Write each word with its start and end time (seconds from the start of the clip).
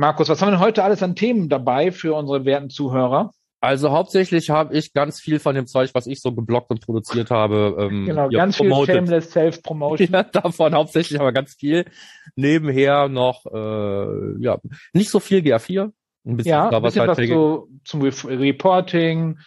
Markus, 0.00 0.30
was 0.30 0.40
haben 0.40 0.48
wir 0.48 0.52
denn 0.52 0.60
heute 0.60 0.82
alles 0.82 1.02
an 1.02 1.14
Themen 1.14 1.50
dabei 1.50 1.92
für 1.92 2.14
unsere 2.14 2.46
werten 2.46 2.70
Zuhörer? 2.70 3.32
Also 3.60 3.90
hauptsächlich 3.90 4.48
habe 4.48 4.74
ich 4.74 4.94
ganz 4.94 5.20
viel 5.20 5.38
von 5.38 5.54
dem 5.54 5.66
Zeug, 5.66 5.90
was 5.92 6.06
ich 6.06 6.22
so 6.22 6.32
geblockt 6.32 6.70
und 6.70 6.80
produziert 6.80 7.30
habe. 7.30 7.76
Ähm, 7.78 8.06
genau, 8.06 8.30
ganz 8.30 8.56
promoted. 8.56 8.86
viel 8.86 8.94
Shameless 8.94 9.30
Self-Promotion. 9.30 10.08
Ja, 10.12 10.22
davon 10.22 10.74
hauptsächlich 10.74 11.20
aber 11.20 11.32
ganz 11.32 11.54
viel. 11.54 11.84
Nebenher 12.34 13.10
noch, 13.10 13.44
äh, 13.44 14.42
ja, 14.42 14.58
nicht 14.94 15.10
so 15.10 15.20
viel 15.20 15.40
GA4. 15.40 15.92
Ein 16.24 16.36
bisschen, 16.38 16.50
ja, 16.50 16.70
ein 16.70 16.82
bisschen 16.82 17.06
was, 17.06 17.18
was 17.18 17.28
so 17.28 17.68
zum 17.84 18.00
Reporting, 18.00 19.38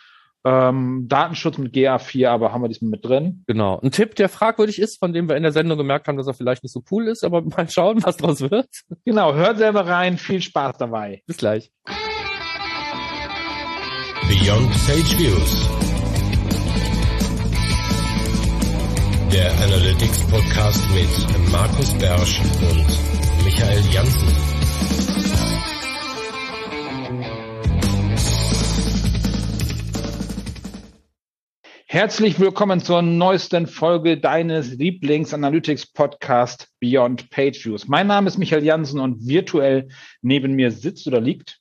ähm, 0.45 1.05
Datenschutz 1.07 1.57
mit 1.57 1.73
GA4, 1.73 2.27
aber 2.27 2.51
haben 2.51 2.61
wir 2.61 2.67
diesmal 2.67 2.91
mit 2.91 3.05
drin. 3.05 3.43
Genau. 3.47 3.79
Ein 3.79 3.91
Tipp, 3.91 4.15
der 4.15 4.29
fragwürdig 4.29 4.79
ist, 4.79 4.99
von 4.99 5.13
dem 5.13 5.29
wir 5.29 5.37
in 5.37 5.43
der 5.43 5.51
Sendung 5.51 5.77
gemerkt 5.77 6.07
haben, 6.07 6.17
dass 6.17 6.27
er 6.27 6.33
vielleicht 6.33 6.63
nicht 6.63 6.73
so 6.73 6.83
cool 6.91 7.07
ist, 7.07 7.23
aber 7.23 7.41
mal 7.57 7.69
schauen, 7.69 8.03
was 8.03 8.17
draus 8.17 8.41
wird. 8.41 8.67
Genau, 9.05 9.33
hört 9.33 9.57
selber 9.57 9.87
rein, 9.87 10.17
viel 10.17 10.41
Spaß 10.41 10.77
dabei. 10.77 11.21
Bis 11.25 11.37
gleich. 11.37 11.71
Beyond 14.27 14.73
Sage 14.75 15.20
Views. 15.20 15.70
Der 19.31 19.51
Analytics 19.63 20.27
Podcast 20.27 20.87
mit 20.93 21.51
Markus 21.51 21.93
Bersch 21.95 22.39
und 22.39 23.43
Michael 23.43 23.81
Janssen. 23.91 24.52
Herzlich 31.93 32.39
willkommen 32.39 32.79
zur 32.79 33.03
neuesten 33.03 33.67
Folge 33.67 34.17
deines 34.17 34.71
Lieblings-Analytics-Podcast 34.71 36.70
Beyond 36.79 37.29
Page 37.29 37.63
Views. 37.63 37.88
Mein 37.88 38.07
Name 38.07 38.27
ist 38.27 38.39
Michael 38.39 38.63
Jansen 38.63 38.99
und 38.99 39.27
virtuell 39.27 39.89
neben 40.23 40.53
mir 40.53 40.71
sitzt 40.71 41.05
oder 41.05 41.21
liegt 41.21 41.59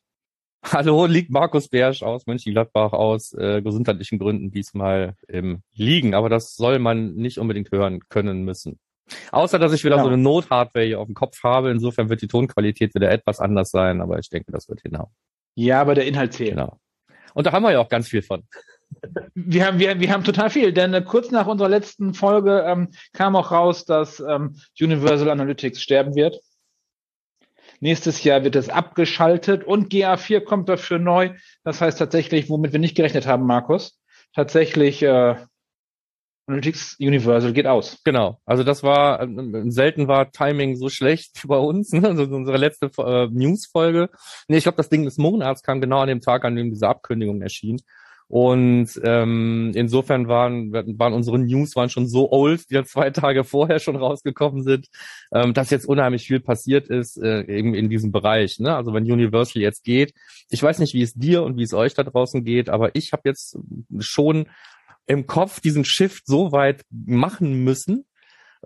Hallo, 0.64 1.04
liegt 1.04 1.30
Markus 1.30 1.68
Bersch 1.68 2.02
aus 2.02 2.26
Mönchengladbach 2.26 2.95
aus 2.95 3.34
äh, 3.34 3.60
gesundheitlichen 3.60 4.18
Gründen 4.18 4.51
diesmal 4.51 5.16
im 5.29 5.60
Liegen. 5.74 6.15
Aber 6.15 6.30
das 6.30 6.57
soll 6.57 6.79
man 6.79 7.12
nicht 7.12 7.37
unbedingt 7.37 7.70
hören 7.70 8.01
können 8.09 8.42
müssen. 8.42 8.79
Außer, 9.32 9.59
dass 9.59 9.74
ich 9.74 9.85
wieder 9.85 9.96
genau. 9.96 10.07
so 10.07 10.12
eine 10.14 10.23
Nothardware 10.23 10.87
hier 10.87 11.01
auf 11.01 11.09
dem 11.09 11.14
Kopf 11.14 11.42
habe. 11.42 11.70
Insofern 11.70 12.09
wird 12.09 12.23
die 12.23 12.29
Tonqualität 12.29 12.95
wieder 12.95 13.10
etwas 13.10 13.38
anders 13.38 13.70
sein, 13.70 14.01
aber 14.01 14.18
ich 14.18 14.30
denke, 14.30 14.51
das 14.51 14.66
wird 14.70 14.80
hinhauen. 14.80 15.10
Ja, 15.57 15.82
aber 15.82 15.95
der 15.95 16.07
Inhalt 16.07 16.32
zählt. 16.32 16.52
Genau. 16.52 16.79
Und 17.35 17.46
da 17.46 17.52
haben 17.52 17.64
wir 17.64 17.73
ja 17.73 17.80
auch 17.80 17.90
ganz 17.90 18.09
viel 18.09 18.23
von. 18.23 18.45
Wir 19.35 19.66
haben, 19.66 19.79
wir, 19.79 19.98
wir 19.98 20.12
haben 20.12 20.24
total 20.24 20.51
viel, 20.51 20.73
denn 20.73 20.95
äh, 20.95 21.02
kurz 21.02 21.30
nach 21.30 21.46
unserer 21.46 21.68
letzten 21.68 22.15
Folge 22.15 22.65
ähm, 22.66 22.88
kam 23.12 23.37
auch 23.37 23.51
raus, 23.51 23.85
dass 23.85 24.21
ähm, 24.21 24.57
Universal 24.80 25.30
Analytics 25.30 25.80
sterben 25.80 26.15
wird. 26.15 26.40
Nächstes 27.80 28.23
Jahr 28.23 28.45
wird 28.45 28.54
es 28.54 28.68
abgeschaltet 28.68 29.65
und 29.65 29.90
GA4 29.90 30.40
kommt 30.40 30.68
dafür 30.68 30.98
neu. 30.98 31.30
Das 31.65 31.80
heißt 31.80 31.98
tatsächlich, 31.98 32.48
womit 32.48 32.73
wir 32.73 32.79
nicht 32.79 32.95
gerechnet 32.95 33.26
haben, 33.26 33.45
Markus, 33.45 33.98
tatsächlich 34.35 35.02
äh, 35.02 35.35
Analytics 36.46 36.96
Universal 37.01 37.52
geht 37.52 37.66
aus. 37.66 37.98
Genau. 38.04 38.40
Also 38.45 38.65
das 38.65 38.82
war 38.82 39.23
äh, 39.23 39.70
selten 39.70 40.09
war 40.09 40.30
Timing 40.30 40.76
so 40.76 40.88
schlecht 40.88 41.43
bei 41.46 41.57
uns. 41.57 41.93
Ne? 41.93 42.07
Also 42.07 42.24
unsere 42.24 42.57
letzte 42.57 42.90
äh, 42.98 43.29
News-Folge. 43.30 44.10
Nee, 44.48 44.59
ich 44.59 44.65
glaube, 44.65 44.76
das 44.76 44.88
Ding 44.88 45.04
des 45.04 45.18
Monats 45.18 45.63
kam 45.63 45.80
genau 45.80 46.01
an 46.01 46.09
dem 46.09 46.20
Tag, 46.20 46.45
an 46.45 46.57
dem 46.57 46.70
diese 46.70 46.88
Ankündigung 46.88 47.43
erschien. 47.43 47.80
Und 48.33 48.99
ähm, 49.05 49.73
insofern 49.75 50.27
waren, 50.27 50.73
waren 50.73 51.13
unsere 51.13 51.38
News 51.38 51.77
waren 51.77 51.91
schon 51.91 52.09
so 52.09 52.33
old, 52.33 52.71
die 52.71 52.75
ja 52.77 52.83
zwei 52.83 53.11
Tage 53.11 53.45
vorher 53.45 53.79
schon 53.79 53.95
rausgekommen 53.95 54.63
sind, 54.63 54.88
ähm, 55.35 55.52
dass 55.52 55.69
jetzt 55.69 55.85
unheimlich 55.85 56.27
viel 56.29 56.41
passiert 56.41 56.88
ist, 56.88 57.19
äh, 57.19 57.43
eben 57.43 57.75
in 57.75 57.91
diesem 57.91 58.10
Bereich. 58.10 58.59
Ne? 58.59 58.75
Also 58.75 58.95
wenn 58.95 59.05
Universal 59.05 59.60
jetzt 59.60 59.85
geht, 59.85 60.15
ich 60.49 60.63
weiß 60.63 60.79
nicht, 60.79 60.95
wie 60.95 61.03
es 61.03 61.13
dir 61.13 61.43
und 61.43 61.59
wie 61.59 61.63
es 61.63 61.75
euch 61.75 61.93
da 61.93 62.05
draußen 62.05 62.43
geht, 62.43 62.71
aber 62.71 62.95
ich 62.95 63.13
habe 63.13 63.21
jetzt 63.27 63.59
schon 63.99 64.49
im 65.06 65.27
Kopf 65.27 65.60
diesen 65.60 65.84
Shift 65.84 66.27
so 66.27 66.53
weit 66.53 66.87
machen 66.91 67.62
müssen, 67.65 68.06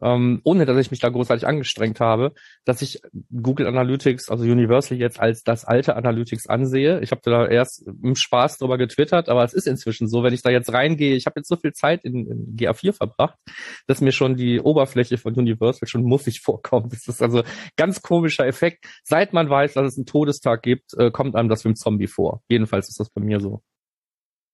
ähm, 0.02 0.40
ohne 0.44 0.66
dass 0.66 0.76
ich 0.78 0.90
mich 0.90 1.00
da 1.00 1.08
großartig 1.08 1.46
angestrengt 1.46 2.00
habe, 2.00 2.32
dass 2.64 2.82
ich 2.82 3.00
Google 3.30 3.66
Analytics, 3.66 4.30
also 4.30 4.44
Universal 4.44 4.98
jetzt 4.98 5.20
als 5.20 5.42
das 5.42 5.64
alte 5.64 5.96
Analytics 5.96 6.46
ansehe. 6.48 7.00
Ich 7.00 7.10
habe 7.10 7.20
da 7.24 7.46
erst 7.46 7.86
im 7.86 8.14
Spaß 8.14 8.58
drüber 8.58 8.78
getwittert, 8.78 9.28
aber 9.28 9.44
es 9.44 9.54
ist 9.54 9.66
inzwischen 9.66 10.08
so, 10.08 10.22
wenn 10.22 10.34
ich 10.34 10.42
da 10.42 10.50
jetzt 10.50 10.72
reingehe, 10.72 11.16
ich 11.16 11.26
habe 11.26 11.40
jetzt 11.40 11.48
so 11.48 11.56
viel 11.56 11.72
Zeit 11.72 12.04
in, 12.04 12.26
in 12.26 12.56
GA4 12.56 12.92
verbracht, 12.92 13.38
dass 13.86 14.00
mir 14.00 14.12
schon 14.12 14.36
die 14.36 14.60
Oberfläche 14.60 15.18
von 15.18 15.34
Universal 15.34 15.88
schon 15.88 16.04
muffig 16.04 16.40
vorkommt. 16.44 16.92
Das 16.92 17.06
ist 17.08 17.22
also 17.22 17.42
ganz 17.76 18.02
komischer 18.02 18.46
Effekt. 18.46 18.86
Seit 19.04 19.32
man 19.32 19.48
weiß, 19.48 19.74
dass 19.74 19.86
es 19.86 19.96
einen 19.96 20.06
Todestag 20.06 20.62
gibt, 20.62 20.94
äh, 20.98 21.10
kommt 21.10 21.36
einem 21.36 21.48
das 21.48 21.64
wie 21.64 21.70
ein 21.70 21.76
Zombie 21.76 22.06
vor. 22.06 22.42
Jedenfalls 22.48 22.88
ist 22.88 23.00
das 23.00 23.10
bei 23.10 23.20
mir 23.20 23.40
so. 23.40 23.62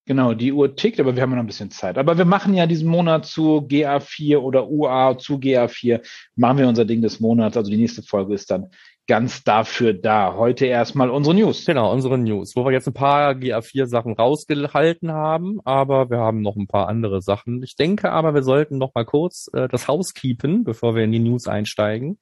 Genau, 0.05 0.35
die 0.35 0.53
Uhr 0.53 0.75
tickt, 0.75 0.99
aber 0.99 1.15
wir 1.15 1.23
haben 1.23 1.31
noch 1.31 1.39
ein 1.39 1.47
bisschen 1.47 1.71
Zeit. 1.71 1.97
Aber 1.97 2.19
wir 2.19 2.25
machen 2.25 2.55
ja 2.55 2.67
diesen 2.67 2.89
Monat 2.89 3.25
zu 3.25 3.59
GA4 3.59 4.39
oder 4.39 4.69
UA 4.69 5.19
zu 5.19 5.37
GA4, 5.37 6.01
machen 6.35 6.59
wir 6.59 6.67
unser 6.67 6.85
Ding 6.85 7.03
des 7.03 7.21
Monats. 7.21 7.57
Also 7.57 7.71
die 7.71 7.77
nächste 7.77 8.03
Folge 8.03 8.35
ist 8.35 8.51
dann 8.51 8.71
ganz 9.07 9.45
dafür 9.45 9.95
da. 9.95 10.35
Heute 10.35 10.67
erstmal 10.67 11.11
unsere 11.11 11.35
News. 11.35 11.65
Genau, 11.67 11.93
unsere 11.93 12.19
News, 12.19 12.57
wo 12.57 12.65
wir 12.65 12.73
jetzt 12.73 12.89
ein 12.89 12.95
paar 12.95 13.33
GA4-Sachen 13.33 14.15
rausgehalten 14.15 15.13
haben, 15.13 15.61
aber 15.65 16.11
wir 16.11 16.19
haben 16.19 16.41
noch 16.43 16.57
ein 16.57 16.67
paar 16.67 16.89
andere 16.89 17.23
Sachen. 17.23 17.63
Ich 17.63 17.77
denke 17.77 18.11
aber, 18.11 18.35
wir 18.35 18.43
sollten 18.43 18.79
noch 18.79 18.95
mal 18.95 19.05
kurz 19.05 19.51
äh, 19.53 19.69
das 19.69 19.87
Haus 19.87 20.15
keepen, 20.15 20.65
bevor 20.65 20.97
wir 20.97 21.05
in 21.05 21.13
die 21.13 21.19
News 21.21 21.47
einsteigen. 21.47 22.19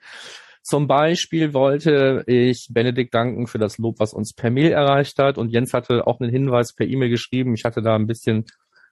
Zum 0.62 0.87
Beispiel 0.87 1.54
wollte 1.54 2.22
ich 2.26 2.69
Benedikt 2.71 3.15
danken 3.15 3.47
für 3.47 3.59
das 3.59 3.78
Lob, 3.78 3.98
was 3.98 4.12
uns 4.12 4.34
per 4.34 4.50
Mail 4.50 4.72
erreicht 4.72 5.19
hat. 5.19 5.38
Und 5.38 5.50
Jens 5.50 5.72
hatte 5.72 6.06
auch 6.06 6.21
einen 6.21 6.31
Hinweis 6.31 6.75
per 6.75 6.87
E-Mail 6.87 7.09
geschrieben. 7.09 7.54
Ich 7.54 7.65
hatte 7.65 7.82
da 7.82 7.97
ein 7.97 8.06
bisschen 8.06 8.44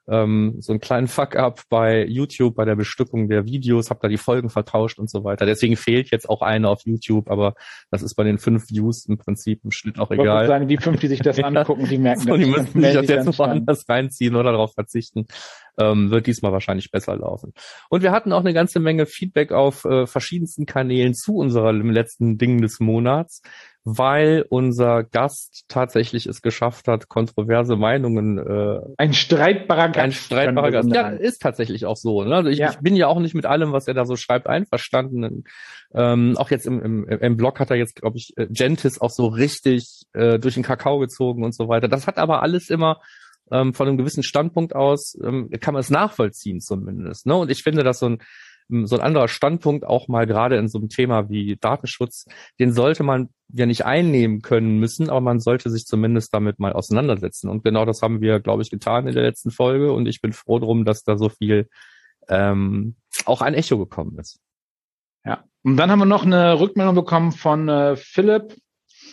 ähm, 0.08 0.56
so 0.60 0.72
einen 0.72 0.80
kleinen 0.80 1.06
Fuck-up 1.06 1.62
bei 1.68 2.04
YouTube, 2.06 2.54
bei 2.56 2.64
der 2.64 2.76
Bestückung 2.76 3.28
der 3.28 3.44
Videos, 3.44 3.90
habe 3.90 4.00
da 4.02 4.08
die 4.08 4.16
Folgen 4.16 4.48
vertauscht 4.48 4.98
und 4.98 5.10
so 5.10 5.24
weiter. 5.24 5.44
Deswegen 5.46 5.76
fehlt 5.76 6.10
jetzt 6.10 6.28
auch 6.28 6.42
eine 6.42 6.68
auf 6.68 6.82
YouTube, 6.84 7.30
aber 7.30 7.54
das 7.90 8.02
ist 8.02 8.14
bei 8.14 8.24
den 8.24 8.38
fünf 8.38 8.70
Views 8.70 9.06
im 9.06 9.18
Prinzip 9.18 9.60
im 9.64 9.70
Schnitt 9.70 9.98
auch 9.98 10.10
egal. 10.10 10.44
Ich 10.44 10.48
sagen, 10.48 10.68
die 10.68 10.78
fünf, 10.78 11.00
die 11.00 11.08
sich 11.08 11.20
das 11.20 11.38
angucken, 11.42 11.86
die 11.88 11.98
merken 11.98 12.20
so, 12.20 12.36
das. 12.36 12.38
Die 12.38 12.50
müssen 12.50 12.80
sich 12.80 12.94
das 12.94 13.08
jetzt 13.08 13.38
woanders 13.38 13.88
reinziehen 13.88 14.34
oder 14.34 14.52
darauf 14.52 14.72
verzichten. 14.72 15.26
Ähm, 15.78 16.10
wird 16.10 16.26
diesmal 16.26 16.52
wahrscheinlich 16.52 16.90
besser 16.90 17.16
laufen. 17.16 17.52
Und 17.88 18.02
wir 18.02 18.10
hatten 18.10 18.32
auch 18.32 18.40
eine 18.40 18.52
ganze 18.52 18.80
Menge 18.80 19.06
Feedback 19.06 19.52
auf 19.52 19.84
äh, 19.84 20.06
verschiedensten 20.06 20.66
Kanälen 20.66 21.14
zu 21.14 21.36
unserem 21.36 21.90
letzten 21.90 22.36
Ding 22.36 22.60
des 22.60 22.80
Monats 22.80 23.42
weil 23.96 24.44
unser 24.50 25.02
Gast 25.02 25.64
tatsächlich 25.68 26.26
es 26.26 26.42
geschafft 26.42 26.88
hat, 26.88 27.08
kontroverse 27.08 27.76
Meinungen. 27.76 28.38
Äh, 28.38 28.80
ein 28.98 29.14
streitbarer 29.14 29.88
Gast. 29.88 29.98
Ein 29.98 30.12
streitbarer 30.12 30.70
Gast. 30.70 30.90
Ja, 30.94 31.08
ist 31.08 31.40
tatsächlich 31.40 31.86
auch 31.86 31.96
so. 31.96 32.22
Ne? 32.22 32.34
Also 32.34 32.50
ich, 32.50 32.58
ja. 32.58 32.70
ich, 32.70 32.78
bin 32.78 32.96
ja 32.96 33.06
auch 33.06 33.18
nicht 33.18 33.34
mit 33.34 33.46
allem, 33.46 33.72
was 33.72 33.88
er 33.88 33.94
da 33.94 34.04
so 34.04 34.16
schreibt, 34.16 34.46
einverstanden. 34.46 35.44
Ähm, 35.94 36.36
auch 36.36 36.50
jetzt 36.50 36.66
im, 36.66 36.82
im, 36.82 37.08
im 37.08 37.36
Blog 37.38 37.60
hat 37.60 37.70
er 37.70 37.76
jetzt, 37.76 37.96
glaube 37.96 38.18
ich, 38.18 38.36
äh, 38.36 38.46
Gentis 38.50 39.00
auch 39.00 39.10
so 39.10 39.26
richtig 39.26 40.02
äh, 40.12 40.38
durch 40.38 40.54
den 40.54 40.62
Kakao 40.62 40.98
gezogen 40.98 41.42
und 41.42 41.54
so 41.54 41.68
weiter. 41.68 41.88
Das 41.88 42.06
hat 42.06 42.18
aber 42.18 42.42
alles 42.42 42.68
immer 42.68 43.00
ähm, 43.50 43.72
von 43.72 43.88
einem 43.88 43.96
gewissen 43.96 44.22
Standpunkt 44.22 44.74
aus, 44.74 45.16
ähm, 45.24 45.48
kann 45.60 45.72
man 45.72 45.80
es 45.80 45.88
nachvollziehen 45.88 46.60
zumindest. 46.60 47.26
Ne? 47.26 47.36
Und 47.36 47.50
ich 47.50 47.62
finde, 47.62 47.84
dass 47.84 48.00
so 48.00 48.06
ein 48.10 48.18
so 48.68 48.96
ein 48.96 49.02
anderer 49.02 49.28
Standpunkt 49.28 49.84
auch 49.86 50.08
mal 50.08 50.26
gerade 50.26 50.56
in 50.56 50.68
so 50.68 50.78
einem 50.78 50.88
Thema 50.88 51.28
wie 51.30 51.56
Datenschutz, 51.56 52.26
den 52.58 52.72
sollte 52.72 53.02
man 53.02 53.30
ja 53.52 53.66
nicht 53.66 53.84
einnehmen 53.84 54.42
können 54.42 54.78
müssen, 54.78 55.08
aber 55.08 55.20
man 55.20 55.40
sollte 55.40 55.70
sich 55.70 55.86
zumindest 55.86 56.34
damit 56.34 56.58
mal 56.58 56.72
auseinandersetzen. 56.72 57.48
Und 57.48 57.64
genau 57.64 57.84
das 57.84 58.02
haben 58.02 58.20
wir, 58.20 58.40
glaube 58.40 58.62
ich, 58.62 58.70
getan 58.70 59.06
in 59.06 59.14
der 59.14 59.22
letzten 59.22 59.50
Folge. 59.50 59.92
Und 59.92 60.06
ich 60.06 60.20
bin 60.20 60.32
froh 60.32 60.58
drum, 60.58 60.84
dass 60.84 61.02
da 61.02 61.16
so 61.16 61.30
viel 61.30 61.68
ähm, 62.28 62.96
auch 63.24 63.40
ein 63.40 63.54
Echo 63.54 63.78
gekommen 63.78 64.18
ist. 64.18 64.38
Ja. 65.24 65.44
Und 65.62 65.76
dann 65.76 65.90
haben 65.90 65.98
wir 65.98 66.06
noch 66.06 66.24
eine 66.24 66.60
Rückmeldung 66.60 66.94
bekommen 66.94 67.32
von 67.32 67.68
äh, 67.68 67.96
Philipp 67.96 68.54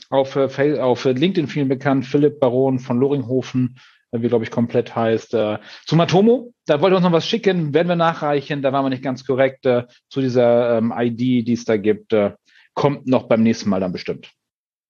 auf, 0.10 0.36
äh, 0.36 0.80
auf 0.80 1.06
LinkedIn 1.06 1.48
vielen 1.48 1.70
bekannt, 1.70 2.06
Philipp 2.06 2.40
Baron 2.40 2.80
von 2.80 3.00
Loringhofen 3.00 3.80
wie 4.22 4.28
glaube 4.28 4.44
ich 4.44 4.52
komplett 4.52 4.96
heißt. 4.96 5.34
Äh, 5.34 5.60
zu 5.86 5.96
Matomo, 5.96 6.54
da 6.66 6.82
wollte 6.82 6.96
uns 6.96 7.04
noch 7.04 7.12
was 7.12 7.28
schicken, 7.28 7.74
werden 7.74 7.88
wir 7.88 7.96
nachreichen, 7.96 8.62
da 8.62 8.72
waren 8.74 8.86
wir 8.86 8.90
nicht 8.90 9.04
ganz 9.04 9.26
korrekt 9.26 9.66
äh, 9.66 9.86
zu 10.10 10.22
dieser 10.22 10.78
ähm, 10.78 10.94
ID, 10.96 11.48
die 11.48 11.54
es 11.54 11.66
da 11.66 11.78
gibt. 11.78 12.14
Äh, 12.14 12.34
kommt 12.74 13.08
noch 13.08 13.28
beim 13.28 13.42
nächsten 13.42 13.70
Mal 13.70 13.80
dann 13.80 13.92
bestimmt. 13.92 14.32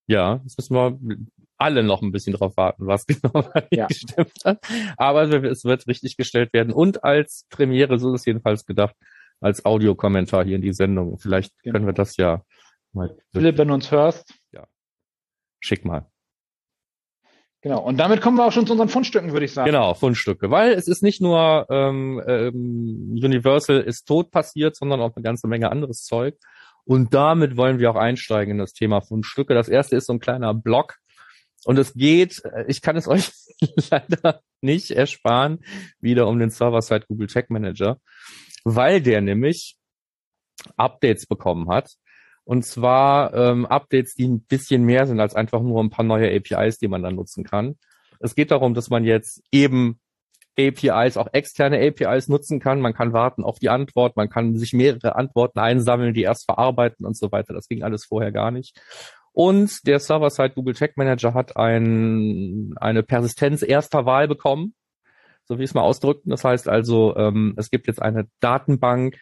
Ja, 0.08 0.40
das 0.44 0.56
müssen 0.56 0.74
wir 0.74 0.98
alle 1.58 1.82
noch 1.82 2.02
ein 2.02 2.12
bisschen 2.12 2.34
drauf 2.34 2.56
warten, 2.56 2.86
was 2.86 3.06
genau 3.06 3.48
ja. 3.70 3.86
gestimmt 3.86 4.44
hat. 4.44 4.58
Aber 4.96 5.22
es 5.22 5.64
wird 5.64 5.86
richtig 5.86 6.16
gestellt 6.16 6.52
werden 6.52 6.72
und 6.72 7.04
als 7.04 7.46
Premiere, 7.48 7.98
so 7.98 8.14
ist 8.14 8.20
es 8.20 8.26
jedenfalls 8.26 8.66
gedacht, 8.66 8.94
als 9.40 9.64
Audiokommentar 9.64 10.44
hier 10.44 10.56
in 10.56 10.62
die 10.62 10.72
Sendung. 10.72 11.18
Vielleicht 11.18 11.52
genau. 11.62 11.74
können 11.74 11.86
wir 11.86 11.92
das 11.92 12.16
ja 12.16 12.42
mal. 12.92 13.16
Philipp, 13.32 13.58
wenn 13.58 13.68
du 13.68 13.74
uns 13.74 13.90
hörst. 13.90 14.34
Ja. 14.52 14.66
Schick 15.60 15.84
mal. 15.84 16.10
Genau, 17.66 17.80
und 17.80 17.96
damit 17.96 18.20
kommen 18.20 18.36
wir 18.36 18.44
auch 18.44 18.52
schon 18.52 18.64
zu 18.64 18.74
unseren 18.74 18.88
Fundstücken, 18.88 19.32
würde 19.32 19.44
ich 19.44 19.52
sagen. 19.52 19.66
Genau, 19.66 19.92
Fundstücke, 19.92 20.52
weil 20.52 20.70
es 20.74 20.86
ist 20.86 21.02
nicht 21.02 21.20
nur 21.20 21.66
ähm, 21.68 22.22
ähm, 22.24 23.18
Universal 23.20 23.80
ist 23.80 24.06
tot 24.06 24.30
passiert, 24.30 24.76
sondern 24.76 25.00
auch 25.00 25.16
eine 25.16 25.24
ganze 25.24 25.48
Menge 25.48 25.72
anderes 25.72 26.04
Zeug. 26.04 26.36
Und 26.84 27.12
damit 27.12 27.56
wollen 27.56 27.80
wir 27.80 27.90
auch 27.90 27.96
einsteigen 27.96 28.52
in 28.52 28.58
das 28.58 28.72
Thema 28.72 29.00
Fundstücke. 29.00 29.52
Das 29.52 29.68
erste 29.68 29.96
ist 29.96 30.06
so 30.06 30.12
ein 30.12 30.20
kleiner 30.20 30.54
Block. 30.54 30.98
Und 31.64 31.76
es 31.76 31.92
geht, 31.94 32.40
äh, 32.44 32.66
ich 32.68 32.82
kann 32.82 32.96
es 32.96 33.08
euch 33.08 33.32
leider 33.90 34.42
nicht 34.60 34.92
ersparen, 34.92 35.58
wieder 35.98 36.28
um 36.28 36.38
den 36.38 36.50
Server-Side 36.50 37.06
Google 37.08 37.26
Tag 37.26 37.50
Manager, 37.50 37.98
weil 38.62 39.00
der 39.00 39.22
nämlich 39.22 39.76
Updates 40.76 41.26
bekommen 41.26 41.68
hat. 41.68 41.96
Und 42.46 42.64
zwar 42.64 43.34
ähm, 43.34 43.66
Updates, 43.66 44.14
die 44.14 44.28
ein 44.28 44.40
bisschen 44.40 44.84
mehr 44.84 45.08
sind 45.08 45.18
als 45.18 45.34
einfach 45.34 45.60
nur 45.60 45.82
ein 45.82 45.90
paar 45.90 46.04
neue 46.04 46.32
APIs, 46.32 46.78
die 46.78 46.86
man 46.86 47.02
dann 47.02 47.16
nutzen 47.16 47.42
kann. 47.42 47.76
Es 48.20 48.36
geht 48.36 48.52
darum, 48.52 48.72
dass 48.72 48.88
man 48.88 49.02
jetzt 49.02 49.42
eben 49.50 49.98
APIs, 50.56 51.16
auch 51.16 51.26
externe 51.32 51.84
APIs 51.84 52.28
nutzen 52.28 52.60
kann. 52.60 52.80
Man 52.80 52.94
kann 52.94 53.12
warten 53.12 53.42
auf 53.42 53.58
die 53.58 53.68
Antwort, 53.68 54.16
man 54.16 54.30
kann 54.30 54.56
sich 54.56 54.72
mehrere 54.72 55.16
Antworten 55.16 55.58
einsammeln, 55.58 56.14
die 56.14 56.22
erst 56.22 56.44
verarbeiten 56.44 57.04
und 57.04 57.16
so 57.16 57.32
weiter. 57.32 57.52
Das 57.52 57.66
ging 57.66 57.82
alles 57.82 58.04
vorher 58.04 58.30
gar 58.30 58.52
nicht. 58.52 58.80
Und 59.32 59.84
der 59.86 59.98
Server-Side 59.98 60.54
Google 60.54 60.74
Tag 60.74 60.96
Manager 60.96 61.34
hat 61.34 61.56
ein, 61.56 62.74
eine 62.76 63.02
Persistenz 63.02 63.62
erster 63.62 64.06
Wahl 64.06 64.28
bekommen, 64.28 64.74
so 65.46 65.58
wie 65.58 65.64
ich 65.64 65.70
es 65.70 65.74
mal 65.74 65.82
ausdrückten. 65.82 66.30
Das 66.30 66.44
heißt 66.44 66.68
also, 66.68 67.16
ähm, 67.16 67.54
es 67.56 67.70
gibt 67.70 67.88
jetzt 67.88 68.00
eine 68.00 68.28
Datenbank, 68.38 69.18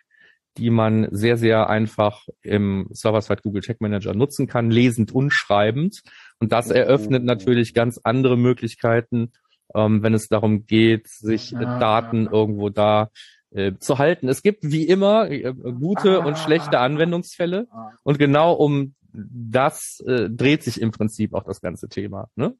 die 0.56 0.70
man 0.70 1.08
sehr, 1.10 1.36
sehr 1.36 1.68
einfach 1.68 2.26
im 2.42 2.88
Server-Side 2.92 3.42
Google 3.42 3.62
Tag 3.62 3.80
Manager 3.80 4.14
nutzen 4.14 4.46
kann, 4.46 4.70
lesend 4.70 5.12
und 5.12 5.30
schreibend. 5.32 6.02
Und 6.38 6.52
das 6.52 6.70
eröffnet 6.70 7.24
natürlich 7.24 7.74
ganz 7.74 8.00
andere 8.02 8.36
Möglichkeiten, 8.36 9.32
ähm, 9.74 10.02
wenn 10.02 10.14
es 10.14 10.28
darum 10.28 10.66
geht, 10.66 11.08
sich 11.08 11.56
ah. 11.56 11.78
Daten 11.78 12.26
irgendwo 12.26 12.70
da 12.70 13.10
äh, 13.50 13.72
zu 13.78 13.98
halten. 13.98 14.28
Es 14.28 14.42
gibt 14.42 14.64
wie 14.64 14.84
immer 14.84 15.30
äh, 15.30 15.52
gute 15.52 16.22
ah. 16.22 16.26
und 16.26 16.38
schlechte 16.38 16.78
Anwendungsfälle. 16.78 17.66
Und 18.02 18.18
genau 18.18 18.52
um 18.52 18.94
das 19.12 20.02
äh, 20.06 20.28
dreht 20.28 20.62
sich 20.62 20.80
im 20.80 20.90
Prinzip 20.90 21.34
auch 21.34 21.44
das 21.44 21.60
ganze 21.60 21.88
Thema. 21.88 22.28
Ne? 22.36 22.54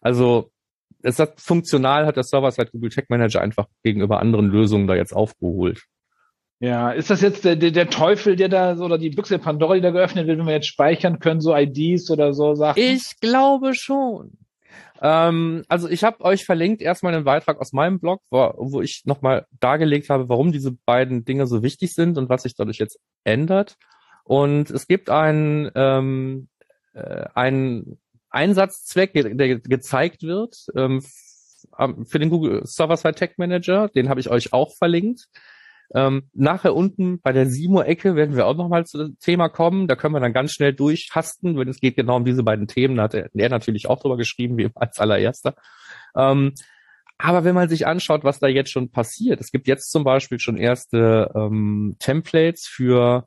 Also 0.00 0.50
es 1.02 1.18
hat 1.18 1.40
funktional 1.40 2.06
hat 2.06 2.16
der 2.16 2.22
Server-Side 2.22 2.70
Google 2.72 2.90
Tag 2.90 3.10
Manager 3.10 3.40
einfach 3.40 3.66
gegenüber 3.82 4.20
anderen 4.20 4.46
Lösungen 4.46 4.86
da 4.86 4.94
jetzt 4.94 5.14
aufgeholt. 5.14 5.84
Ja, 6.58 6.90
ist 6.90 7.10
das 7.10 7.20
jetzt 7.20 7.44
der, 7.44 7.56
der, 7.56 7.90
Teufel, 7.90 8.34
der 8.34 8.48
da 8.48 8.76
so, 8.76 8.84
oder 8.86 8.96
die 8.96 9.10
Büchse 9.10 9.38
Pandora, 9.38 9.74
die 9.74 9.82
da 9.82 9.90
geöffnet 9.90 10.26
wird, 10.26 10.38
wenn 10.38 10.46
wir 10.46 10.54
jetzt 10.54 10.68
speichern 10.68 11.18
können, 11.18 11.40
so 11.40 11.54
IDs 11.54 12.10
oder 12.10 12.32
so 12.32 12.54
Sachen? 12.54 12.80
Ich 12.80 13.20
glaube 13.20 13.74
schon. 13.74 14.38
Ähm, 15.02 15.64
also 15.68 15.88
ich 15.88 16.02
habe 16.02 16.24
euch 16.24 16.46
verlinkt 16.46 16.80
erstmal 16.80 17.14
einen 17.14 17.24
Beitrag 17.24 17.60
aus 17.60 17.74
meinem 17.74 18.00
Blog, 18.00 18.22
wo, 18.30 18.54
wo 18.56 18.80
ich 18.80 19.04
nochmal 19.04 19.46
dargelegt 19.60 20.08
habe, 20.08 20.30
warum 20.30 20.52
diese 20.52 20.72
beiden 20.72 21.26
Dinge 21.26 21.46
so 21.46 21.62
wichtig 21.62 21.94
sind 21.94 22.16
und 22.16 22.30
was 22.30 22.44
sich 22.44 22.54
dadurch 22.54 22.78
jetzt 22.78 22.98
ändert. 23.24 23.76
Und 24.24 24.70
es 24.70 24.86
gibt 24.86 25.10
einen, 25.10 25.70
ähm, 25.74 26.48
äh, 26.94 27.26
einen 27.34 27.98
Einsatzzweck, 28.30 29.12
der 29.12 29.58
gezeigt 29.58 30.22
wird 30.22 30.66
ähm, 30.74 31.02
für 32.04 32.18
den 32.18 32.30
Google 32.30 32.62
Server-Side 32.64 33.14
Tag 33.14 33.38
Manager. 33.38 33.88
Den 33.88 34.08
habe 34.08 34.20
ich 34.20 34.30
euch 34.30 34.52
auch 34.52 34.74
verlinkt. 34.76 35.28
Ähm, 35.94 36.28
nachher 36.34 36.74
unten 36.74 37.20
bei 37.20 37.32
der 37.32 37.46
Simo-Ecke 37.46 38.16
werden 38.16 38.36
wir 38.36 38.46
auch 38.46 38.56
nochmal 38.56 38.86
zu 38.86 38.98
dem 38.98 39.18
Thema 39.18 39.48
kommen. 39.48 39.86
Da 39.86 39.96
können 39.96 40.14
wir 40.14 40.20
dann 40.20 40.32
ganz 40.32 40.52
schnell 40.52 40.72
durchhasten, 40.72 41.56
wenn 41.56 41.68
es 41.68 41.80
geht 41.80 41.96
genau 41.96 42.16
um 42.16 42.24
diese 42.24 42.42
beiden 42.42 42.66
Themen. 42.66 42.96
Da 42.96 43.04
hat 43.04 43.14
er, 43.14 43.48
natürlich 43.48 43.88
auch 43.88 44.00
drüber 44.00 44.16
geschrieben, 44.16 44.56
wie 44.58 44.70
als 44.74 44.98
allererster. 44.98 45.54
Ähm, 46.16 46.54
aber 47.18 47.44
wenn 47.44 47.54
man 47.54 47.68
sich 47.68 47.86
anschaut, 47.86 48.24
was 48.24 48.40
da 48.40 48.46
jetzt 48.46 48.70
schon 48.70 48.90
passiert, 48.90 49.40
es 49.40 49.50
gibt 49.50 49.68
jetzt 49.68 49.90
zum 49.90 50.04
Beispiel 50.04 50.38
schon 50.38 50.58
erste 50.58 51.30
ähm, 51.34 51.96
Templates 51.98 52.66
für 52.66 53.26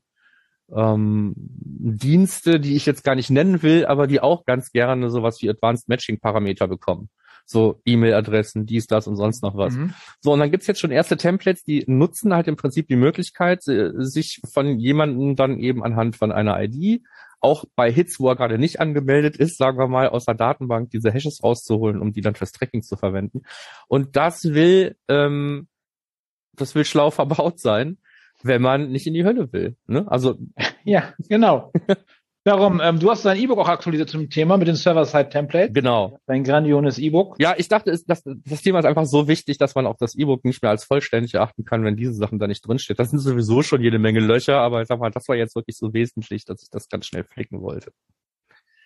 ähm, 0.75 1.33
Dienste, 1.35 2.59
die 2.59 2.75
ich 2.75 2.85
jetzt 2.85 3.03
gar 3.03 3.15
nicht 3.15 3.31
nennen 3.31 3.63
will, 3.63 3.85
aber 3.85 4.05
die 4.05 4.19
auch 4.19 4.45
ganz 4.45 4.71
gerne 4.71 5.09
sowas 5.09 5.41
wie 5.41 5.49
Advanced 5.49 5.89
Matching 5.89 6.19
Parameter 6.19 6.67
bekommen 6.67 7.09
so 7.49 7.81
E-Mail-Adressen, 7.85 8.65
dies, 8.65 8.87
das 8.87 9.07
und 9.07 9.15
sonst 9.15 9.41
noch 9.41 9.57
was. 9.57 9.73
Mhm. 9.73 9.93
So, 10.21 10.33
und 10.33 10.39
dann 10.39 10.51
gibt's 10.51 10.67
jetzt 10.67 10.79
schon 10.79 10.91
erste 10.91 11.17
Templates, 11.17 11.63
die 11.63 11.83
nutzen 11.87 12.33
halt 12.33 12.47
im 12.47 12.55
Prinzip 12.55 12.87
die 12.87 12.95
Möglichkeit, 12.95 13.63
sich 13.63 14.41
von 14.53 14.77
jemandem 14.77 15.35
dann 15.35 15.59
eben 15.59 15.83
anhand 15.83 16.15
von 16.15 16.31
einer 16.31 16.61
ID, 16.61 17.01
auch 17.41 17.65
bei 17.75 17.91
Hits, 17.91 18.19
wo 18.19 18.29
er 18.29 18.35
gerade 18.35 18.57
nicht 18.57 18.79
angemeldet 18.79 19.37
ist, 19.37 19.57
sagen 19.57 19.77
wir 19.77 19.87
mal, 19.87 20.09
aus 20.09 20.25
der 20.25 20.35
Datenbank 20.35 20.89
diese 20.89 21.11
Hashes 21.11 21.43
rauszuholen, 21.43 22.01
um 22.01 22.11
die 22.11 22.21
dann 22.21 22.35
fürs 22.35 22.51
Tracking 22.51 22.83
zu 22.83 22.97
verwenden. 22.97 23.43
Und 23.87 24.15
das 24.15 24.43
will, 24.43 24.97
ähm, 25.07 25.67
das 26.53 26.75
will 26.75 26.85
schlau 26.85 27.11
verbaut 27.11 27.59
sein, 27.59 27.97
wenn 28.43 28.61
man 28.61 28.91
nicht 28.91 29.07
in 29.07 29.13
die 29.13 29.25
Hölle 29.25 29.51
will. 29.51 29.75
Ne? 29.87 30.05
Also 30.09 30.37
ja, 30.83 31.13
genau. 31.27 31.71
Darum, 32.45 32.79
ähm, 32.81 32.99
du 32.99 33.11
hast 33.11 33.25
dein 33.25 33.37
E-Book 33.37 33.59
auch 33.59 33.67
aktualisiert 33.67 34.09
zum 34.09 34.29
Thema 34.29 34.57
mit 34.57 34.67
den 34.67 34.75
Server-Side-Templates. 34.75 35.73
Genau. 35.73 36.19
Dein 36.25 36.43
grandiones 36.43 36.97
E-Book. 36.97 37.35
Ja, 37.37 37.53
ich 37.57 37.67
dachte, 37.67 37.91
das, 37.91 38.23
das 38.23 38.61
Thema 38.61 38.79
ist 38.79 38.85
einfach 38.85 39.05
so 39.05 39.27
wichtig, 39.27 39.57
dass 39.57 39.75
man 39.75 39.85
auch 39.85 39.97
das 39.97 40.15
E-Book 40.15 40.45
nicht 40.45 40.61
mehr 40.61 40.71
als 40.71 40.85
vollständig 40.85 41.33
erachten 41.33 41.65
kann, 41.65 41.83
wenn 41.83 41.97
diese 41.97 42.13
Sachen 42.13 42.39
da 42.39 42.47
nicht 42.47 42.65
drinsteht. 42.65 42.97
Das 42.97 43.09
sind 43.09 43.19
sowieso 43.19 43.61
schon 43.61 43.81
jede 43.81 43.99
Menge 43.99 44.21
Löcher, 44.21 44.59
aber 44.59 44.81
ich 44.81 44.87
sag 44.87 44.99
mal, 44.99 45.11
das 45.11 45.27
war 45.27 45.35
jetzt 45.35 45.55
wirklich 45.55 45.77
so 45.77 45.93
wesentlich, 45.93 46.45
dass 46.45 46.63
ich 46.63 46.69
das 46.69 46.87
ganz 46.87 47.07
schnell 47.07 47.25
flicken 47.25 47.61
wollte. 47.61 47.91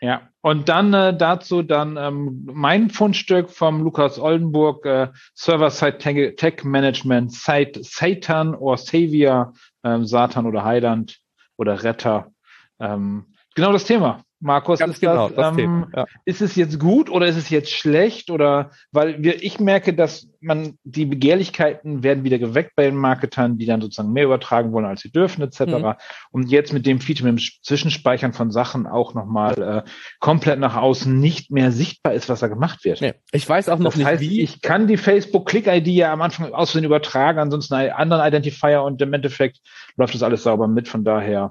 Ja, 0.01 0.29
und 0.41 0.67
dann 0.67 0.93
äh, 0.93 1.15
dazu 1.15 1.61
dann 1.61 1.95
ähm, 1.95 2.41
mein 2.51 2.89
Fundstück 2.89 3.49
vom 3.49 3.83
Lukas 3.83 4.19
Oldenburg, 4.19 4.85
äh, 4.85 5.07
Server-Side 5.35 6.35
Tech 6.35 6.63
Management, 6.65 7.31
Site 7.31 7.79
Satan 7.83 8.53
or 8.55 8.77
Savior, 8.77 9.53
ähm, 9.85 10.05
Satan 10.05 10.45
oder 10.45 10.65
Heiland 10.65 11.19
oder 11.55 11.83
Retter. 11.83 12.33
Ähm, 12.81 13.32
genau 13.55 13.71
das 13.71 13.85
Thema. 13.85 14.23
Markus, 14.43 14.79
Ganz 14.79 14.95
ist, 14.95 14.99
genau, 14.99 15.29
das, 15.29 15.37
das 15.37 15.57
ähm, 15.57 15.85
ja. 15.95 16.05
ist 16.25 16.41
es 16.41 16.57
jetzt 16.57 16.77
gut 16.77 17.09
oder 17.09 17.27
ist 17.27 17.37
es 17.37 17.49
jetzt 17.49 17.71
schlecht? 17.71 18.29
Oder 18.29 18.71
weil 18.91 19.23
wir, 19.23 19.41
ich 19.41 19.61
merke, 19.61 19.93
dass 19.93 20.27
man 20.41 20.77
die 20.83 21.05
Begehrlichkeiten 21.05 22.03
werden 22.03 22.25
wieder 22.25 22.37
geweckt 22.39 22.73
bei 22.75 22.83
den 22.83 22.97
Marketern, 22.97 23.57
die 23.57 23.65
dann 23.65 23.79
sozusagen 23.79 24.11
mehr 24.11 24.25
übertragen 24.25 24.73
wollen, 24.73 24.85
als 24.85 24.99
sie 24.99 25.11
dürfen, 25.11 25.41
etc. 25.41 25.61
Mhm. 25.61 25.93
Und 26.31 26.51
jetzt 26.51 26.73
mit 26.73 26.85
dem 26.85 26.99
Feature, 26.99 27.31
mit 27.31 27.39
dem 27.39 27.45
Zwischenspeichern 27.63 28.33
von 28.33 28.51
Sachen 28.51 28.85
auch 28.85 29.13
nochmal 29.13 29.61
äh, 29.85 29.89
komplett 30.19 30.59
nach 30.59 30.75
außen 30.75 31.17
nicht 31.17 31.49
mehr 31.49 31.71
sichtbar 31.71 32.13
ist, 32.13 32.27
was 32.27 32.41
da 32.41 32.49
gemacht 32.49 32.83
wird. 32.83 32.99
Nee, 32.99 33.13
ich 33.31 33.47
weiß 33.47 33.69
auch 33.69 33.79
noch 33.79 33.91
das 33.91 33.95
nicht, 33.95 34.05
heißt, 34.05 34.21
wie. 34.21 34.41
Ich 34.41 34.61
kann 34.61 34.87
die 34.87 34.97
Facebook-Click-ID 34.97 35.87
ja 35.87 36.11
am 36.11 36.21
Anfang 36.21 36.53
aussehen 36.53 36.83
übertragen, 36.83 37.39
ansonsten 37.39 37.75
einen 37.75 37.91
anderen 37.91 38.27
Identifier 38.27 38.83
und 38.83 39.01
im 39.01 39.13
Endeffekt 39.13 39.59
läuft 39.95 40.15
das 40.15 40.23
alles 40.23 40.43
sauber 40.43 40.67
mit. 40.67 40.89
Von 40.89 41.05
daher, 41.05 41.49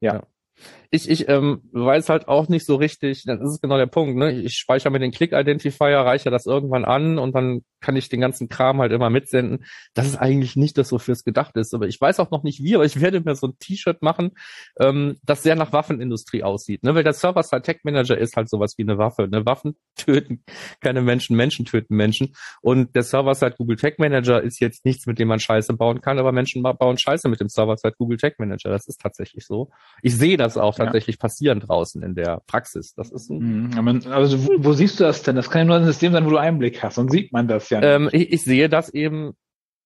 ja. 0.00 0.16
ja 0.16 0.22
ich, 0.94 1.10
ich 1.10 1.28
ähm, 1.28 1.62
weiß 1.72 2.08
halt 2.08 2.28
auch 2.28 2.48
nicht 2.48 2.64
so 2.64 2.76
richtig, 2.76 3.24
das 3.24 3.40
ist 3.40 3.60
genau 3.60 3.76
der 3.76 3.86
Punkt, 3.86 4.16
ne? 4.16 4.30
Ich 4.30 4.54
speichere 4.54 4.92
mir 4.92 5.00
den 5.00 5.10
Click-Identifier, 5.10 5.98
reiche 5.98 6.30
das 6.30 6.46
irgendwann 6.46 6.84
an 6.84 7.18
und 7.18 7.34
dann 7.34 7.62
kann 7.80 7.96
ich 7.96 8.08
den 8.08 8.20
ganzen 8.20 8.48
Kram 8.48 8.80
halt 8.80 8.92
immer 8.92 9.10
mitsenden. 9.10 9.64
Das 9.92 10.06
ist 10.06 10.16
eigentlich 10.16 10.56
nicht 10.56 10.78
das, 10.78 10.90
wofür 10.92 11.12
es 11.12 11.24
gedacht 11.24 11.56
ist. 11.56 11.74
Aber 11.74 11.86
ich 11.86 12.00
weiß 12.00 12.18
auch 12.20 12.30
noch 12.30 12.42
nicht 12.42 12.62
wie, 12.62 12.74
aber 12.74 12.84
ich 12.84 13.00
werde 13.00 13.20
mir 13.20 13.34
so 13.34 13.48
ein 13.48 13.58
T-Shirt 13.58 14.02
machen, 14.02 14.30
ähm, 14.80 15.16
das 15.22 15.42
sehr 15.42 15.54
nach 15.54 15.72
Waffenindustrie 15.72 16.42
aussieht. 16.42 16.82
Ne? 16.82 16.94
Weil 16.94 17.04
der 17.04 17.12
Server-Side 17.12 17.62
Tech 17.62 17.80
Manager 17.82 18.16
ist 18.16 18.36
halt 18.36 18.48
sowas 18.48 18.74
wie 18.78 18.82
eine 18.82 18.96
Waffe. 18.96 19.28
Ne? 19.28 19.44
Waffen 19.44 19.76
töten 19.96 20.44
keine 20.80 21.02
Menschen, 21.02 21.36
Menschen 21.36 21.66
töten 21.66 21.94
Menschen. 21.96 22.34
Und 22.62 22.94
der 22.94 23.02
Server-Side 23.02 23.56
Google 23.58 23.76
Tech 23.76 23.94
Manager 23.98 24.42
ist 24.42 24.60
jetzt 24.60 24.84
nichts, 24.84 25.06
mit 25.06 25.18
dem 25.18 25.28
man 25.28 25.40
Scheiße 25.40 25.74
bauen 25.74 26.00
kann, 26.00 26.18
aber 26.18 26.32
Menschen 26.32 26.62
bauen 26.62 26.96
Scheiße 26.96 27.28
mit 27.28 27.40
dem 27.40 27.48
Server-Side 27.48 27.96
Google 27.98 28.16
Tech 28.16 28.34
Manager. 28.38 28.70
Das 28.70 28.86
ist 28.86 29.00
tatsächlich 29.00 29.44
so. 29.44 29.70
Ich 30.00 30.16
sehe 30.16 30.38
das 30.38 30.56
auch 30.56 30.78
tatsächlich 30.84 31.16
ja. 31.16 31.20
passieren 31.20 31.60
draußen 31.60 32.02
in 32.02 32.14
der 32.14 32.42
Praxis. 32.46 32.94
Das 32.94 33.10
ist 33.10 33.30
ein 33.30 33.70
mhm, 33.70 34.02
also 34.10 34.46
wo, 34.46 34.52
wo, 34.58 34.72
siehst 34.72 35.00
du 35.00 35.04
das 35.04 35.22
denn? 35.22 35.36
Das 35.36 35.50
kann 35.50 35.60
ja 35.60 35.64
nur 35.64 35.76
ein 35.76 35.84
System 35.84 36.12
sein, 36.12 36.24
wo 36.24 36.30
du 36.30 36.36
Einblick 36.36 36.82
hast. 36.82 36.98
Dann 36.98 37.08
sieht 37.08 37.32
man 37.32 37.48
das 37.48 37.70
ja. 37.70 37.82
Ähm, 37.82 38.08
ich, 38.12 38.32
ich, 38.32 38.44
sehe 38.44 38.68
das 38.68 38.88
eben 38.88 39.34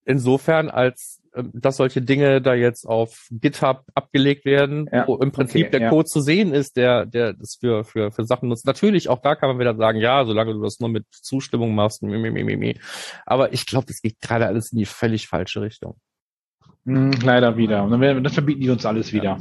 insofern, 0.05 0.69
als 0.69 1.21
äh, 1.33 1.43
dass 1.53 1.77
solche 1.77 2.01
Dinge 2.01 2.41
da 2.41 2.53
jetzt 2.53 2.85
auf 2.85 3.27
GitHub 3.31 3.83
abgelegt 3.93 4.45
werden, 4.45 4.89
ja, 4.91 5.07
wo 5.07 5.15
im 5.17 5.31
Prinzip 5.31 5.67
okay, 5.67 5.71
der 5.71 5.81
ja. 5.81 5.89
Code 5.89 6.05
zu 6.05 6.21
sehen 6.21 6.53
ist, 6.53 6.77
der, 6.77 7.05
der 7.05 7.33
das 7.33 7.57
für, 7.59 7.83
für, 7.83 8.11
für 8.11 8.25
Sachen 8.25 8.49
nutzt. 8.49 8.65
Natürlich, 8.65 9.09
auch 9.09 9.21
da 9.21 9.35
kann 9.35 9.49
man 9.49 9.59
wieder 9.59 9.75
sagen, 9.75 9.99
ja, 9.99 10.25
solange 10.25 10.53
du 10.53 10.61
das 10.61 10.79
nur 10.79 10.89
mit 10.89 11.05
Zustimmung 11.11 11.75
machst, 11.75 12.01
mi, 12.03 12.17
mi, 12.17 12.31
mi, 12.31 12.55
mi. 12.55 12.79
aber 13.25 13.53
ich 13.53 13.65
glaube, 13.65 13.87
das 13.87 14.01
geht 14.01 14.19
gerade 14.19 14.47
alles 14.47 14.71
in 14.71 14.79
die 14.79 14.85
völlig 14.85 15.27
falsche 15.27 15.61
Richtung. 15.61 15.95
Hm, 16.85 17.11
leider 17.23 17.57
wieder. 17.57 17.83
Und 17.83 17.91
dann, 17.91 18.01
dann 18.01 18.33
verbieten 18.33 18.61
die 18.61 18.69
uns 18.69 18.85
alles 18.85 19.13
wieder. 19.13 19.39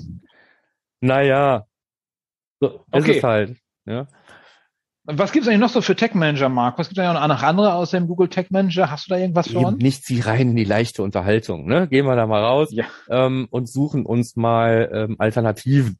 Naja, 1.00 1.66
so 2.60 2.84
okay. 2.90 3.10
ist 3.10 3.16
es 3.18 3.22
halt. 3.22 3.56
Ja. 3.86 4.08
Was 5.10 5.32
gibt 5.32 5.44
es 5.44 5.48
eigentlich 5.48 5.60
noch 5.60 5.70
so 5.70 5.80
für 5.80 5.96
Tech 5.96 6.12
Manager, 6.12 6.50
Mark? 6.50 6.78
Was 6.78 6.88
gibt 6.88 6.98
es 6.98 7.04
eigentlich 7.04 7.28
noch 7.28 7.42
andere 7.42 7.72
außer 7.72 7.98
dem 7.98 8.08
Google 8.08 8.28
Tech 8.28 8.50
Manager? 8.50 8.90
Hast 8.90 9.06
du 9.06 9.14
da 9.14 9.18
irgendwas 9.18 9.48
für 9.48 9.58
uns? 9.58 9.82
Nicht 9.82 10.04
sie 10.04 10.20
rein 10.20 10.50
in 10.50 10.56
die 10.56 10.64
leichte 10.64 11.02
Unterhaltung. 11.02 11.66
Ne? 11.66 11.88
Gehen 11.88 12.04
wir 12.04 12.14
da 12.14 12.26
mal 12.26 12.44
raus 12.44 12.68
ja. 12.72 12.84
ähm, 13.08 13.48
und 13.50 13.70
suchen 13.70 14.04
uns 14.04 14.36
mal 14.36 14.90
ähm, 14.92 15.16
Alternativen. 15.18 15.98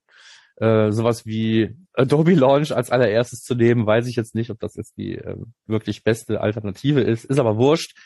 Äh, 0.57 0.90
sowas 0.90 1.25
wie 1.25 1.75
Adobe 1.95 2.35
Launch 2.35 2.73
als 2.73 2.90
allererstes 2.90 3.45
zu 3.45 3.55
nehmen, 3.55 3.87
weiß 3.87 4.09
ich 4.09 4.17
jetzt 4.17 4.35
nicht, 4.35 4.50
ob 4.50 4.59
das 4.61 4.75
jetzt 4.75 4.99
die 4.99 5.14
äh, 5.14 5.37
wirklich 5.67 6.02
beste 6.02 6.43
Alternative 6.43 7.00
ist. 7.00 7.25
Ist 7.25 7.38
aber 7.38 7.57
wurscht. 7.57 7.97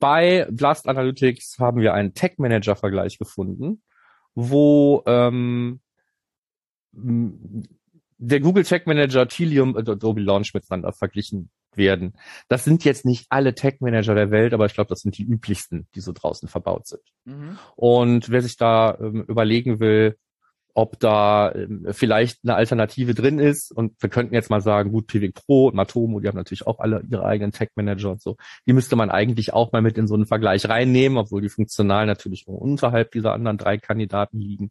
Bei 0.00 0.48
Blast 0.50 0.88
Analytics 0.88 1.58
haben 1.60 1.80
wir 1.80 1.94
einen 1.94 2.14
Tech 2.14 2.38
Manager 2.38 2.74
Vergleich 2.74 3.18
gefunden, 3.18 3.82
wo 4.34 5.04
ähm, 5.06 5.80
der 6.92 8.40
Google 8.40 8.64
Tag 8.64 8.86
Manager, 8.86 9.26
Tilium 9.28 9.74
und 9.74 9.88
Adobe 9.88 10.20
Launch 10.20 10.52
miteinander 10.54 10.92
verglichen 10.92 11.50
werden. 11.74 12.14
Das 12.48 12.64
sind 12.64 12.84
jetzt 12.84 13.04
nicht 13.04 13.26
alle 13.30 13.54
Tag 13.54 13.80
Manager 13.80 14.14
der 14.14 14.30
Welt, 14.30 14.52
aber 14.52 14.66
ich 14.66 14.74
glaube, 14.74 14.88
das 14.88 15.00
sind 15.00 15.16
die 15.16 15.24
üblichsten, 15.24 15.86
die 15.94 16.00
so 16.00 16.12
draußen 16.12 16.48
verbaut 16.48 16.86
sind. 16.86 17.02
Mhm. 17.24 17.58
Und 17.76 18.28
wer 18.28 18.42
sich 18.42 18.56
da 18.56 18.98
ähm, 19.00 19.24
überlegen 19.26 19.80
will, 19.80 20.16
ob 20.74 20.98
da 21.00 21.52
ähm, 21.52 21.86
vielleicht 21.90 22.40
eine 22.42 22.54
Alternative 22.54 23.14
drin 23.14 23.38
ist. 23.38 23.72
Und 23.72 24.00
wir 24.00 24.08
könnten 24.08 24.34
jetzt 24.34 24.50
mal 24.50 24.60
sagen, 24.60 24.92
gut, 24.92 25.06
Pivik 25.06 25.34
Pro 25.34 25.66
und 25.68 25.74
Matomo, 25.74 26.20
die 26.20 26.28
haben 26.28 26.36
natürlich 26.36 26.66
auch 26.66 26.78
alle 26.78 27.02
ihre 27.10 27.24
eigenen 27.24 27.52
Tech-Manager 27.52 28.10
und 28.10 28.22
so. 28.22 28.36
Die 28.66 28.72
müsste 28.72 28.96
man 28.96 29.10
eigentlich 29.10 29.52
auch 29.52 29.72
mal 29.72 29.82
mit 29.82 29.98
in 29.98 30.06
so 30.06 30.14
einen 30.14 30.26
Vergleich 30.26 30.68
reinnehmen, 30.68 31.18
obwohl 31.18 31.42
die 31.42 31.48
funktional 31.48 32.06
natürlich 32.06 32.46
unterhalb 32.46 33.10
dieser 33.12 33.32
anderen 33.32 33.58
drei 33.58 33.78
Kandidaten 33.78 34.38
liegen. 34.38 34.70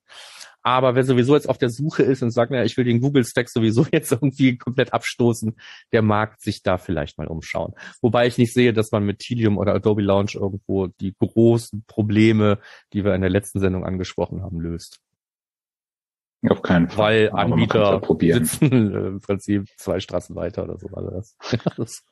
Aber 0.62 0.96
wer 0.96 1.04
sowieso 1.04 1.36
jetzt 1.36 1.48
auf 1.48 1.58
der 1.58 1.70
Suche 1.70 2.04
ist 2.04 2.22
und 2.22 2.32
sagt, 2.32 2.52
na, 2.52 2.64
ich 2.64 2.76
will 2.76 2.84
den 2.84 3.00
Google-Stack 3.00 3.50
sowieso 3.50 3.86
jetzt 3.92 4.12
irgendwie 4.12 4.58
komplett 4.58 4.94
abstoßen, 4.94 5.56
der 5.92 6.02
mag 6.02 6.40
sich 6.40 6.64
da 6.64 6.78
vielleicht 6.78 7.18
mal 7.18 7.28
umschauen. 7.28 7.74
Wobei 8.02 8.28
ich 8.28 8.38
nicht 8.38 8.54
sehe, 8.54 8.74
dass 8.74 8.92
man 8.92 9.06
mit 9.06 9.20
Tilium 9.20 9.58
oder 9.58 9.74
Adobe 9.74 10.02
Launch 10.02 10.36
irgendwo 10.36 10.88
die 10.88 11.16
großen 11.18 11.84
Probleme, 11.88 12.60
die 12.94 13.04
wir 13.04 13.16
in 13.16 13.22
der 13.22 13.30
letzten 13.30 13.60
Sendung 13.60 13.86
angesprochen 13.86 14.42
haben, 14.42 14.60
löst. 14.60 15.00
Auf 16.48 16.62
keinen 16.62 16.90
Fall. 16.90 17.30
Weil 17.32 17.52
Anbieter 17.52 18.02
sitzen 18.20 18.94
äh, 18.94 19.08
im 19.08 19.20
Prinzip 19.20 19.68
zwei 19.78 20.00
Straßen 20.00 20.36
weiter 20.36 20.64
oder 20.64 20.78
so. 20.78 20.88
Also 20.88 21.10
das, 21.12 21.36
das, 21.76 21.76
das 21.76 22.04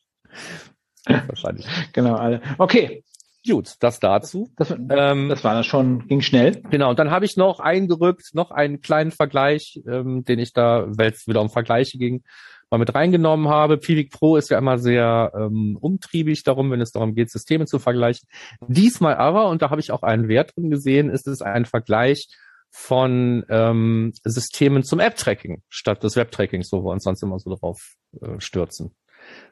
wahrscheinlich. 1.28 1.68
Genau, 1.94 2.16
alle. 2.16 2.42
Okay. 2.58 3.04
Gut, 3.50 3.76
das 3.80 4.00
dazu. 4.00 4.52
Das, 4.58 4.72
ähm, 4.72 5.30
das 5.30 5.44
war 5.44 5.54
das 5.54 5.66
schon, 5.66 6.08
ging 6.08 6.22
schnell. 6.22 6.62
Genau, 6.70 6.90
und 6.90 7.00
dann 7.00 7.12
habe 7.12 7.26
ich 7.26 7.38
noch 7.38 7.60
eingerückt, 7.60 8.32
noch 8.34 8.52
einen 8.52 8.82
kleinen 8.82 9.12
Vergleich, 9.12 9.82
ähm, 9.88 10.24
den 10.24 10.40
ich 10.40 10.54
da, 10.54 10.86
weil 10.88 11.12
es 11.12 11.28
wieder 11.28 11.42
um 11.42 11.50
Vergleiche 11.50 11.98
ging, 11.98 12.24
mal 12.70 12.78
mit 12.78 12.94
reingenommen 12.94 13.48
habe. 13.48 13.78
Pivik 13.78 14.12
Pro 14.12 14.36
ist 14.36 14.50
ja 14.50 14.58
immer 14.58 14.78
sehr 14.78 15.32
ähm, 15.36 15.78
umtriebig 15.80 16.44
darum, 16.44 16.72
wenn 16.72 16.82
es 16.82 16.92
darum 16.92 17.16
geht, 17.16 17.32
Systeme 17.32 17.66
zu 17.66 17.80
vergleichen. 17.80 18.28
Diesmal 18.68 19.16
aber, 19.16 19.48
und 19.48 19.62
da 19.62 19.70
habe 19.70 19.82
ich 19.82 19.92
auch 19.92 20.04
einen 20.04 20.28
Wert 20.28 20.56
drin 20.56 20.70
gesehen, 20.70 21.10
ist 21.10 21.28
es 21.28 21.42
ein 21.42 21.66
Vergleich 21.66 22.28
von 22.70 23.46
ähm, 23.50 24.12
Systemen 24.24 24.84
zum 24.84 25.00
App-Tracking 25.00 25.64
statt 25.70 26.04
des 26.04 26.16
Web-Trackings, 26.16 26.72
wo 26.72 26.84
wir 26.84 26.92
uns 26.92 27.04
sonst 27.04 27.24
immer 27.24 27.40
so 27.40 27.56
drauf 27.56 27.96
äh, 28.22 28.40
stürzen. 28.40 28.92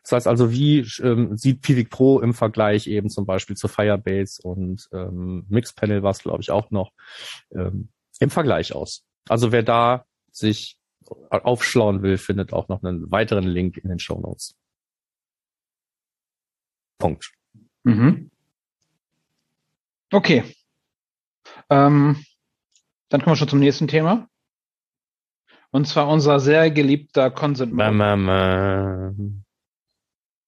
Das 0.03 0.11
heißt 0.11 0.27
also, 0.27 0.51
wie 0.51 0.85
ähm, 1.01 1.35
sieht 1.37 1.61
Pivik 1.61 1.89
Pro 1.89 2.19
im 2.19 2.33
Vergleich 2.33 2.87
eben 2.87 3.09
zum 3.09 3.25
Beispiel 3.25 3.55
zu 3.55 3.67
Firebase 3.67 4.41
und 4.41 4.87
ähm, 4.93 5.45
Mixpanel 5.49 6.03
war 6.03 6.11
es, 6.11 6.19
glaube 6.19 6.41
ich, 6.41 6.51
auch 6.51 6.71
noch 6.71 6.91
ähm, 7.51 7.89
im 8.19 8.29
Vergleich 8.29 8.73
aus. 8.73 9.03
Also 9.27 9.51
wer 9.51 9.63
da 9.63 10.05
sich 10.31 10.77
aufschlauen 11.29 12.01
will, 12.01 12.17
findet 12.17 12.53
auch 12.53 12.67
noch 12.67 12.83
einen 12.83 13.09
weiteren 13.11 13.45
Link 13.45 13.77
in 13.77 13.89
den 13.89 13.99
Show 13.99 14.19
Notes. 14.19 14.55
Punkt. 16.97 17.31
Mhm. 17.83 18.31
Okay. 20.11 20.43
Ähm, 21.69 22.23
dann 23.09 23.21
kommen 23.21 23.33
wir 23.33 23.37
schon 23.37 23.49
zum 23.49 23.59
nächsten 23.59 23.87
Thema. 23.87 24.27
Und 25.71 25.87
zwar 25.87 26.07
unser 26.07 26.39
sehr 26.39 26.71
geliebter 26.71 27.29
Consent 27.31 27.73
Mode. 27.73 27.83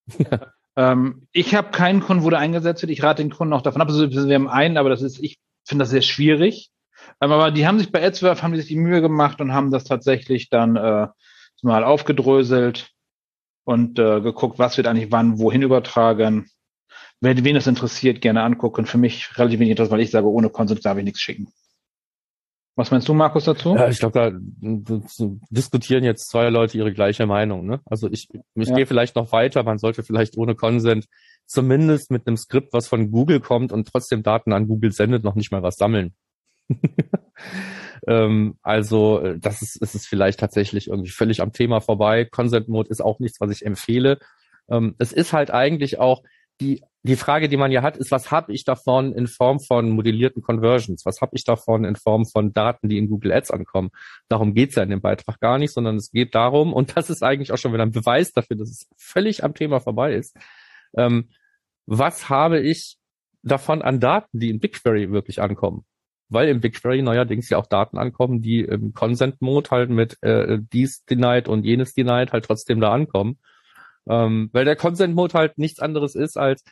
ähm, 0.76 1.28
ich 1.32 1.56
habe 1.56 1.72
keinen 1.72 2.02
Kunden, 2.02 2.24
wo 2.24 2.30
der 2.30 2.40
eingesetzt 2.40 2.82
wird. 2.82 2.92
Ich 2.92 3.04
rate 3.04 3.24
den 3.24 3.32
Kunden 3.32 3.54
auch 3.54 3.62
davon 3.62 3.82
ab. 3.82 3.88
Also 3.88 4.10
wir 4.10 4.36
haben 4.36 4.50
einen, 4.50 4.78
aber 4.78 4.90
das 4.90 5.02
ist, 5.02 5.20
ich 5.20 5.38
finde 5.66 5.84
das 5.84 5.90
sehr 5.90 6.02
schwierig. 6.02 6.72
Ähm, 7.22 7.32
aber 7.32 7.52
die 7.52 7.68
haben 7.68 7.80
sich 7.80 7.92
bei 7.92 8.06
AdSwerve, 8.06 8.42
haben 8.42 8.54
die 8.54 8.60
sich 8.60 8.68
die 8.68 8.76
Mühe 8.76 9.02
gemacht 9.02 9.42
und 9.42 9.54
haben 9.54 9.72
das 9.72 9.84
tatsächlich 9.84 10.50
dann 10.50 10.76
äh, 10.76 11.08
mal 11.62 11.84
aufgedröselt 11.84 12.92
und 13.64 14.00
äh, 14.00 14.22
geguckt, 14.22 14.60
was 14.60 14.78
wird 14.78 14.88
eigentlich 14.88 15.12
wann, 15.12 15.40
wohin 15.40 15.62
übertragen. 15.62 16.50
Wer, 17.20 17.44
wen 17.44 17.56
das 17.56 17.68
interessiert, 17.68 18.22
gerne 18.22 18.44
angucken. 18.44 18.86
Für 18.86 18.98
mich 18.98 19.38
relativ 19.38 19.60
wenig 19.60 19.72
interessant, 19.72 19.94
weil 19.94 20.02
ich 20.02 20.12
sage, 20.12 20.28
ohne 20.28 20.50
Consent 20.50 20.86
darf 20.86 20.98
ich 20.98 21.04
nichts 21.04 21.20
schicken. 21.20 21.52
Was 22.78 22.92
meinst 22.92 23.10
du, 23.10 23.16
Markus, 23.16 23.46
dazu? 23.46 23.76
Ja, 23.76 23.90
ich 23.90 23.98
glaube, 23.98 24.14
da 24.14 24.32
diskutieren 25.50 26.04
jetzt 26.04 26.30
zwei 26.30 26.50
Leute 26.50 26.78
ihre 26.78 26.94
gleiche 26.94 27.26
Meinung. 27.26 27.66
Ne? 27.66 27.82
Also 27.86 28.08
ich, 28.08 28.30
ich 28.54 28.68
ja. 28.68 28.76
gehe 28.76 28.86
vielleicht 28.86 29.16
noch 29.16 29.32
weiter. 29.32 29.64
Man 29.64 29.80
sollte 29.80 30.04
vielleicht 30.04 30.38
ohne 30.38 30.54
Consent 30.54 31.08
zumindest 31.48 32.12
mit 32.12 32.28
einem 32.28 32.38
Skript, 32.38 32.74
was 32.74 32.88
von 32.88 33.10
Google 33.10 33.40
kommt 33.40 33.72
und 33.72 33.88
trotzdem 33.88 34.22
Daten 34.22 34.54
an 34.54 34.68
Google 34.68 34.92
sendet, 34.92 35.24
noch 35.24 35.34
nicht 35.34 35.52
mal 35.52 35.64
was 35.64 35.78
sammeln. 35.78 36.14
ähm, 38.08 38.60
also 38.62 39.22
äh, 39.22 39.40
das 39.40 39.64
ist, 39.64 39.82
ist 39.82 39.96
es 39.96 40.06
vielleicht 40.06 40.40
tatsächlich 40.40 40.88
irgendwie 40.88 41.10
völlig 41.10 41.42
am 41.42 41.54
Thema 41.54 41.82
vorbei. 41.82 42.26
Consent 42.26 42.68
Mode 42.68 42.90
ist 42.90 43.02
auch 43.02 43.18
nichts, 43.18 43.42
was 43.42 43.50
ich 43.50 43.66
empfehle. 43.66 44.20
Ähm, 44.70 44.94
es 45.00 45.14
ist 45.14 45.34
halt 45.34 45.50
eigentlich 45.50 45.98
auch 45.98 46.22
die 46.62 46.82
die 47.08 47.16
Frage, 47.16 47.48
die 47.48 47.58
man 47.58 47.72
ja 47.72 47.82
hat, 47.82 47.98
ist, 47.98 48.12
was 48.12 48.32
habe 48.32 48.54
ich 48.54 48.66
davon 48.66 49.14
in 49.14 49.28
Form 49.28 49.60
von 49.60 49.90
modellierten 49.90 50.42
Conversions? 50.42 51.06
Was 51.06 51.22
habe 51.22 51.36
ich 51.36 51.44
davon 51.44 51.86
in 51.86 51.96
Form 51.96 52.26
von 52.26 52.54
Daten, 52.54 52.90
die 52.90 52.98
in 52.98 53.10
Google 53.10 53.32
Ads 53.32 53.52
ankommen? 53.52 53.90
Darum 54.28 54.54
geht's 54.54 54.76
ja 54.76 54.84
in 54.84 54.90
dem 54.90 55.02
Beitrag 55.02 55.40
gar 55.40 55.58
nicht, 55.58 55.74
sondern 55.74 55.96
es 55.96 56.12
geht 56.12 56.36
darum, 56.36 56.74
und 56.74 56.98
das 56.98 57.10
ist 57.10 57.24
eigentlich 57.24 57.52
auch 57.52 57.58
schon 57.58 57.74
wieder 57.74 57.84
ein 57.84 57.92
Beweis 57.92 58.34
dafür, 58.34 58.58
dass 58.58 58.70
es 58.70 58.90
völlig 58.98 59.44
am 59.44 59.54
Thema 59.54 59.80
vorbei 59.80 60.14
ist. 60.14 60.38
Ähm, 60.98 61.30
was 61.86 62.30
habe 62.30 62.60
ich 62.60 62.98
davon 63.42 63.82
an 63.82 64.00
Daten, 64.00 64.40
die 64.40 64.50
in 64.50 64.60
BigQuery 64.60 65.12
wirklich 65.12 65.42
ankommen? 65.42 65.86
Weil 66.30 66.50
im 66.50 66.60
BigQuery 66.60 67.02
neuerdings 67.02 67.50
ja 67.50 67.58
auch 67.58 67.68
Daten 67.68 67.98
ankommen, 67.98 68.42
die 68.42 68.60
im 68.60 68.94
Consent-Mode 68.94 69.70
halt 69.72 69.90
mit 69.90 70.22
äh, 70.22 70.60
dies 70.60 71.06
denied 71.06 71.48
und 71.48 71.64
jenes 71.64 71.94
denied 71.94 72.34
halt 72.34 72.44
trotzdem 72.44 72.82
da 72.82 72.92
ankommen. 72.92 73.40
Ähm, 74.10 74.50
weil 74.54 74.66
der 74.66 74.76
Consent-Mode 74.76 75.34
halt 75.34 75.58
nichts 75.58 75.80
anderes 75.80 76.16
ist 76.16 76.38
als 76.38 76.64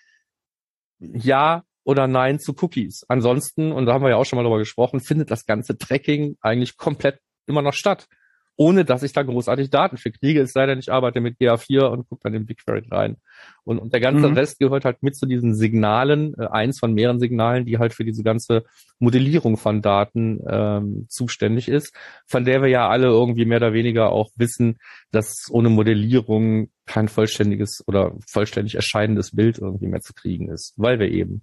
ja 1.00 1.64
oder 1.84 2.08
Nein 2.08 2.40
zu 2.40 2.54
Cookies. 2.62 3.06
Ansonsten, 3.08 3.72
und 3.72 3.86
da 3.86 3.94
haben 3.94 4.04
wir 4.04 4.10
ja 4.10 4.16
auch 4.16 4.26
schon 4.26 4.38
mal 4.38 4.44
drüber 4.44 4.60
gesprochen, 4.60 5.00
findet 5.00 5.30
das 5.32 5.46
ganze 5.46 5.78
Tracking 5.78 6.38
eigentlich 6.42 6.78
komplett 6.78 7.20
immer 7.46 7.62
noch 7.62 7.74
statt 7.74 8.08
ohne 8.58 8.86
dass 8.86 9.04
ich 9.04 9.14
da 9.14 9.24
großartig 9.24 9.70
Daten 9.70 9.98
für 9.98 10.12
kriege. 10.12 10.42
Es 10.42 10.54
sei 10.54 10.66
denn, 10.66 10.80
ich 10.80 10.92
arbeite 10.92 11.20
mit 11.20 11.40
GA4 11.40 11.88
und 11.88 12.08
gucke 12.08 12.22
dann 12.24 12.34
in 12.34 12.46
BigQuery 12.46 12.88
rein. 12.90 13.18
Und, 13.64 13.80
und 13.80 13.94
der 13.94 14.00
ganze 14.00 14.30
mhm. 14.30 14.36
Rest 14.36 14.60
gehört 14.60 14.86
halt 14.86 15.04
mit 15.04 15.16
zu 15.16 15.26
diesen 15.26 15.56
Signalen, 15.56 16.34
äh, 16.38 16.48
eins 16.48 16.80
von 16.80 16.94
mehreren 16.94 17.20
Signalen, 17.20 17.66
die 17.66 17.80
halt 17.80 17.94
für 17.94 18.06
diese 18.06 18.24
ganze 18.24 18.64
Modellierung 19.00 19.58
von 19.58 19.82
Daten 19.82 20.40
ähm, 20.48 21.06
zuständig 21.10 21.68
ist, 21.68 21.94
von 22.28 22.46
der 22.46 22.62
wir 22.62 22.70
ja 22.70 22.88
alle 22.88 23.08
irgendwie 23.08 23.46
mehr 23.46 23.58
oder 23.58 23.74
weniger 23.74 24.12
auch 24.12 24.30
wissen, 24.36 24.78
dass 25.12 25.48
ohne 25.50 25.70
Modellierung 25.70 26.70
kein 26.86 27.10
vollständiges 27.10 27.84
oder 27.88 28.16
vollständig 28.28 28.76
erscheinendes 28.76 29.32
Bild 29.32 29.58
irgendwie 29.58 29.88
mehr 29.88 30.02
zu 30.02 30.14
kriegen 30.14 30.50
ist, 30.50 30.74
weil 30.78 31.00
wir 31.00 31.10
eben 31.10 31.42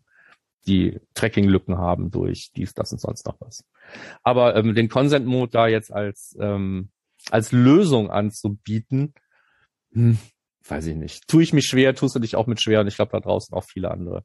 die 0.67 1.01
Tracking-Lücken 1.15 1.77
haben 1.77 2.11
durch 2.11 2.51
dies, 2.55 2.73
das 2.73 2.93
und 2.93 3.01
sonst 3.01 3.27
noch 3.27 3.37
was. 3.41 3.65
Aber 4.23 4.57
ähm, 4.57 4.75
den 4.75 4.89
Consent-Mode 4.89 5.51
da 5.51 5.67
jetzt 5.67 5.93
als 5.93 6.37
ähm, 6.41 6.91
als 7.31 7.53
Lösung 7.53 8.11
anzubieten, 8.11 9.15
hm, 9.93 10.19
weiß 10.67 10.87
ich 10.87 10.97
nicht. 10.97 11.29
Tue 11.29 11.43
ich 11.43 11.53
mich 11.53 11.67
schwer, 11.67 11.95
tust 11.95 12.15
du 12.15 12.19
dich 12.19 12.37
auch 12.37 12.47
mit 12.47 12.61
schwer 12.61 12.81
und 12.81 12.89
ich 12.89 12.97
glaube 12.97 13.13
da 13.13 13.21
draußen 13.21 13.55
auch 13.57 13.65
viele 13.65 13.91
andere. 13.91 14.25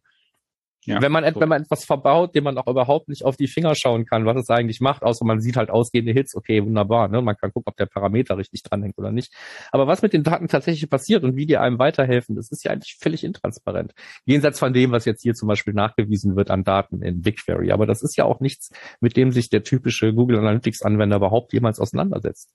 Ja, 0.87 1.01
wenn 1.01 1.11
man, 1.11 1.25
so. 1.33 1.41
wenn 1.41 1.49
man 1.49 1.63
etwas 1.63 1.83
verbaut, 1.83 2.33
dem 2.33 2.45
man 2.45 2.57
auch 2.57 2.67
überhaupt 2.67 3.09
nicht 3.09 3.25
auf 3.25 3.35
die 3.35 3.49
Finger 3.49 3.75
schauen 3.75 4.05
kann, 4.05 4.25
was 4.25 4.37
es 4.37 4.49
eigentlich 4.49 4.79
macht, 4.79 5.03
außer 5.03 5.25
man 5.25 5.41
sieht 5.41 5.57
halt 5.57 5.69
ausgehende 5.69 6.13
Hits, 6.13 6.33
okay, 6.33 6.63
wunderbar, 6.65 7.09
ne? 7.09 7.21
Man 7.21 7.35
kann 7.35 7.51
gucken, 7.51 7.69
ob 7.69 7.75
der 7.75 7.87
Parameter 7.87 8.37
richtig 8.37 8.63
dranhängt 8.63 8.97
oder 8.97 9.11
nicht. 9.11 9.33
Aber 9.71 9.85
was 9.87 10.01
mit 10.01 10.13
den 10.13 10.23
Daten 10.23 10.47
tatsächlich 10.47 10.89
passiert 10.89 11.25
und 11.25 11.35
wie 11.35 11.45
die 11.45 11.57
einem 11.57 11.77
weiterhelfen, 11.77 12.37
das 12.37 12.51
ist 12.51 12.63
ja 12.63 12.71
eigentlich 12.71 12.95
völlig 13.01 13.25
intransparent. 13.25 13.93
Jenseits 14.23 14.59
von 14.59 14.71
dem, 14.71 14.91
was 14.91 15.03
jetzt 15.03 15.23
hier 15.23 15.33
zum 15.33 15.49
Beispiel 15.49 15.73
nachgewiesen 15.73 16.37
wird 16.37 16.49
an 16.49 16.63
Daten 16.63 17.01
in 17.01 17.21
BigQuery. 17.21 17.73
Aber 17.73 17.85
das 17.85 18.01
ist 18.01 18.15
ja 18.15 18.23
auch 18.23 18.39
nichts, 18.39 18.71
mit 19.01 19.17
dem 19.17 19.33
sich 19.33 19.49
der 19.49 19.63
typische 19.63 20.13
Google 20.13 20.39
Analytics 20.39 20.83
Anwender 20.83 21.17
überhaupt 21.17 21.51
jemals 21.51 21.81
auseinandersetzt 21.81 22.53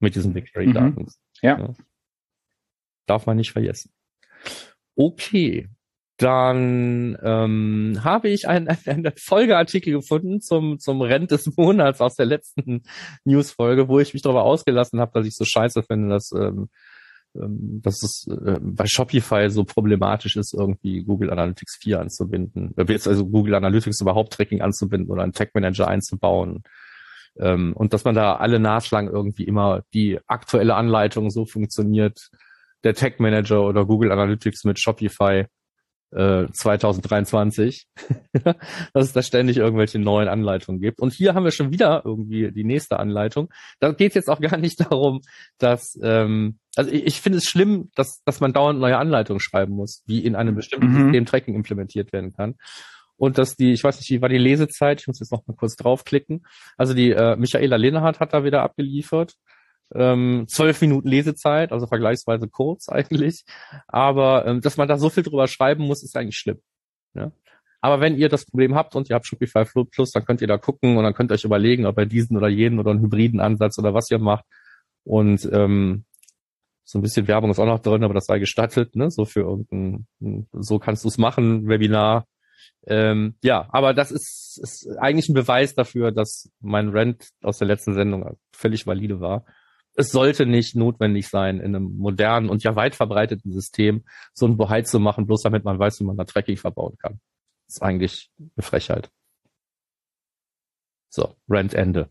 mit 0.00 0.14
diesen 0.14 0.32
BigQuery-Daten. 0.32 1.02
Mhm. 1.02 1.08
Ja. 1.42 1.58
ja. 1.58 1.74
Darf 3.06 3.26
man 3.26 3.36
nicht 3.36 3.52
vergessen. 3.52 3.92
Okay. 4.96 5.68
Dann 6.16 7.16
ähm, 7.22 8.00
habe 8.04 8.28
ich 8.28 8.46
einen, 8.46 8.68
einen 8.86 9.12
Folgeartikel 9.16 9.94
gefunden 9.94 10.40
zum, 10.40 10.78
zum 10.78 11.00
Rent 11.00 11.30
des 11.30 11.56
Monats 11.56 12.00
aus 12.00 12.14
der 12.14 12.26
letzten 12.26 12.82
Newsfolge, 13.24 13.88
wo 13.88 14.00
ich 14.00 14.12
mich 14.12 14.22
darüber 14.22 14.44
ausgelassen 14.44 15.00
habe, 15.00 15.12
dass 15.14 15.26
ich 15.26 15.34
so 15.34 15.44
scheiße 15.44 15.82
finde, 15.82 16.10
dass, 16.10 16.30
ähm, 16.32 16.68
ähm, 17.34 17.80
dass 17.82 18.02
es 18.02 18.26
äh, 18.28 18.58
bei 18.60 18.86
Shopify 18.86 19.48
so 19.48 19.64
problematisch 19.64 20.36
ist, 20.36 20.52
irgendwie 20.52 21.04
Google 21.04 21.30
Analytics 21.30 21.78
4 21.80 22.00
anzubinden. 22.00 22.74
Also 22.76 23.26
Google 23.26 23.54
Analytics 23.54 24.02
überhaupt 24.02 24.34
Tracking 24.34 24.60
anzubinden 24.60 25.10
oder 25.10 25.22
einen 25.22 25.32
Tag 25.32 25.54
Manager 25.54 25.88
einzubauen. 25.88 26.64
Ähm, 27.40 27.72
und 27.74 27.94
dass 27.94 28.04
man 28.04 28.14
da 28.14 28.36
alle 28.36 28.60
nachschlagen 28.60 29.10
irgendwie 29.10 29.44
immer 29.44 29.82
die 29.94 30.18
aktuelle 30.26 30.74
Anleitung 30.74 31.30
so 31.30 31.46
funktioniert, 31.46 32.28
der 32.84 32.94
Tag 32.94 33.20
Manager 33.20 33.62
oder 33.62 33.84
Google 33.86 34.12
Analytics 34.12 34.64
mit 34.64 34.78
Shopify. 34.78 35.46
äh, 36.12 36.46
2023, 36.52 37.86
dass 38.92 39.06
es 39.06 39.12
da 39.12 39.22
ständig 39.22 39.58
irgendwelche 39.58 39.98
neuen 39.98 40.28
Anleitungen 40.28 40.80
gibt. 40.80 41.00
Und 41.00 41.12
hier 41.12 41.34
haben 41.34 41.44
wir 41.44 41.52
schon 41.52 41.70
wieder 41.70 42.02
irgendwie 42.04 42.50
die 42.50 42.64
nächste 42.64 42.98
Anleitung. 42.98 43.48
Da 43.78 43.92
geht 43.92 44.10
es 44.10 44.14
jetzt 44.14 44.28
auch 44.28 44.40
gar 44.40 44.56
nicht 44.56 44.80
darum, 44.80 45.20
dass, 45.58 45.98
ähm, 46.02 46.58
also 46.74 46.90
ich, 46.90 47.06
ich 47.06 47.20
finde 47.20 47.38
es 47.38 47.44
schlimm, 47.44 47.90
dass, 47.94 48.22
dass 48.24 48.40
man 48.40 48.52
dauernd 48.52 48.80
neue 48.80 48.98
Anleitungen 48.98 49.40
schreiben 49.40 49.74
muss, 49.74 50.02
wie 50.06 50.24
in 50.24 50.34
einem 50.34 50.56
bestimmten 50.56 50.88
mhm. 50.88 51.04
System 51.04 51.26
Tracking 51.26 51.54
implementiert 51.54 52.12
werden 52.12 52.32
kann. 52.32 52.56
Und 53.20 53.36
dass 53.36 53.54
die, 53.54 53.72
ich 53.72 53.84
weiß 53.84 53.98
nicht, 53.98 54.08
wie 54.08 54.22
war 54.22 54.30
die 54.30 54.38
Lesezeit, 54.38 55.02
ich 55.02 55.06
muss 55.06 55.20
jetzt 55.20 55.30
noch 55.30 55.46
mal 55.46 55.54
kurz 55.54 55.76
draufklicken. 55.76 56.46
Also 56.78 56.94
die 56.94 57.10
äh, 57.10 57.36
Michaela 57.36 57.76
Lehnhardt 57.76 58.18
hat 58.18 58.32
da 58.32 58.44
wieder 58.44 58.62
abgeliefert 58.62 59.36
ähm, 59.94 60.46
zwölf 60.48 60.80
Minuten 60.80 61.06
Lesezeit, 61.06 61.70
also 61.70 61.86
vergleichsweise 61.86 62.48
kurz 62.48 62.88
eigentlich. 62.88 63.44
Aber 63.88 64.46
ähm, 64.46 64.62
dass 64.62 64.76
man 64.76 64.88
da 64.88 64.98
so 64.98 65.10
viel 65.10 65.22
drüber 65.22 65.48
schreiben 65.48 65.84
muss, 65.86 66.02
ist 66.02 66.16
eigentlich 66.16 66.38
schlimm. 66.38 66.60
Ja? 67.14 67.30
Aber 67.82 68.00
wenn 68.00 68.16
ihr 68.16 68.28
das 68.28 68.46
Problem 68.46 68.74
habt 68.74 68.94
und 68.94 69.10
ihr 69.10 69.16
habt 69.16 69.26
Shopify 69.26 69.64
Float 69.64 69.90
Plus, 69.90 70.12
dann 70.12 70.24
könnt 70.24 70.40
ihr 70.40 70.48
da 70.48 70.58
gucken 70.58 70.96
und 70.96 71.04
dann 71.04 71.14
könnt 71.14 71.30
ihr 71.30 71.34
euch 71.34 71.44
überlegen, 71.44 71.86
ob 71.86 71.98
ihr 71.98 72.06
diesen 72.06 72.36
oder 72.36 72.48
jenen 72.48 72.78
oder 72.78 72.90
einen 72.90 73.00
hybriden 73.00 73.40
Ansatz 73.40 73.78
oder 73.78 73.94
was 73.94 74.10
ihr 74.10 74.18
macht. 74.18 74.44
Und 75.04 75.48
ähm, 75.52 76.04
so 76.84 76.98
ein 76.98 77.02
bisschen 77.02 77.28
Werbung 77.28 77.50
ist 77.50 77.58
auch 77.58 77.66
noch 77.66 77.80
drin, 77.80 78.04
aber 78.04 78.14
das 78.14 78.26
sei 78.26 78.38
gestattet, 78.38 78.96
ne? 78.96 79.10
So 79.10 79.24
für 79.24 79.40
irgendein, 79.40 80.06
so 80.52 80.78
kannst 80.78 81.04
du 81.04 81.08
es 81.08 81.18
machen, 81.18 81.68
Webinar. 81.68 82.26
Ähm, 82.86 83.34
ja, 83.42 83.68
aber 83.72 83.94
das 83.94 84.10
ist, 84.10 84.58
ist 84.62 84.88
eigentlich 84.98 85.28
ein 85.28 85.34
Beweis 85.34 85.74
dafür, 85.74 86.12
dass 86.12 86.50
mein 86.60 86.90
Rant 86.90 87.28
aus 87.42 87.58
der 87.58 87.68
letzten 87.68 87.94
Sendung 87.94 88.36
völlig 88.52 88.86
valide 88.86 89.20
war 89.20 89.44
es 89.94 90.12
sollte 90.12 90.46
nicht 90.46 90.76
notwendig 90.76 91.28
sein, 91.28 91.58
in 91.58 91.74
einem 91.74 91.96
modernen 91.96 92.48
und 92.48 92.62
ja 92.62 92.76
weit 92.76 92.94
verbreiteten 92.94 93.52
System 93.52 94.04
so 94.32 94.46
ein 94.46 94.56
Bohai 94.56 94.82
zu 94.82 94.98
machen, 94.98 95.26
bloß 95.26 95.42
damit 95.42 95.64
man 95.64 95.78
weiß, 95.78 96.00
wie 96.00 96.04
man 96.04 96.16
da 96.16 96.24
Tracking 96.24 96.56
verbauen 96.56 96.96
kann. 96.98 97.20
Das 97.66 97.76
ist 97.76 97.82
eigentlich 97.82 98.30
eine 98.38 98.62
Frechheit. 98.62 99.10
So, 101.08 101.34
Rent 101.48 101.74
Ende. 101.74 102.08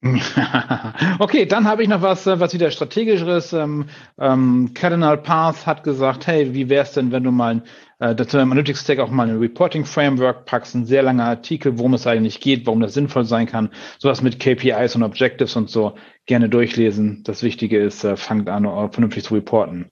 okay, 1.18 1.44
dann 1.46 1.66
habe 1.66 1.82
ich 1.82 1.88
noch 1.88 2.02
was, 2.02 2.26
äh, 2.26 2.38
was 2.38 2.54
wieder 2.54 2.70
strategischeres. 2.70 3.52
Ähm, 3.52 3.86
ähm, 4.18 4.70
Cardinal 4.72 5.18
Path 5.18 5.66
hat 5.66 5.82
gesagt, 5.82 6.28
hey, 6.28 6.54
wie 6.54 6.68
wäre 6.68 6.84
es 6.84 6.92
denn, 6.92 7.10
wenn 7.10 7.24
du 7.24 7.32
mal 7.32 7.64
äh, 7.98 8.14
dazu 8.14 8.38
im 8.38 8.52
Analytics 8.52 8.82
Stack 8.82 9.00
auch 9.00 9.10
mal 9.10 9.28
ein 9.28 9.38
Reporting 9.38 9.84
Framework 9.84 10.44
packst, 10.44 10.76
ein 10.76 10.86
sehr 10.86 11.02
langer 11.02 11.24
Artikel, 11.24 11.78
worum 11.78 11.94
es 11.94 12.06
eigentlich 12.06 12.38
geht, 12.38 12.64
warum 12.66 12.80
das 12.80 12.94
sinnvoll 12.94 13.24
sein 13.24 13.46
kann, 13.46 13.70
sowas 13.98 14.22
mit 14.22 14.38
KPIs 14.38 14.94
und 14.94 15.02
Objectives 15.02 15.56
und 15.56 15.68
so 15.68 15.96
gerne 16.26 16.48
durchlesen. 16.48 17.24
Das 17.24 17.42
Wichtige 17.42 17.80
ist, 17.80 18.04
äh, 18.04 18.16
fangt 18.16 18.48
an, 18.48 18.66
uh, 18.66 18.88
vernünftig 18.88 19.24
zu 19.24 19.34
reporten. 19.34 19.90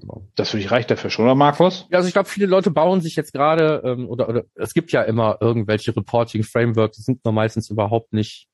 Genau. 0.00 0.28
Das 0.36 0.50
für 0.50 0.58
dich 0.58 0.70
reicht 0.70 0.92
dafür 0.92 1.10
schon, 1.10 1.24
oder 1.24 1.34
Markus? 1.34 1.88
Ja, 1.90 1.96
also 1.96 2.06
ich 2.06 2.14
glaube, 2.14 2.28
viele 2.28 2.46
Leute 2.46 2.70
bauen 2.70 3.00
sich 3.00 3.16
jetzt 3.16 3.32
gerade, 3.32 3.82
ähm, 3.84 4.08
oder, 4.08 4.28
oder 4.28 4.44
es 4.54 4.74
gibt 4.74 4.92
ja 4.92 5.02
immer 5.02 5.38
irgendwelche 5.40 5.96
Reporting-Frameworks, 5.96 6.98
die 6.98 7.02
sind 7.02 7.24
nur 7.24 7.34
meistens 7.34 7.68
überhaupt 7.68 8.12
nicht 8.12 8.46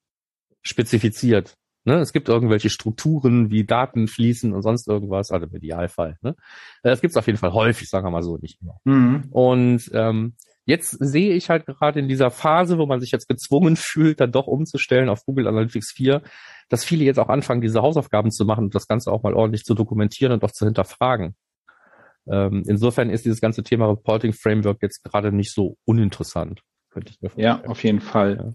spezifiziert. 0.64 1.54
Ne? 1.84 1.98
Es 1.98 2.12
gibt 2.12 2.28
irgendwelche 2.28 2.70
Strukturen 2.70 3.50
wie 3.50 3.64
Daten 3.64 4.08
fließen 4.08 4.52
und 4.52 4.62
sonst 4.62 4.88
irgendwas, 4.88 5.30
also 5.30 5.46
im 5.46 5.54
Idealfall. 5.54 6.16
Ne? 6.22 6.34
Das 6.82 7.00
gibt 7.00 7.12
es 7.12 7.16
auf 7.16 7.26
jeden 7.26 7.38
Fall 7.38 7.52
häufig, 7.52 7.88
sagen 7.88 8.06
wir 8.06 8.10
mal 8.10 8.22
so, 8.22 8.38
nicht 8.38 8.60
immer. 8.62 8.78
Mhm. 8.84 9.28
Und 9.30 9.90
ähm, 9.92 10.34
jetzt 10.64 10.90
sehe 10.90 11.34
ich 11.34 11.50
halt 11.50 11.66
gerade 11.66 12.00
in 12.00 12.08
dieser 12.08 12.30
Phase, 12.30 12.78
wo 12.78 12.86
man 12.86 13.00
sich 13.00 13.10
jetzt 13.10 13.28
gezwungen 13.28 13.76
fühlt, 13.76 14.20
dann 14.20 14.32
doch 14.32 14.46
umzustellen 14.46 15.10
auf 15.10 15.24
Google 15.26 15.46
Analytics 15.46 15.92
4, 15.92 16.22
dass 16.70 16.84
viele 16.84 17.04
jetzt 17.04 17.18
auch 17.18 17.28
anfangen, 17.28 17.60
diese 17.60 17.82
Hausaufgaben 17.82 18.30
zu 18.30 18.46
machen 18.46 18.64
und 18.64 18.74
das 18.74 18.88
Ganze 18.88 19.12
auch 19.12 19.22
mal 19.22 19.34
ordentlich 19.34 19.64
zu 19.64 19.74
dokumentieren 19.74 20.32
und 20.32 20.42
auch 20.42 20.52
zu 20.52 20.64
hinterfragen. 20.64 21.36
Ähm, 22.26 22.62
insofern 22.66 23.10
ist 23.10 23.26
dieses 23.26 23.42
ganze 23.42 23.62
Thema 23.62 23.86
Reporting 23.88 24.32
Framework 24.32 24.80
jetzt 24.80 25.04
gerade 25.04 25.30
nicht 25.30 25.52
so 25.52 25.76
uninteressant, 25.84 26.62
könnte 26.88 27.12
ich 27.12 27.20
mir 27.20 27.28
vorstellen. 27.28 27.60
Ja, 27.62 27.68
auf 27.68 27.84
jeden 27.84 28.00
Fall. 28.00 28.54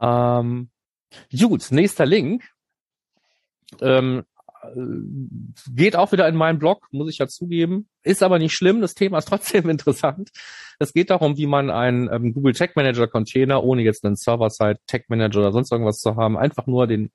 Ähm, 0.00 0.70
gut, 1.36 1.70
nächster 1.70 2.06
Link. 2.06 2.44
Ähm, 3.80 4.24
geht 5.74 5.96
auch 5.96 6.12
wieder 6.12 6.28
in 6.28 6.36
meinen 6.36 6.58
Blog, 6.58 6.86
muss 6.90 7.10
ich 7.10 7.18
ja 7.18 7.26
zugeben. 7.28 7.88
Ist 8.02 8.22
aber 8.22 8.38
nicht 8.38 8.54
schlimm, 8.54 8.80
das 8.80 8.94
Thema 8.94 9.18
ist 9.18 9.28
trotzdem 9.28 9.68
interessant. 9.68 10.30
Es 10.78 10.92
geht 10.92 11.10
darum, 11.10 11.36
wie 11.36 11.46
man 11.46 11.70
einen 11.70 12.08
ähm, 12.12 12.34
Google 12.34 12.54
Tag 12.54 12.76
Manager 12.76 13.06
Container, 13.06 13.62
ohne 13.62 13.82
jetzt 13.82 14.04
einen 14.04 14.16
Server-Side 14.16 14.78
Tag 14.86 15.08
Manager 15.08 15.40
oder 15.40 15.52
sonst 15.52 15.72
irgendwas 15.72 15.98
zu 15.98 16.16
haben, 16.16 16.36
einfach 16.36 16.66
nur 16.66 16.86
den 16.86 17.10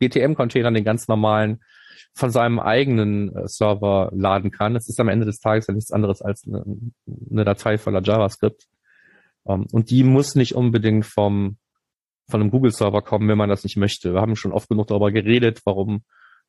GTM 0.00 0.34
Container, 0.34 0.70
den 0.70 0.84
ganz 0.84 1.08
normalen, 1.08 1.62
von 2.12 2.30
seinem 2.30 2.58
eigenen 2.58 3.34
äh, 3.34 3.46
Server 3.46 4.10
laden 4.14 4.50
kann. 4.50 4.76
Es 4.76 4.88
ist 4.88 5.00
am 5.00 5.08
Ende 5.08 5.26
des 5.26 5.38
Tages 5.38 5.66
ja 5.66 5.74
nichts 5.74 5.92
anderes 5.92 6.22
als 6.22 6.44
eine, 6.46 6.64
eine 7.30 7.44
Datei 7.44 7.78
voller 7.78 8.02
JavaScript. 8.02 8.66
Um, 9.42 9.62
ähm, 9.62 9.66
und 9.72 9.90
die 9.90 10.02
muss 10.02 10.34
nicht 10.34 10.54
unbedingt 10.54 11.06
vom 11.06 11.58
von 12.28 12.40
einem 12.40 12.50
Google-Server 12.50 13.02
kommen, 13.02 13.28
wenn 13.28 13.38
man 13.38 13.48
das 13.48 13.64
nicht 13.64 13.76
möchte. 13.76 14.14
Wir 14.14 14.20
haben 14.20 14.36
schon 14.36 14.52
oft 14.52 14.68
genug 14.68 14.88
darüber 14.88 15.12
geredet, 15.12 15.60
warum 15.64 16.02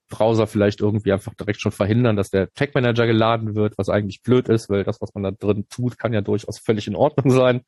Browser 0.10 0.48
vielleicht 0.48 0.82
irgendwie 0.82 1.12
einfach 1.12 1.34
direkt 1.36 1.62
schon 1.62 1.72
verhindern, 1.72 2.16
dass 2.16 2.30
der 2.30 2.52
Tag 2.54 2.74
Manager 2.74 3.06
geladen 3.06 3.56
wird, 3.56 3.78
was 3.78 3.90
eigentlich 3.90 4.22
blöd 4.24 4.48
ist, 4.50 4.70
weil 4.70 4.84
das, 4.84 5.02
was 5.02 5.14
man 5.14 5.24
da 5.24 5.32
drin 5.32 5.68
tut, 5.70 5.98
kann 5.98 6.14
ja 6.14 6.22
durchaus 6.22 6.60
völlig 6.60 6.88
in 6.88 6.96
Ordnung 6.96 7.30
sein. 7.30 7.62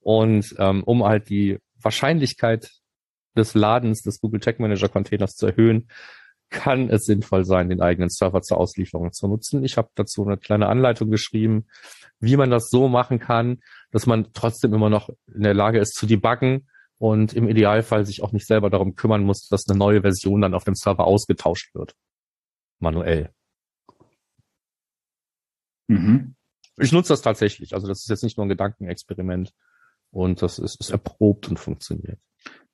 Und 0.00 0.54
ähm, 0.58 0.82
um 0.84 1.04
halt 1.04 1.28
die 1.28 1.58
Wahrscheinlichkeit 1.80 2.70
des 3.36 3.54
Ladens 3.54 4.02
des 4.02 4.20
Google 4.20 4.40
Tag 4.40 4.60
Manager 4.60 4.88
Containers 4.88 5.34
zu 5.34 5.46
erhöhen, 5.46 5.88
kann 6.50 6.90
es 6.90 7.04
sinnvoll 7.04 7.44
sein, 7.44 7.68
den 7.68 7.80
eigenen 7.80 8.10
Server 8.10 8.42
zur 8.42 8.58
Auslieferung 8.58 9.12
zu 9.12 9.26
nutzen. 9.26 9.64
Ich 9.64 9.76
habe 9.76 9.88
dazu 9.94 10.24
eine 10.24 10.36
kleine 10.36 10.68
Anleitung 10.68 11.10
geschrieben, 11.10 11.66
wie 12.20 12.36
man 12.36 12.50
das 12.50 12.68
so 12.70 12.88
machen 12.88 13.18
kann, 13.18 13.60
dass 13.90 14.06
man 14.06 14.32
trotzdem 14.34 14.72
immer 14.74 14.90
noch 14.90 15.08
in 15.32 15.42
der 15.42 15.54
Lage 15.54 15.78
ist 15.78 15.94
zu 15.94 16.06
debuggen 16.06 16.68
und 16.98 17.32
im 17.34 17.48
Idealfall 17.48 18.06
sich 18.06 18.22
auch 18.22 18.32
nicht 18.32 18.46
selber 18.46 18.70
darum 18.70 18.94
kümmern 18.94 19.24
muss, 19.24 19.48
dass 19.48 19.68
eine 19.68 19.78
neue 19.78 20.02
Version 20.02 20.40
dann 20.40 20.54
auf 20.54 20.64
dem 20.64 20.74
Server 20.74 21.06
ausgetauscht 21.06 21.74
wird. 21.74 21.94
Manuell. 22.78 23.30
Mhm. 25.88 26.34
Ich 26.78 26.92
nutze 26.92 27.12
das 27.12 27.22
tatsächlich. 27.22 27.74
Also 27.74 27.86
das 27.86 28.00
ist 28.00 28.08
jetzt 28.08 28.24
nicht 28.24 28.36
nur 28.36 28.46
ein 28.46 28.50
Gedankenexperiment 28.50 29.52
und 30.10 30.42
das 30.42 30.58
ist, 30.58 30.80
ist 30.80 30.90
erprobt 30.90 31.48
und 31.48 31.58
funktioniert. 31.58 32.18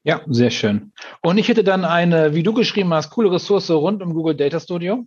Ja, 0.03 0.23
sehr 0.27 0.51
schön. 0.51 0.93
Und 1.23 1.37
ich 1.37 1.49
hätte 1.49 1.65
dann 1.65 1.85
eine, 1.85 2.35
wie 2.35 2.43
du 2.43 2.55
geschrieben 2.55 2.93
hast, 2.95 3.11
coole 3.11 3.31
Ressource 3.31 3.71
rund 3.71 4.03
um 4.03 4.15
Google 4.15 4.35
Data 4.35 4.59
Studio. 4.59 5.07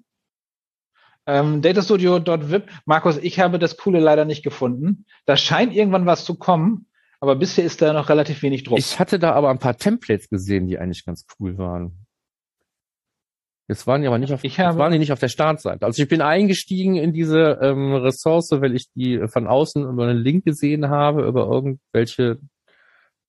Ähm, 1.26 1.62
Datastudio.vip. 1.62 2.70
Markus, 2.86 3.18
ich 3.18 3.40
habe 3.40 3.58
das 3.58 3.78
Coole 3.78 4.00
leider 4.00 4.26
nicht 4.26 4.44
gefunden. 4.44 5.06
Da 5.26 5.38
scheint 5.38 5.74
irgendwann 5.74 6.06
was 6.06 6.26
zu 6.26 6.36
kommen 6.36 6.88
aber 7.24 7.38
bisher 7.38 7.64
ist 7.64 7.82
da 7.82 7.94
noch 7.94 8.10
relativ 8.10 8.44
wenig 8.44 8.66
Druck. 8.66 8.78
Ich 8.78 9.00
hatte 9.00 9.18
da 9.18 9.32
aber 9.32 9.50
ein 9.50 9.58
paar 9.58 9.78
Templates 9.78 10.28
gesehen, 10.28 10.68
die 10.68 10.78
eigentlich 10.78 11.06
ganz 11.06 11.26
cool 11.40 11.58
waren. 11.58 12.06
Jetzt 13.70 13.88
waren 13.88 14.02
die 14.02 14.08
aber 14.08 14.18
nicht 14.18 14.34
auf, 14.34 14.44
ich 14.44 14.60
habe, 14.60 14.78
waren 14.78 14.92
die 14.92 15.00
nicht 15.00 15.14
auf 15.14 15.22
der 15.22 15.30
Startseite. 15.30 15.86
Also 15.86 16.04
ich 16.04 16.10
bin 16.10 16.22
eingestiegen 16.22 16.98
in 16.98 17.14
diese 17.14 17.60
ähm, 17.62 17.94
Ressource, 17.94 18.52
weil 18.52 18.76
ich 18.76 18.92
die 18.92 19.26
von 19.30 19.48
außen 19.48 19.90
über 19.90 20.06
einen 20.06 20.20
Link 20.20 20.44
gesehen 20.44 20.90
habe, 20.90 21.26
über 21.26 21.48
irgendwelche 21.50 22.40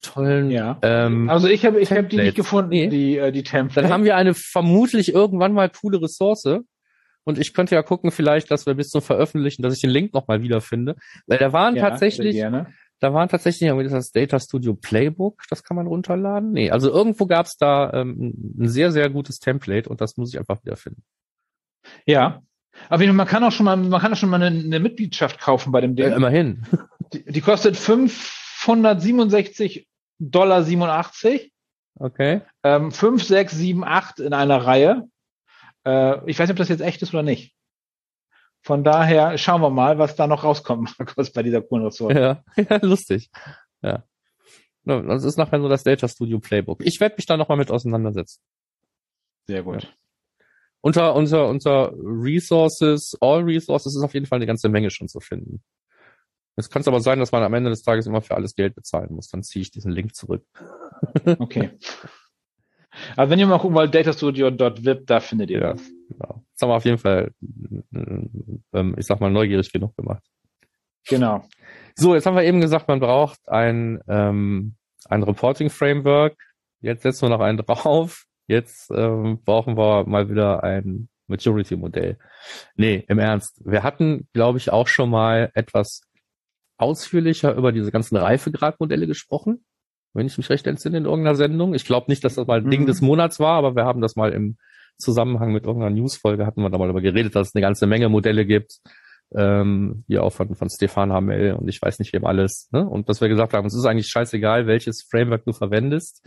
tollen. 0.02 0.50
Ja. 0.50 0.76
Ähm, 0.82 1.30
also 1.30 1.46
ich 1.46 1.64
habe 1.64 1.78
ich 1.80 1.92
habe 1.92 2.02
die 2.02 2.16
nicht 2.16 2.34
gefunden, 2.34 2.70
nee. 2.70 2.88
die 2.88 3.16
äh, 3.16 3.30
die 3.30 3.44
Templates. 3.44 3.80
Dann 3.80 3.92
haben 3.92 4.02
wir 4.02 4.16
eine 4.16 4.34
vermutlich 4.34 5.14
irgendwann 5.14 5.52
mal 5.52 5.70
coole 5.70 6.02
Ressource. 6.02 6.64
Und 7.22 7.38
ich 7.38 7.54
könnte 7.54 7.76
ja 7.76 7.82
gucken, 7.82 8.10
vielleicht, 8.10 8.50
dass 8.50 8.66
wir 8.66 8.74
bis 8.74 8.90
zum 8.90 9.02
Veröffentlichen, 9.02 9.62
dass 9.62 9.72
ich 9.72 9.80
den 9.80 9.90
Link 9.90 10.12
nochmal 10.12 10.42
wiederfinde. 10.42 10.96
Weil 11.26 11.38
da 11.38 11.52
waren 11.52 11.76
ja, 11.76 11.88
tatsächlich, 11.88 12.36
da 13.00 13.12
waren 13.12 13.28
tatsächlich 13.28 13.68
irgendwie 13.68 13.88
das 13.88 14.12
Data 14.12 14.40
Studio 14.40 14.74
Playbook, 14.74 15.42
das 15.50 15.62
kann 15.62 15.76
man 15.76 15.86
runterladen. 15.86 16.52
Nee, 16.52 16.70
also 16.70 16.90
irgendwo 16.90 17.26
gab 17.26 17.46
es 17.46 17.56
da 17.56 17.92
ähm, 17.92 18.54
ein 18.58 18.68
sehr, 18.68 18.92
sehr 18.92 19.10
gutes 19.10 19.40
Template 19.40 19.88
und 19.88 20.00
das 20.00 20.16
muss 20.16 20.32
ich 20.32 20.38
einfach 20.38 20.64
wiederfinden. 20.64 21.02
Ja. 22.06 22.42
Aber 22.88 23.06
man 23.12 23.26
kann 23.26 23.44
auch 23.44 23.52
schon 23.52 23.64
mal, 23.64 23.76
man 23.76 24.00
kann 24.00 24.12
auch 24.12 24.16
schon 24.16 24.30
mal 24.30 24.42
eine, 24.42 24.58
eine 24.58 24.80
Mitgliedschaft 24.80 25.40
kaufen 25.40 25.70
bei 25.70 25.80
dem 25.80 25.94
Ding. 25.96 26.08
Ja, 26.08 26.16
immerhin. 26.16 26.66
Die, 27.12 27.24
die 27.24 27.40
kostet 27.40 27.76
567 27.76 29.86
Dollar 30.18 30.64
87. 30.64 31.52
Okay. 31.96 32.40
Ähm, 32.62 32.90
5, 32.90 33.22
6, 33.22 33.52
7, 33.52 33.84
8 33.84 34.20
in 34.20 34.32
einer 34.32 34.64
Reihe. 34.64 35.04
Äh, 35.86 36.28
ich 36.28 36.38
weiß 36.38 36.48
nicht, 36.48 36.54
ob 36.54 36.58
das 36.58 36.68
jetzt 36.68 36.80
echt 36.80 37.02
ist 37.02 37.14
oder 37.14 37.22
nicht. 37.22 37.54
Von 38.64 38.82
daher 38.82 39.36
schauen 39.36 39.60
wir 39.60 39.68
mal, 39.68 39.98
was 39.98 40.16
da 40.16 40.26
noch 40.26 40.42
rauskommt, 40.42 40.94
Markus, 40.98 41.30
bei 41.30 41.42
dieser 41.42 41.60
coolen 41.60 41.84
Ressource. 41.84 42.14
Ja, 42.14 42.42
ja 42.56 42.78
lustig. 42.82 43.30
Ja. 43.82 44.04
Das 44.84 45.24
ist 45.24 45.36
nachher 45.36 45.58
nur 45.58 45.68
das 45.68 45.82
Data 45.82 46.08
Studio 46.08 46.38
Playbook. 46.40 46.80
Ich 46.84 47.00
werde 47.00 47.16
mich 47.16 47.26
da 47.26 47.36
nochmal 47.36 47.58
mit 47.58 47.70
auseinandersetzen. 47.70 48.40
Sehr 49.46 49.62
gut. 49.62 49.82
Ja. 49.82 49.88
Unter, 50.80 51.14
unter, 51.14 51.48
unter 51.48 51.92
Resources, 51.96 53.16
All 53.20 53.42
Resources 53.42 53.96
ist 53.96 54.02
auf 54.02 54.12
jeden 54.12 54.26
Fall 54.26 54.36
eine 54.36 54.46
ganze 54.46 54.68
Menge 54.68 54.90
schon 54.90 55.08
zu 55.08 55.20
finden. 55.20 55.62
Es 56.56 56.70
kann 56.70 56.82
aber 56.86 57.00
sein, 57.00 57.18
dass 57.18 57.32
man 57.32 57.42
am 57.42 57.54
Ende 57.54 57.70
des 57.70 57.82
Tages 57.82 58.06
immer 58.06 58.20
für 58.20 58.34
alles 58.34 58.54
Geld 58.54 58.74
bezahlen 58.74 59.14
muss. 59.14 59.28
Dann 59.28 59.42
ziehe 59.42 59.62
ich 59.62 59.70
diesen 59.70 59.92
Link 59.92 60.14
zurück. 60.14 60.44
Okay. 61.38 61.70
Aber 63.16 63.30
wenn 63.30 63.38
ihr 63.38 63.46
mal 63.46 63.58
gucken 63.58 63.76
wollt, 63.76 63.94
datastudio.vip, 63.94 65.06
da 65.06 65.20
findet 65.20 65.50
ihr 65.50 65.60
das. 65.60 65.80
Genau. 66.08 66.44
Das 66.52 66.62
haben 66.62 66.68
wir 66.68 66.76
auf 66.76 66.84
jeden 66.84 66.98
Fall, 66.98 67.32
ähm, 67.92 68.94
ich 68.96 69.06
sag 69.06 69.20
mal, 69.20 69.30
neugierig 69.30 69.72
genug 69.72 69.96
gemacht. 69.96 70.22
Genau. 71.08 71.44
So, 71.96 72.14
jetzt 72.14 72.26
haben 72.26 72.36
wir 72.36 72.44
eben 72.44 72.60
gesagt, 72.60 72.88
man 72.88 73.00
braucht 73.00 73.48
ein, 73.48 74.00
ähm, 74.08 74.74
ein 75.06 75.22
Reporting-Framework. 75.22 76.36
Jetzt 76.80 77.02
setzen 77.02 77.22
wir 77.22 77.30
noch 77.30 77.40
einen 77.40 77.58
drauf. 77.58 78.24
Jetzt 78.46 78.90
ähm, 78.90 79.42
brauchen 79.44 79.76
wir 79.76 80.04
mal 80.06 80.28
wieder 80.28 80.62
ein 80.62 81.08
Maturity-Modell. 81.28 82.18
Nee, 82.76 83.04
im 83.08 83.18
Ernst. 83.18 83.60
Wir 83.64 83.82
hatten, 83.82 84.28
glaube 84.32 84.58
ich, 84.58 84.70
auch 84.70 84.88
schon 84.88 85.10
mal 85.10 85.50
etwas 85.54 86.02
ausführlicher 86.76 87.54
über 87.54 87.72
diese 87.72 87.90
ganzen 87.90 88.16
Reifegradmodelle 88.16 89.06
gesprochen, 89.06 89.64
wenn 90.14 90.26
ich 90.26 90.38
mich 90.38 90.48
recht 90.48 90.66
entsinne 90.66 90.98
in 90.98 91.04
irgendeiner 91.04 91.34
Sendung. 91.34 91.74
Ich 91.74 91.84
glaube 91.84 92.06
nicht, 92.08 92.24
dass 92.24 92.36
das 92.36 92.46
mal 92.46 92.58
ein 92.58 92.66
mhm. 92.66 92.70
Ding 92.70 92.86
des 92.86 93.00
Monats 93.00 93.40
war, 93.40 93.58
aber 93.58 93.76
wir 93.76 93.84
haben 93.84 94.00
das 94.00 94.16
mal 94.16 94.32
im 94.32 94.56
Zusammenhang 94.96 95.52
mit 95.52 95.64
irgendeiner 95.64 95.94
Newsfolge 95.94 96.46
hatten 96.46 96.62
wir 96.62 96.70
da 96.70 96.78
mal 96.78 96.86
darüber 96.86 97.00
geredet, 97.00 97.34
dass 97.34 97.48
es 97.48 97.54
eine 97.54 97.62
ganze 97.62 97.86
Menge 97.86 98.08
Modelle 98.08 98.46
gibt, 98.46 98.78
ähm, 99.34 100.04
hier 100.06 100.22
auch 100.22 100.32
von, 100.32 100.54
von 100.54 100.70
Stefan 100.70 101.12
Hamel 101.12 101.54
und 101.54 101.68
ich 101.68 101.82
weiß 101.82 101.98
nicht 101.98 102.12
wem 102.12 102.24
alles. 102.24 102.68
Ne? 102.72 102.88
Und 102.88 103.08
dass 103.08 103.20
wir 103.20 103.28
gesagt 103.28 103.54
haben, 103.54 103.66
es 103.66 103.74
ist 103.74 103.84
eigentlich 103.86 104.08
scheißegal, 104.08 104.66
welches 104.66 105.06
Framework 105.10 105.44
du 105.44 105.52
verwendest. 105.52 106.24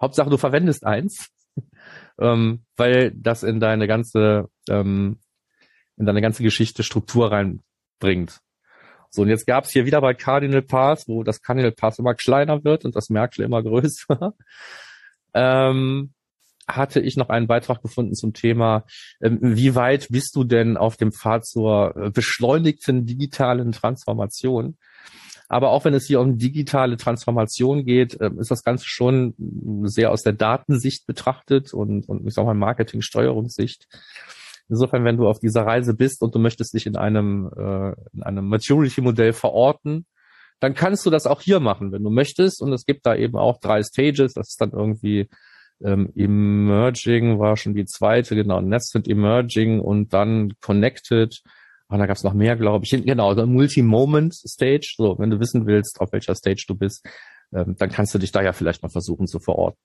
Hauptsache, 0.00 0.30
du 0.30 0.36
verwendest 0.36 0.86
eins, 0.86 1.28
ähm, 2.20 2.64
weil 2.76 3.12
das 3.16 3.42
in 3.42 3.58
deine 3.58 3.88
ganze, 3.88 4.48
ähm, 4.68 5.18
in 5.96 6.06
deine 6.06 6.20
ganze 6.20 6.42
Geschichte 6.42 6.84
Struktur 6.84 7.32
reinbringt. 7.32 8.40
So, 9.14 9.22
und 9.22 9.28
jetzt 9.28 9.46
gab 9.46 9.62
es 9.62 9.70
hier 9.70 9.86
wieder 9.86 10.00
bei 10.00 10.12
Cardinal 10.12 10.62
Path, 10.62 11.04
wo 11.06 11.22
das 11.22 11.40
Cardinal 11.40 11.70
Path 11.70 12.00
immer 12.00 12.14
kleiner 12.14 12.64
wird 12.64 12.84
und 12.84 12.96
das 12.96 13.10
Merkle 13.10 13.44
immer 13.44 13.62
größer, 13.62 14.34
ähm, 15.34 16.12
hatte 16.66 16.98
ich 16.98 17.16
noch 17.16 17.28
einen 17.28 17.46
Beitrag 17.46 17.80
gefunden 17.80 18.14
zum 18.14 18.32
Thema, 18.32 18.86
ähm, 19.22 19.38
wie 19.40 19.76
weit 19.76 20.08
bist 20.10 20.34
du 20.34 20.42
denn 20.42 20.76
auf 20.76 20.96
dem 20.96 21.12
Pfad 21.12 21.46
zur 21.46 21.96
äh, 21.96 22.10
beschleunigten 22.10 23.06
digitalen 23.06 23.70
Transformation? 23.70 24.78
Aber 25.48 25.70
auch 25.70 25.84
wenn 25.84 25.94
es 25.94 26.06
hier 26.06 26.20
um 26.20 26.36
digitale 26.36 26.96
Transformation 26.96 27.84
geht, 27.84 28.20
ähm, 28.20 28.40
ist 28.40 28.50
das 28.50 28.64
Ganze 28.64 28.86
schon 28.88 29.34
sehr 29.84 30.10
aus 30.10 30.22
der 30.22 30.32
Datensicht 30.32 31.06
betrachtet 31.06 31.72
und, 31.72 32.08
und 32.08 32.26
ich 32.26 32.34
sag 32.34 32.46
mal 32.46 32.54
Marketing-Steuerungssicht. 32.54 33.86
Insofern, 34.68 35.04
wenn 35.04 35.16
du 35.16 35.28
auf 35.28 35.38
dieser 35.38 35.66
Reise 35.66 35.94
bist 35.94 36.22
und 36.22 36.34
du 36.34 36.38
möchtest 36.38 36.74
dich 36.74 36.86
in 36.86 36.96
einem, 36.96 37.50
äh, 37.56 37.92
in 38.12 38.22
einem 38.22 38.48
Maturity-Modell 38.48 39.32
verorten, 39.32 40.06
dann 40.60 40.74
kannst 40.74 41.04
du 41.04 41.10
das 41.10 41.26
auch 41.26 41.42
hier 41.42 41.60
machen, 41.60 41.92
wenn 41.92 42.02
du 42.02 42.10
möchtest. 42.10 42.62
Und 42.62 42.72
es 42.72 42.86
gibt 42.86 43.04
da 43.04 43.14
eben 43.14 43.36
auch 43.36 43.58
drei 43.60 43.82
Stages. 43.82 44.34
Das 44.34 44.48
ist 44.48 44.60
dann 44.60 44.70
irgendwie 44.72 45.28
ähm, 45.82 46.12
Emerging 46.14 47.38
war 47.38 47.56
schon 47.56 47.74
die 47.74 47.84
zweite, 47.84 48.34
genau, 48.34 48.60
Nested 48.60 49.08
Emerging 49.08 49.80
und 49.80 50.12
dann 50.12 50.54
Connected. 50.60 51.42
Und 51.88 51.98
da 51.98 52.06
gab 52.06 52.16
es 52.16 52.24
noch 52.24 52.32
mehr, 52.32 52.56
glaube 52.56 52.84
ich. 52.84 52.90
Genau, 52.90 53.34
so 53.34 53.46
Multi-Moment 53.46 54.34
Stage. 54.34 54.94
So, 54.96 55.18
wenn 55.18 55.30
du 55.30 55.40
wissen 55.40 55.66
willst, 55.66 56.00
auf 56.00 56.12
welcher 56.12 56.34
Stage 56.34 56.64
du 56.66 56.74
bist, 56.74 57.06
ähm, 57.52 57.76
dann 57.78 57.90
kannst 57.90 58.14
du 58.14 58.18
dich 58.18 58.32
da 58.32 58.42
ja 58.42 58.52
vielleicht 58.52 58.82
mal 58.82 58.88
versuchen 58.88 59.26
zu 59.26 59.38
verorten. 59.38 59.78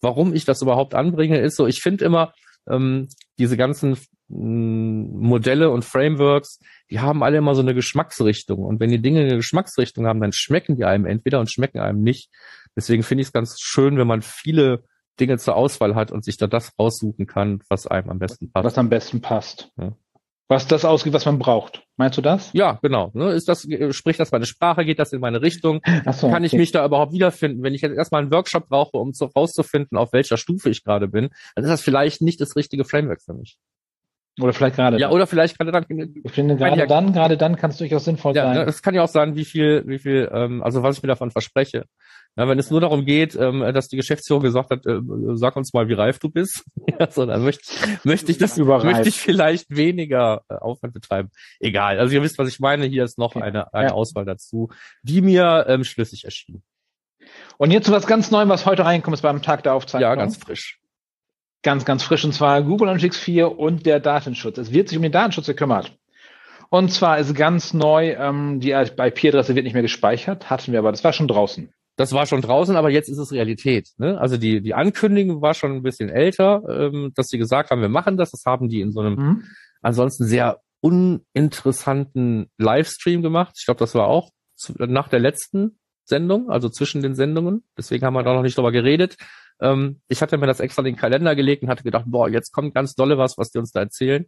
Warum 0.00 0.34
ich 0.34 0.44
das 0.44 0.62
überhaupt 0.62 0.94
anbringe, 0.94 1.38
ist 1.38 1.56
so, 1.56 1.66
ich 1.66 1.80
finde 1.80 2.04
immer, 2.04 2.32
ähm, 2.68 3.08
diese 3.38 3.56
ganzen 3.56 3.96
Modelle 4.28 5.70
und 5.70 5.84
Frameworks, 5.84 6.60
die 6.90 7.00
haben 7.00 7.22
alle 7.22 7.38
immer 7.38 7.54
so 7.54 7.62
eine 7.62 7.74
Geschmacksrichtung. 7.74 8.62
Und 8.62 8.78
wenn 8.80 8.90
die 8.90 9.00
Dinge 9.00 9.20
eine 9.20 9.36
Geschmacksrichtung 9.36 10.06
haben, 10.06 10.20
dann 10.20 10.32
schmecken 10.32 10.76
die 10.76 10.84
einem 10.84 11.06
entweder 11.06 11.40
und 11.40 11.50
schmecken 11.50 11.78
einem 11.78 12.02
nicht. 12.02 12.30
Deswegen 12.76 13.02
finde 13.02 13.22
ich 13.22 13.28
es 13.28 13.32
ganz 13.32 13.58
schön, 13.58 13.96
wenn 13.96 14.06
man 14.06 14.22
viele 14.22 14.84
Dinge 15.18 15.38
zur 15.38 15.56
Auswahl 15.56 15.94
hat 15.94 16.12
und 16.12 16.24
sich 16.24 16.36
da 16.36 16.46
das 16.46 16.72
raussuchen 16.78 17.26
kann, 17.26 17.60
was 17.68 17.86
einem 17.86 18.10
am 18.10 18.18
besten 18.18 18.52
passt. 18.52 18.64
Was 18.64 18.78
am 18.78 18.88
besten 18.88 19.20
passt. 19.20 19.72
Ja. 19.78 19.94
Was 20.50 20.66
das 20.66 20.86
ausgeht, 20.86 21.12
was 21.12 21.26
man 21.26 21.38
braucht. 21.38 21.86
Meinst 21.98 22.16
du 22.16 22.22
das? 22.22 22.50
Ja, 22.54 22.78
genau. 22.80 23.10
Ne, 23.12 23.32
ist 23.32 23.48
das, 23.48 23.66
spricht 23.90 24.18
das 24.18 24.32
meine 24.32 24.46
Sprache, 24.46 24.86
geht 24.86 24.98
das 24.98 25.12
in 25.12 25.20
meine 25.20 25.42
Richtung? 25.42 25.82
So, 26.12 26.30
Kann 26.30 26.42
ich 26.42 26.54
mich 26.54 26.72
da 26.72 26.86
überhaupt 26.86 27.12
wiederfinden? 27.12 27.62
Wenn 27.62 27.74
ich 27.74 27.82
jetzt 27.82 27.94
erstmal 27.94 28.22
einen 28.22 28.32
Workshop 28.32 28.66
brauche, 28.68 28.96
um 28.96 29.12
so 29.12 29.26
rauszufinden, 29.26 29.98
auf 29.98 30.14
welcher 30.14 30.38
Stufe 30.38 30.70
ich 30.70 30.84
gerade 30.84 31.06
bin, 31.06 31.28
dann 31.54 31.64
ist 31.64 31.70
das 31.70 31.82
vielleicht 31.82 32.22
nicht 32.22 32.40
das 32.40 32.56
richtige 32.56 32.84
Framework 32.84 33.20
für 33.20 33.34
mich. 33.34 33.58
Oder 34.40 34.52
vielleicht 34.52 34.76
gerade. 34.76 34.98
Ja, 34.98 35.10
oder 35.10 35.26
vielleicht 35.26 35.58
gerade 35.58 35.72
dann. 35.72 35.86
Ich 36.22 36.32
finde 36.32 36.56
gerade 36.56 36.78
ja, 36.78 36.86
dann, 36.86 37.12
gerade 37.12 37.36
dann 37.36 37.56
kann 37.56 37.70
es 37.70 37.78
durchaus 37.78 38.04
sinnvoll 38.04 38.34
ja, 38.34 38.44
sein. 38.44 38.56
Ja, 38.56 38.62
es 38.64 38.82
kann 38.82 38.94
ja 38.94 39.02
auch 39.02 39.08
sein, 39.08 39.34
wie 39.34 39.44
viel, 39.44 39.84
wie 39.86 39.98
viel, 39.98 40.28
ähm, 40.32 40.62
also 40.62 40.82
was 40.82 40.96
ich 40.96 41.02
mir 41.02 41.08
davon 41.08 41.30
verspreche. 41.30 41.84
Ja, 42.36 42.46
wenn 42.46 42.58
es 42.58 42.70
nur 42.70 42.80
darum 42.80 43.04
geht, 43.04 43.34
ähm, 43.34 43.60
dass 43.74 43.88
die 43.88 43.96
Geschäftsführung 43.96 44.42
gesagt 44.42 44.70
hat, 44.70 44.86
äh, 44.86 45.00
sag 45.34 45.56
uns 45.56 45.72
mal, 45.72 45.88
wie 45.88 45.94
reif 45.94 46.20
du 46.20 46.30
bist, 46.30 46.64
ja, 47.00 47.10
so, 47.10 47.26
dann 47.26 47.42
möchte, 47.42 47.62
möchte 48.04 48.30
ich 48.30 48.38
das, 48.38 48.56
möchte 48.56 49.08
ich 49.08 49.18
vielleicht 49.18 49.74
weniger 49.74 50.42
äh, 50.48 50.54
Aufwand 50.54 50.94
betreiben. 50.94 51.30
Egal. 51.58 51.98
Also 51.98 52.14
ihr 52.14 52.22
wisst, 52.22 52.38
was 52.38 52.48
ich 52.48 52.60
meine. 52.60 52.86
Hier 52.86 53.04
ist 53.04 53.18
noch 53.18 53.34
okay. 53.34 53.44
eine, 53.44 53.74
eine 53.74 53.88
ja. 53.88 53.94
Auswahl 53.94 54.24
dazu, 54.24 54.70
die 55.02 55.20
mir 55.20 55.66
ähm, 55.68 55.84
schlüssig 55.84 56.24
erschien. 56.24 56.62
Und 57.56 57.72
jetzt 57.72 57.86
zu 57.86 57.92
was 57.92 58.06
ganz 58.06 58.30
Neuem, 58.30 58.48
was 58.48 58.66
heute 58.66 58.84
reinkommt, 58.84 59.14
ist 59.14 59.22
beim 59.22 59.42
Tag 59.42 59.64
der 59.64 59.74
Aufzeichnung. 59.74 60.08
Ja, 60.08 60.14
ganz 60.14 60.36
frisch. 60.36 60.78
Ganz, 61.62 61.84
ganz 61.84 62.02
frisch, 62.02 62.24
und 62.24 62.32
zwar 62.32 62.62
Google 62.62 62.88
Analytics 62.88 63.18
4 63.18 63.58
und 63.58 63.84
der 63.84 64.00
Datenschutz. 64.00 64.58
Es 64.58 64.72
wird 64.72 64.88
sich 64.88 64.96
um 64.96 65.02
den 65.02 65.12
Datenschutz 65.12 65.46
gekümmert. 65.46 65.96
Und 66.70 66.92
zwar 66.92 67.18
ist 67.18 67.34
ganz 67.34 67.72
neu, 67.72 68.12
ähm, 68.12 68.60
die 68.60 68.72
IP-Adresse 68.72 69.54
wird 69.54 69.64
nicht 69.64 69.72
mehr 69.72 69.82
gespeichert, 69.82 70.50
hatten 70.50 70.72
wir 70.72 70.78
aber, 70.78 70.92
das 70.92 71.02
war 71.02 71.12
schon 71.12 71.28
draußen. 71.28 71.72
Das 71.96 72.12
war 72.12 72.26
schon 72.26 72.42
draußen, 72.42 72.76
aber 72.76 72.90
jetzt 72.90 73.08
ist 73.08 73.18
es 73.18 73.32
Realität. 73.32 73.88
Ne? 73.96 74.20
Also 74.20 74.36
die, 74.36 74.60
die 74.60 74.74
Ankündigung 74.74 75.42
war 75.42 75.54
schon 75.54 75.72
ein 75.72 75.82
bisschen 75.82 76.10
älter, 76.10 76.62
ähm, 76.68 77.12
dass 77.16 77.26
sie 77.26 77.38
gesagt 77.38 77.70
haben, 77.70 77.80
wir 77.80 77.88
machen 77.88 78.16
das. 78.16 78.30
Das 78.30 78.44
haben 78.46 78.68
die 78.68 78.80
in 78.80 78.92
so 78.92 79.00
einem 79.00 79.14
mhm. 79.14 79.44
ansonsten 79.82 80.24
sehr 80.24 80.60
uninteressanten 80.80 82.50
Livestream 82.56 83.20
gemacht. 83.22 83.56
Ich 83.58 83.64
glaube, 83.64 83.80
das 83.80 83.96
war 83.96 84.06
auch 84.06 84.30
zu, 84.54 84.74
nach 84.78 85.08
der 85.08 85.18
letzten 85.18 85.78
Sendung, 86.08 86.50
also 86.50 86.68
zwischen 86.68 87.02
den 87.02 87.14
Sendungen. 87.14 87.62
Deswegen 87.76 88.04
haben 88.04 88.14
wir 88.14 88.22
da 88.22 88.34
noch 88.34 88.42
nicht 88.42 88.56
drüber 88.56 88.72
geredet. 88.72 89.16
Ähm, 89.60 90.00
ich 90.08 90.22
hatte 90.22 90.38
mir 90.38 90.46
das 90.46 90.60
extra 90.60 90.80
in 90.80 90.86
den 90.86 90.96
Kalender 90.96 91.34
gelegt 91.36 91.62
und 91.62 91.68
hatte 91.68 91.82
gedacht, 91.82 92.04
boah, 92.06 92.28
jetzt 92.28 92.52
kommt 92.52 92.74
ganz 92.74 92.94
dolle 92.94 93.18
was, 93.18 93.38
was 93.38 93.50
die 93.50 93.58
uns 93.58 93.72
da 93.72 93.80
erzählen. 93.80 94.26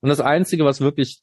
Und 0.00 0.08
das 0.08 0.20
Einzige, 0.20 0.64
was 0.64 0.80
wirklich 0.80 1.22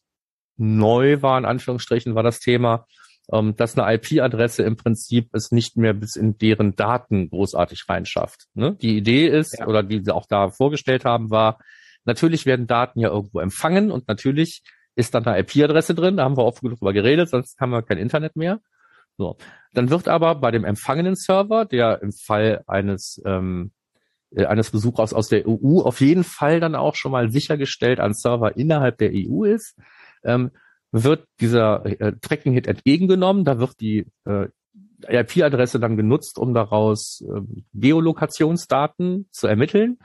neu 0.57 1.21
war, 1.21 1.37
in 1.37 1.45
Anführungsstrichen, 1.45 2.15
war 2.15 2.23
das 2.23 2.39
Thema, 2.39 2.87
ähm, 3.31 3.55
dass 3.55 3.77
eine 3.77 3.93
IP-Adresse 3.95 4.63
im 4.63 4.77
Prinzip 4.77 5.29
es 5.33 5.51
nicht 5.51 5.77
mehr 5.77 5.93
bis 5.93 6.15
in 6.15 6.37
deren 6.37 6.75
Daten 6.75 7.29
großartig 7.29 7.85
reinschafft. 7.89 8.47
Ne? 8.53 8.77
Die 8.81 8.97
Idee 8.97 9.27
ist, 9.27 9.59
ja. 9.59 9.67
oder 9.67 9.83
die 9.83 10.03
sie 10.03 10.13
auch 10.13 10.25
da 10.25 10.49
vorgestellt 10.49 11.05
haben, 11.05 11.29
war, 11.29 11.59
natürlich 12.05 12.45
werden 12.45 12.67
Daten 12.67 12.99
ja 12.99 13.09
irgendwo 13.09 13.39
empfangen 13.39 13.91
und 13.91 14.07
natürlich 14.07 14.63
ist 14.95 15.13
dann 15.13 15.25
eine 15.25 15.39
IP-Adresse 15.39 15.93
drin, 15.93 16.17
da 16.17 16.23
haben 16.23 16.37
wir 16.37 16.45
oft 16.45 16.61
genug 16.61 16.79
drüber 16.79 16.93
geredet, 16.93 17.29
sonst 17.29 17.59
haben 17.59 17.71
wir 17.71 17.83
kein 17.83 17.99
Internet 17.99 18.35
mehr. 18.35 18.61
So. 19.17 19.37
Dann 19.73 19.89
wird 19.89 20.07
aber 20.07 20.35
bei 20.35 20.51
dem 20.51 20.63
empfangenen 20.63 21.15
Server, 21.15 21.65
der 21.65 22.01
im 22.01 22.11
Fall 22.11 22.63
eines 22.67 23.21
ähm, 23.25 23.71
äh, 24.35 24.45
eines 24.45 24.71
Besuchers 24.71 25.13
aus 25.13 25.29
der 25.29 25.47
EU 25.47 25.81
auf 25.81 26.01
jeden 26.01 26.23
Fall 26.23 26.59
dann 26.59 26.75
auch 26.75 26.95
schon 26.95 27.11
mal 27.11 27.31
sichergestellt 27.31 27.99
ein 27.99 28.13
Server 28.13 28.57
innerhalb 28.57 28.97
der 28.97 29.11
EU 29.13 29.43
ist, 29.43 29.77
ähm, 30.23 30.51
wird 30.91 31.25
dieser 31.39 31.85
äh, 31.85 32.13
Tracking-Hit 32.19 32.67
entgegengenommen. 32.67 33.45
Da 33.45 33.59
wird 33.59 33.79
die 33.79 34.05
äh, 34.25 34.47
IP-Adresse 35.07 35.79
dann 35.79 35.97
genutzt, 35.97 36.39
um 36.39 36.53
daraus 36.53 37.21
äh, 37.21 37.41
Geolokationsdaten 37.73 39.27
zu 39.31 39.47
ermitteln. 39.47 39.99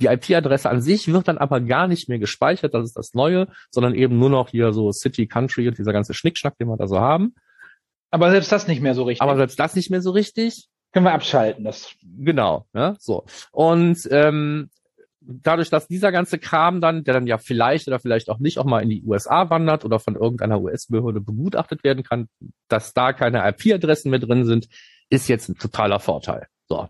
Die 0.00 0.06
IP-Adresse 0.06 0.70
an 0.70 0.80
sich 0.80 1.12
wird 1.12 1.26
dann 1.26 1.38
aber 1.38 1.60
gar 1.60 1.88
nicht 1.88 2.08
mehr 2.08 2.20
gespeichert, 2.20 2.72
das 2.72 2.84
ist 2.84 2.96
das 2.96 3.14
Neue, 3.14 3.48
sondern 3.70 3.94
eben 3.94 4.16
nur 4.18 4.30
noch 4.30 4.50
hier 4.50 4.72
so 4.72 4.92
City, 4.92 5.26
Country 5.26 5.66
und 5.66 5.76
dieser 5.76 5.92
ganze 5.92 6.14
Schnickschnack, 6.14 6.56
den 6.56 6.68
wir 6.68 6.76
da 6.76 6.86
so 6.86 7.00
haben. 7.00 7.34
Aber 8.10 8.30
selbst 8.30 8.50
das 8.52 8.68
nicht 8.68 8.80
mehr 8.80 8.94
so 8.94 9.04
richtig. 9.04 9.22
Aber 9.22 9.36
selbst 9.36 9.58
das 9.58 9.74
nicht 9.74 9.90
mehr 9.90 10.02
so 10.02 10.10
richtig. 10.10 10.68
Können 10.92 11.04
wir 11.04 11.12
abschalten, 11.12 11.64
das. 11.64 11.94
Genau, 12.02 12.66
ja, 12.74 12.96
so. 12.98 13.26
Und 13.52 14.08
ähm, 14.10 14.70
dadurch, 15.20 15.68
dass 15.68 15.86
dieser 15.86 16.12
ganze 16.12 16.38
Kram 16.38 16.80
dann, 16.80 17.04
der 17.04 17.14
dann 17.14 17.26
ja 17.26 17.36
vielleicht 17.36 17.86
oder 17.88 18.00
vielleicht 18.00 18.30
auch 18.30 18.38
nicht 18.38 18.58
auch 18.58 18.64
mal 18.64 18.82
in 18.82 18.88
die 18.88 19.02
USA 19.04 19.50
wandert 19.50 19.84
oder 19.84 19.98
von 19.98 20.16
irgendeiner 20.16 20.60
US-Behörde 20.60 21.20
begutachtet 21.20 21.84
werden 21.84 22.02
kann, 22.02 22.28
dass 22.68 22.94
da 22.94 23.12
keine 23.12 23.46
IP-Adressen 23.46 24.10
mehr 24.10 24.20
drin 24.20 24.46
sind, 24.46 24.68
ist 25.10 25.28
jetzt 25.28 25.48
ein 25.48 25.58
totaler 25.58 26.00
Vorteil. 26.00 26.46
So. 26.68 26.88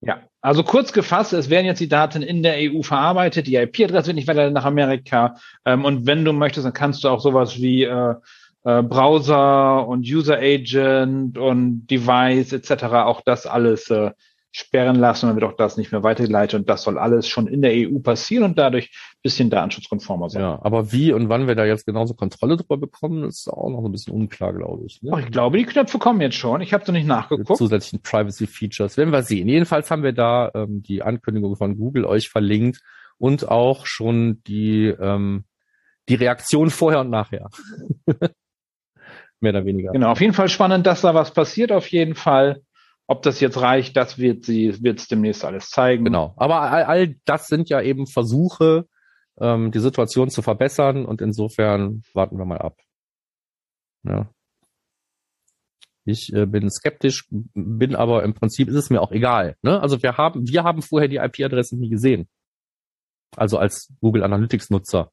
Ja, 0.00 0.22
also 0.40 0.62
kurz 0.62 0.92
gefasst, 0.92 1.32
es 1.32 1.48
werden 1.48 1.66
jetzt 1.66 1.80
die 1.80 1.88
Daten 1.88 2.22
in 2.22 2.42
der 2.42 2.56
EU 2.58 2.82
verarbeitet, 2.82 3.46
die 3.46 3.56
IP-Adresse 3.56 4.08
wird 4.08 4.16
nicht 4.16 4.28
weiter 4.28 4.50
nach 4.50 4.64
Amerika. 4.64 5.36
Ähm, 5.64 5.84
und 5.84 6.06
wenn 6.06 6.24
du 6.24 6.32
möchtest, 6.32 6.66
dann 6.66 6.72
kannst 6.74 7.04
du 7.04 7.08
auch 7.08 7.20
sowas 7.20 7.56
wie 7.56 7.84
äh, 7.84 8.14
äh, 8.64 8.82
Browser 8.82 9.86
und 9.86 10.00
User 10.00 10.38
Agent 10.38 11.38
und 11.38 11.86
Device 11.86 12.52
etc. 12.52 12.84
auch 12.84 13.20
das 13.24 13.46
alles 13.46 13.90
äh, 13.90 14.10
sperren 14.56 14.96
lassen, 14.96 15.26
dann 15.26 15.34
wird 15.34 15.44
auch 15.44 15.56
das 15.56 15.76
nicht 15.76 15.90
mehr 15.90 16.04
weitergeleitet 16.04 16.60
und 16.60 16.70
das 16.70 16.82
soll 16.84 16.96
alles 16.96 17.26
schon 17.26 17.48
in 17.48 17.60
der 17.60 17.72
EU 17.72 17.98
passieren 17.98 18.44
und 18.44 18.56
dadurch 18.56 18.92
bisschen 19.20 19.50
datenschutzkonformer 19.50 20.30
sein. 20.30 20.42
Ja, 20.42 20.60
aber 20.62 20.92
wie 20.92 21.12
und 21.12 21.28
wann 21.28 21.48
wir 21.48 21.56
da 21.56 21.64
jetzt 21.64 21.86
genauso 21.86 22.14
Kontrolle 22.14 22.56
drüber 22.56 22.76
bekommen, 22.76 23.24
ist 23.24 23.48
auch 23.48 23.68
noch 23.68 23.84
ein 23.84 23.90
bisschen 23.90 24.14
unklar, 24.14 24.52
glaube 24.52 24.86
ich. 24.86 25.02
Ne? 25.02 25.10
Ach, 25.12 25.18
ich 25.18 25.32
glaube, 25.32 25.58
die 25.58 25.64
Knöpfe 25.64 25.98
kommen 25.98 26.20
jetzt 26.20 26.36
schon. 26.36 26.60
Ich 26.60 26.72
habe 26.72 26.84
noch 26.86 26.92
nicht 26.92 27.06
nachgeguckt. 27.06 27.58
Zusätzlichen 27.58 28.02
Privacy 28.02 28.46
Features 28.46 28.96
werden 28.96 29.10
wir 29.10 29.24
sehen. 29.24 29.48
Jedenfalls 29.48 29.90
haben 29.90 30.04
wir 30.04 30.12
da 30.12 30.52
ähm, 30.54 30.84
die 30.84 31.02
Ankündigung 31.02 31.56
von 31.56 31.76
Google 31.76 32.04
euch 32.04 32.28
verlinkt 32.28 32.80
und 33.18 33.48
auch 33.48 33.86
schon 33.86 34.40
die, 34.46 34.86
ähm, 34.86 35.44
die 36.08 36.14
Reaktion 36.14 36.70
vorher 36.70 37.00
und 37.00 37.10
nachher. 37.10 37.48
Mehr 39.44 39.52
oder 39.52 39.66
weniger. 39.66 39.92
Genau, 39.92 40.10
auf 40.10 40.22
jeden 40.22 40.32
Fall 40.32 40.48
spannend, 40.48 40.86
dass 40.86 41.02
da 41.02 41.14
was 41.14 41.34
passiert, 41.34 41.70
auf 41.70 41.86
jeden 41.88 42.14
Fall. 42.14 42.62
Ob 43.06 43.20
das 43.20 43.40
jetzt 43.40 43.60
reicht, 43.60 43.94
das 43.94 44.16
wird 44.16 44.46
sie, 44.46 44.82
wird 44.82 45.00
es 45.00 45.06
demnächst 45.06 45.44
alles 45.44 45.68
zeigen. 45.68 46.06
Genau. 46.06 46.32
Aber 46.38 46.62
all, 46.62 46.84
all 46.84 47.16
das 47.26 47.48
sind 47.48 47.68
ja 47.68 47.82
eben 47.82 48.06
Versuche, 48.06 48.86
ähm, 49.38 49.70
die 49.70 49.80
Situation 49.80 50.30
zu 50.30 50.40
verbessern 50.40 51.04
und 51.04 51.20
insofern 51.20 52.02
warten 52.14 52.38
wir 52.38 52.46
mal 52.46 52.56
ab. 52.56 52.78
Ja. 54.04 54.30
Ich 56.06 56.32
äh, 56.32 56.46
bin 56.46 56.70
skeptisch, 56.70 57.28
bin 57.30 57.94
aber 57.94 58.22
im 58.22 58.32
Prinzip 58.32 58.68
ist 58.68 58.76
es 58.76 58.88
mir 58.88 59.02
auch 59.02 59.12
egal. 59.12 59.56
Ne? 59.60 59.78
Also 59.78 60.02
wir 60.02 60.16
haben, 60.16 60.48
wir 60.48 60.64
haben 60.64 60.80
vorher 60.80 61.08
die 61.08 61.16
IP-Adresse 61.16 61.76
nie 61.76 61.90
gesehen. 61.90 62.28
Also 63.36 63.58
als 63.58 63.92
Google 64.00 64.22
Analytics 64.22 64.70
Nutzer. 64.70 65.10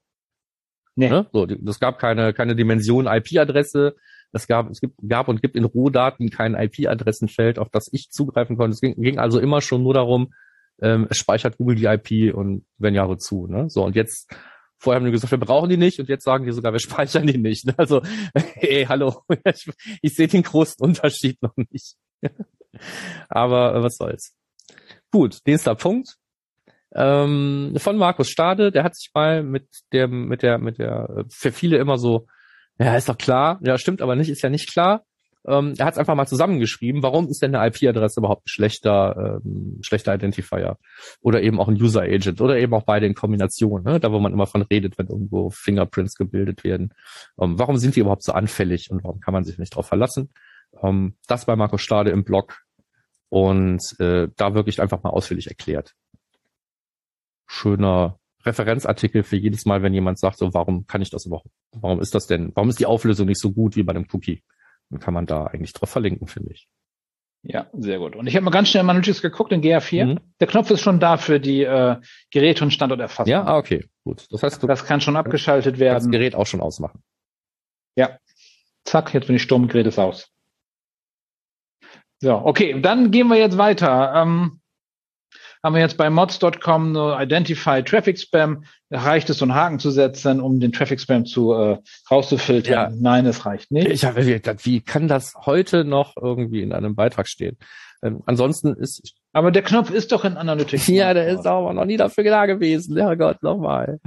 Nee. 0.95 1.09
Ne? 1.09 1.27
So, 1.33 1.45
das 1.45 1.79
gab 1.81 1.99
keine, 1.99 2.33
keine 2.33 2.55
Dimension 2.55 3.07
IP-Adresse. 3.07 3.95
Es 4.33 4.47
gab, 4.47 4.69
es 4.69 4.79
gibt, 4.79 4.95
gab 5.07 5.27
und 5.27 5.41
gibt 5.41 5.55
in 5.55 5.65
Rohdaten 5.65 6.29
kein 6.29 6.55
IP-Adressenfeld, 6.55 7.59
auf 7.59 7.69
das 7.69 7.89
ich 7.91 8.09
zugreifen 8.09 8.57
konnte. 8.57 8.73
Es 8.73 8.81
ging, 8.81 8.95
ging 9.01 9.19
also 9.19 9.39
immer 9.39 9.61
schon 9.61 9.83
nur 9.83 9.93
darum, 9.93 10.33
ähm, 10.81 11.07
es 11.09 11.17
speichert 11.17 11.57
Google 11.57 11.75
die 11.75 11.85
IP 11.85 12.33
und 12.33 12.65
wenn 12.77 12.95
ja, 12.95 13.07
wozu. 13.07 13.47
Ne? 13.47 13.69
So, 13.69 13.83
und 13.83 13.95
jetzt, 13.95 14.33
vorher 14.77 14.99
haben 14.99 15.05
die 15.05 15.11
gesagt, 15.11 15.31
wir 15.31 15.37
brauchen 15.37 15.69
die 15.69 15.77
nicht 15.77 15.99
und 15.99 16.09
jetzt 16.09 16.23
sagen 16.23 16.45
die 16.45 16.51
sogar, 16.51 16.73
wir 16.73 16.79
speichern 16.81 17.27
die 17.27 17.37
nicht. 17.37 17.65
Ne? 17.65 17.73
Also, 17.77 18.01
ey, 18.55 18.85
hallo, 18.85 19.23
ich, 19.45 19.71
ich 20.01 20.15
sehe 20.15 20.27
den 20.27 20.43
großen 20.43 20.77
Unterschied 20.79 21.41
noch 21.41 21.55
nicht. 21.69 21.95
Aber 23.29 23.75
äh, 23.75 23.83
was 23.83 23.97
soll's. 23.97 24.33
Gut, 25.11 25.39
nächster 25.45 25.75
Punkt. 25.75 26.15
Ähm, 26.93 27.73
von 27.77 27.97
Markus 27.97 28.29
Stade, 28.29 28.71
der 28.71 28.83
hat 28.83 28.95
sich 28.95 29.11
mal 29.13 29.43
mit 29.43 29.67
dem, 29.93 30.27
mit 30.27 30.41
der, 30.41 30.57
mit 30.57 30.77
der, 30.77 31.09
äh, 31.09 31.23
für 31.29 31.51
viele 31.51 31.77
immer 31.77 31.97
so, 31.97 32.27
ja, 32.81 32.95
ist 32.95 33.09
doch 33.09 33.17
klar, 33.17 33.59
ja, 33.63 33.77
stimmt 33.77 34.01
aber 34.01 34.15
nicht, 34.15 34.29
ist 34.29 34.41
ja 34.41 34.49
nicht 34.49 34.71
klar. 34.71 35.05
Ähm, 35.47 35.73
er 35.77 35.85
hat 35.85 35.93
es 35.93 35.97
einfach 35.97 36.15
mal 36.15 36.27
zusammengeschrieben, 36.27 37.01
warum 37.01 37.27
ist 37.27 37.41
denn 37.41 37.55
eine 37.55 37.67
IP-Adresse 37.67 38.19
überhaupt 38.19 38.45
ein 38.45 38.49
schlechter, 38.49 39.41
ähm, 39.43 39.79
schlechter 39.81 40.13
Identifier? 40.13 40.77
Oder 41.21 41.41
eben 41.41 41.59
auch 41.59 41.67
ein 41.67 41.81
User 41.81 42.01
Agent 42.01 42.41
oder 42.41 42.57
eben 42.57 42.73
auch 42.73 42.83
beide 42.83 43.07
in 43.07 43.15
Kombination, 43.15 43.83
ne? 43.83 43.99
da 43.99 44.11
wo 44.11 44.19
man 44.19 44.33
immer 44.33 44.45
von 44.45 44.61
redet, 44.61 44.97
wenn 44.97 45.07
irgendwo 45.07 45.49
Fingerprints 45.49 46.15
gebildet 46.15 46.63
werden. 46.63 46.93
Ähm, 47.39 47.57
warum 47.57 47.77
sind 47.77 47.95
die 47.95 48.01
überhaupt 48.01 48.23
so 48.23 48.33
anfällig 48.33 48.91
und 48.91 49.03
warum 49.03 49.19
kann 49.19 49.33
man 49.33 49.43
sich 49.43 49.57
nicht 49.57 49.73
darauf 49.73 49.87
verlassen? 49.87 50.29
Ähm, 50.83 51.15
das 51.27 51.45
bei 51.45 51.55
Markus 51.55 51.81
Stade 51.81 52.11
im 52.11 52.23
Blog 52.23 52.61
und 53.29 53.81
äh, 53.99 54.27
da 54.35 54.53
wirklich 54.53 54.81
einfach 54.81 55.01
mal 55.03 55.09
ausführlich 55.09 55.47
erklärt. 55.47 55.93
Schöner 57.47 58.20
Referenzartikel 58.45 59.23
für 59.23 59.37
jedes 59.37 59.65
Mal, 59.65 59.81
wenn 59.83 59.93
jemand 59.93 60.19
sagt, 60.19 60.37
so 60.37 60.53
warum 60.53 60.87
kann 60.87 61.01
ich 61.01 61.09
das 61.09 61.25
überhaupt? 61.25 61.49
Warum 61.73 62.01
ist 62.01 62.15
das 62.15 62.27
denn? 62.27 62.51
Warum 62.55 62.69
ist 62.69 62.79
die 62.79 62.85
Auflösung 62.85 63.27
nicht 63.27 63.39
so 63.39 63.51
gut 63.51 63.75
wie 63.75 63.83
bei 63.83 63.91
einem 63.93 64.07
Cookie? 64.11 64.43
Dann 64.89 64.99
kann 64.99 65.13
man 65.13 65.25
da 65.25 65.45
eigentlich 65.45 65.73
drauf 65.73 65.89
verlinken, 65.89 66.27
finde 66.27 66.51
ich. 66.51 66.67
Ja, 67.43 67.67
sehr 67.73 67.97
gut. 67.97 68.15
Und 68.15 68.27
ich 68.27 68.35
habe 68.35 68.43
mal 68.43 68.51
ganz 68.51 68.69
schnell 68.69 68.83
mal 68.83 68.91
Analytics 68.91 69.21
geguckt 69.21 69.51
in 69.51 69.61
GA4. 69.61 70.05
Mhm. 70.05 70.19
Der 70.39 70.47
Knopf 70.47 70.69
ist 70.69 70.81
schon 70.81 70.99
da 70.99 71.17
für 71.17 71.39
die 71.39 71.63
äh, 71.63 71.97
Geräte 72.29 72.63
und 72.63 72.71
Standorterfassung. 72.71 73.31
Ja, 73.31 73.43
ah, 73.43 73.57
okay, 73.57 73.85
gut. 74.03 74.27
Das 74.29 74.43
heißt, 74.43 74.61
du 74.61 74.67
das 74.67 74.85
kann 74.85 75.01
schon 75.01 75.15
abgeschaltet 75.15 75.79
werden. 75.79 76.03
Das 76.03 76.11
Gerät 76.11 76.35
auch 76.35 76.45
schon 76.45 76.61
ausmachen. 76.61 77.01
Ja. 77.95 78.17
Zack, 78.83 79.13
jetzt 79.13 79.27
bin 79.27 79.35
ich 79.35 79.41
stumm, 79.41 79.67
Gerät 79.67 79.87
ist 79.87 79.97
aus. 79.97 80.29
So, 82.19 82.35
okay, 82.35 82.79
dann 82.79 83.09
gehen 83.09 83.27
wir 83.27 83.37
jetzt 83.37 83.57
weiter. 83.57 84.13
Ähm, 84.15 84.60
haben 85.63 85.75
wir 85.75 85.81
jetzt 85.81 85.97
bei 85.97 86.09
mods.com 86.09 86.91
nur 86.91 87.19
Identify 87.19 87.83
Traffic 87.83 88.19
Spam. 88.19 88.63
Reicht 88.89 89.29
es, 89.29 89.37
so 89.37 89.45
einen 89.45 89.55
Haken 89.55 89.79
zu 89.79 89.91
setzen, 89.91 90.41
um 90.41 90.59
den 90.59 90.71
Traffic 90.71 90.99
Spam 90.99 91.25
zu 91.25 91.53
äh, 91.53 91.77
rauszufiltern? 92.09 92.73
Ja. 92.73 92.97
Nein, 92.99 93.25
es 93.25 93.45
reicht 93.45 93.71
nicht. 93.71 93.87
Ich 93.87 94.03
habe 94.03 94.25
wie 94.25 94.81
kann 94.81 95.07
das 95.07 95.33
heute 95.45 95.85
noch 95.85 96.17
irgendwie 96.17 96.61
in 96.61 96.73
einem 96.73 96.95
Beitrag 96.95 97.27
stehen? 97.27 97.57
Ähm, 98.03 98.21
ansonsten 98.25 98.73
ist 98.73 99.13
aber 99.33 99.51
der 99.51 99.61
Knopf 99.61 99.91
ist 99.91 100.11
doch 100.11 100.25
in 100.25 100.37
Analytics. 100.37 100.87
ja, 100.87 101.13
der 101.13 101.27
ist 101.27 101.45
aber 101.45 101.73
noch 101.73 101.85
nie 101.85 101.97
dafür 101.97 102.23
da 102.23 102.45
gewesen. 102.45 102.97
Herrgott, 102.97 103.43
nochmal. 103.43 103.99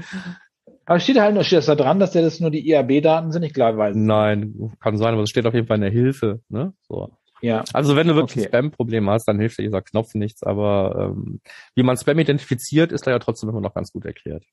Aber 0.86 1.00
steht 1.00 1.18
halt 1.18 1.34
noch 1.34 1.44
steht 1.44 1.58
das 1.58 1.66
da 1.66 1.74
dran, 1.74 1.98
dass 1.98 2.12
der 2.12 2.22
das 2.22 2.40
nur 2.40 2.50
die 2.50 2.68
IAB-Daten 2.68 3.32
sind? 3.32 3.42
Ich 3.42 3.54
glaube, 3.54 3.78
weiß 3.78 3.96
Nein, 3.96 4.72
kann 4.80 4.98
sein, 4.98 5.14
aber 5.14 5.22
es 5.22 5.30
steht 5.30 5.46
auf 5.46 5.54
jeden 5.54 5.66
Fall 5.66 5.76
in 5.76 5.82
der 5.82 5.90
Hilfe. 5.90 6.40
Ne? 6.48 6.74
So. 6.88 7.10
Ja. 7.44 7.62
Also 7.74 7.94
wenn 7.94 8.08
du 8.08 8.14
wirklich 8.14 8.38
okay. 8.38 8.48
Spam-Probleme 8.48 9.10
hast, 9.10 9.26
dann 9.28 9.38
hilft 9.38 9.58
dir 9.58 9.64
dieser 9.64 9.82
Knopf 9.82 10.14
nichts, 10.14 10.42
aber 10.42 11.12
ähm, 11.14 11.40
wie 11.74 11.82
man 11.82 11.98
Spam 11.98 12.18
identifiziert, 12.18 12.90
ist 12.90 13.06
da 13.06 13.10
ja 13.10 13.18
trotzdem 13.18 13.50
immer 13.50 13.60
noch 13.60 13.74
ganz 13.74 13.92
gut 13.92 14.06
erklärt. 14.06 14.44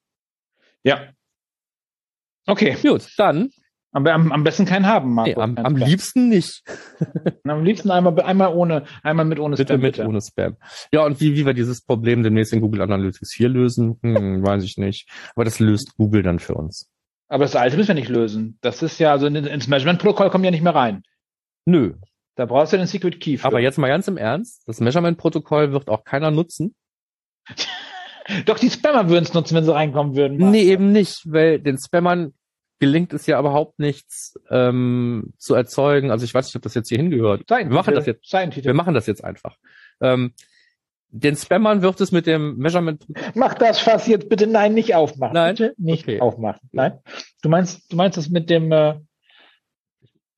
Ja. 0.83 1.13
Okay. 2.47 2.75
Gut, 2.81 3.07
dann. 3.17 3.49
Aber 3.93 4.11
am, 4.11 4.33
am 4.33 4.43
besten 4.43 4.65
keinen 4.65 4.87
haben, 4.87 5.13
Marco. 5.13 5.29
Nee, 5.29 5.35
am, 5.41 5.57
am 5.57 5.77
liebsten 5.77 6.27
nicht. 6.27 6.63
am 7.45 7.63
liebsten 7.63 7.91
einmal, 7.91 8.19
einmal 8.21 8.53
ohne, 8.53 8.83
einmal 9.03 9.25
mit 9.25 9.39
ohne 9.39 9.55
bitte 9.55 9.73
Spam. 9.73 9.81
Mit 9.81 9.93
bitte 9.93 10.01
mit 10.01 10.09
ohne 10.09 10.21
Spam. 10.21 10.57
Ja, 10.91 11.05
und 11.05 11.21
wie, 11.21 11.35
wie 11.35 11.45
wir 11.45 11.53
dieses 11.53 11.81
Problem 11.85 12.23
demnächst 12.23 12.51
in 12.51 12.59
Google 12.59 12.81
Analytics 12.81 13.33
4 13.33 13.47
lösen, 13.47 13.99
hm, 14.01 14.43
weiß 14.45 14.65
ich 14.65 14.75
nicht. 14.75 15.09
Aber 15.33 15.45
das 15.45 15.59
löst 15.59 15.95
Google 15.95 16.23
dann 16.23 16.39
für 16.39 16.55
uns. 16.55 16.89
Aber 17.29 17.45
das 17.45 17.55
alte 17.55 17.77
müssen 17.77 17.89
wir 17.89 17.95
nicht 17.95 18.09
lösen. 18.09 18.57
Das 18.59 18.83
ist 18.83 18.99
ja, 18.99 19.11
also 19.11 19.27
ins 19.27 19.67
Measurement-Protokoll 19.67 20.29
kommen 20.29 20.43
ja 20.43 20.51
nicht 20.51 20.63
mehr 20.63 20.75
rein. 20.75 21.03
Nö, 21.65 21.93
da 22.41 22.47
brauchst 22.47 22.73
du 22.73 22.77
den 22.77 22.87
Secret 22.87 23.21
Key 23.21 23.37
für. 23.37 23.45
Aber 23.45 23.59
jetzt 23.59 23.77
mal 23.77 23.87
ganz 23.87 24.07
im 24.07 24.17
Ernst, 24.17 24.67
das 24.67 24.79
Measurement-Protokoll 24.79 25.73
wird 25.73 25.89
auch 25.89 26.03
keiner 26.03 26.31
nutzen. 26.31 26.73
Doch 28.47 28.57
die 28.57 28.71
Spammer 28.71 29.09
würden 29.09 29.25
es 29.25 29.35
nutzen, 29.35 29.55
wenn 29.55 29.63
sie 29.63 29.73
reinkommen 29.73 30.15
würden. 30.15 30.39
Marc. 30.39 30.51
Nee, 30.51 30.63
eben 30.63 30.91
nicht, 30.91 31.21
weil 31.31 31.59
den 31.59 31.77
Spammern 31.77 32.33
gelingt 32.79 33.13
es 33.13 33.27
ja 33.27 33.39
überhaupt 33.39 33.77
nichts 33.77 34.39
ähm, 34.49 35.33
zu 35.37 35.53
erzeugen. 35.53 36.09
Also 36.09 36.25
ich 36.25 36.33
weiß 36.33 36.47
nicht, 36.47 36.55
ob 36.55 36.63
das 36.63 36.73
jetzt 36.73 36.89
hier 36.89 36.97
hingehört. 36.97 37.47
Wir 37.47 37.65
machen 37.67 37.93
das 37.93 38.07
jetzt. 38.07 38.33
Wir 38.33 38.73
machen 38.73 38.95
das 38.95 39.05
jetzt 39.05 39.23
einfach. 39.23 39.55
Ähm, 40.01 40.33
den 41.09 41.35
Spammern 41.35 41.83
wird 41.83 42.01
es 42.01 42.11
mit 42.11 42.25
dem 42.25 42.57
Measurement. 42.57 43.05
Mach 43.35 43.53
das 43.53 43.79
Fass 43.79 44.07
jetzt 44.07 44.29
bitte 44.29 44.47
nein 44.47 44.73
nicht 44.73 44.95
aufmachen. 44.95 45.35
Nein, 45.35 45.55
bitte 45.55 45.75
nicht 45.77 46.05
okay. 46.07 46.21
aufmachen. 46.21 46.69
Nein. 46.71 46.97
Du 47.43 47.49
meinst, 47.49 47.91
du 47.91 47.97
meinst 47.97 48.17
das 48.17 48.29
mit 48.29 48.49
dem 48.49 48.71
äh, 48.71 48.95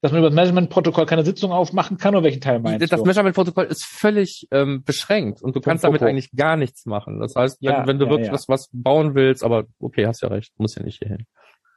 dass 0.03 0.11
man 0.11 0.19
über 0.19 0.29
das 0.29 0.35
Measurement-Protokoll 0.35 1.05
keine 1.05 1.23
Sitzung 1.23 1.53
aufmachen 1.53 1.97
kann, 1.97 2.13
oder 2.13 2.25
welchen 2.25 2.41
Teil 2.41 2.59
meinst 2.59 2.91
das 2.91 2.99
du? 2.99 3.05
Measurement-Protokoll 3.05 3.63
ist 3.63 3.85
völlig 3.85 4.49
ähm, 4.51 4.83
beschränkt 4.83 5.41
und 5.41 5.55
du 5.55 5.61
Zum 5.61 5.69
kannst 5.69 5.85
damit 5.85 6.03
eigentlich 6.03 6.31
gar 6.35 6.57
nichts 6.57 6.85
machen. 6.85 7.21
Das 7.21 7.37
heißt, 7.37 7.61
wenn, 7.61 7.71
ja, 7.71 7.87
wenn 7.87 7.99
du 7.99 8.05
ja, 8.05 8.11
wirklich 8.11 8.27
ja. 8.27 8.33
Was, 8.33 8.49
was 8.49 8.69
bauen 8.73 9.15
willst, 9.15 9.45
aber 9.45 9.63
okay, 9.79 10.05
hast 10.05 10.21
ja 10.21 10.27
recht, 10.27 10.51
muss 10.59 10.75
ja 10.75 10.83
nicht 10.83 10.99
hier 10.99 11.07
hin. 11.07 11.25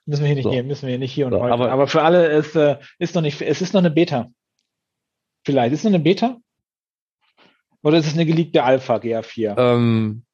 Müssen 0.06 0.22
wir 0.22 0.26
hier 0.26 0.34
nicht 0.34 0.42
so. 0.44 0.50
hier, 0.50 0.64
müssen 0.64 0.82
wir 0.82 0.88
hier 0.88 0.98
nicht 0.98 1.12
hier 1.12 1.26
und 1.26 1.34
so, 1.34 1.40
heute. 1.40 1.52
Aber, 1.52 1.70
aber 1.70 1.86
für 1.86 2.02
alle 2.02 2.26
ist, 2.26 2.56
äh, 2.56 2.78
ist 2.98 3.14
noch 3.14 3.22
nicht, 3.22 3.40
es 3.40 3.62
ist 3.62 3.74
noch 3.74 3.80
eine 3.80 3.92
Beta. 3.92 4.26
Vielleicht. 5.44 5.72
Ist 5.72 5.80
es 5.80 5.84
noch 5.84 5.94
eine 5.94 6.02
Beta? 6.02 6.38
Oder 7.84 7.98
ist 7.98 8.08
es 8.08 8.14
eine 8.14 8.26
geleakte 8.26 8.64
Alpha 8.64 8.96
GA4? 8.96 9.54
Ähm, 9.56 10.24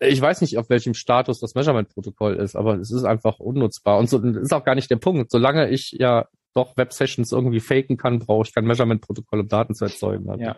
ich 0.00 0.20
weiß 0.20 0.40
nicht, 0.40 0.58
auf 0.58 0.68
welchem 0.68 0.94
Status 0.94 1.38
das 1.38 1.54
Measurement-Protokoll 1.54 2.34
ist, 2.34 2.56
aber 2.56 2.74
es 2.74 2.90
ist 2.90 3.04
einfach 3.04 3.38
unnutzbar. 3.38 3.98
Und 3.98 4.10
so 4.10 4.18
das 4.18 4.36
ist 4.36 4.52
auch 4.52 4.64
gar 4.64 4.74
nicht 4.74 4.90
der 4.90 4.96
Punkt. 4.96 5.30
Solange 5.30 5.70
ich 5.70 5.92
ja 5.92 6.26
doch 6.56 6.76
Web-Sessions 6.76 7.32
irgendwie 7.32 7.60
faken 7.60 7.96
kann, 7.96 8.18
brauche 8.18 8.46
ich 8.46 8.54
kein 8.54 8.64
Measurement-Protokoll, 8.64 9.40
um 9.40 9.48
Daten 9.48 9.74
zu 9.74 9.84
erzeugen. 9.84 10.26
Ja. 10.40 10.56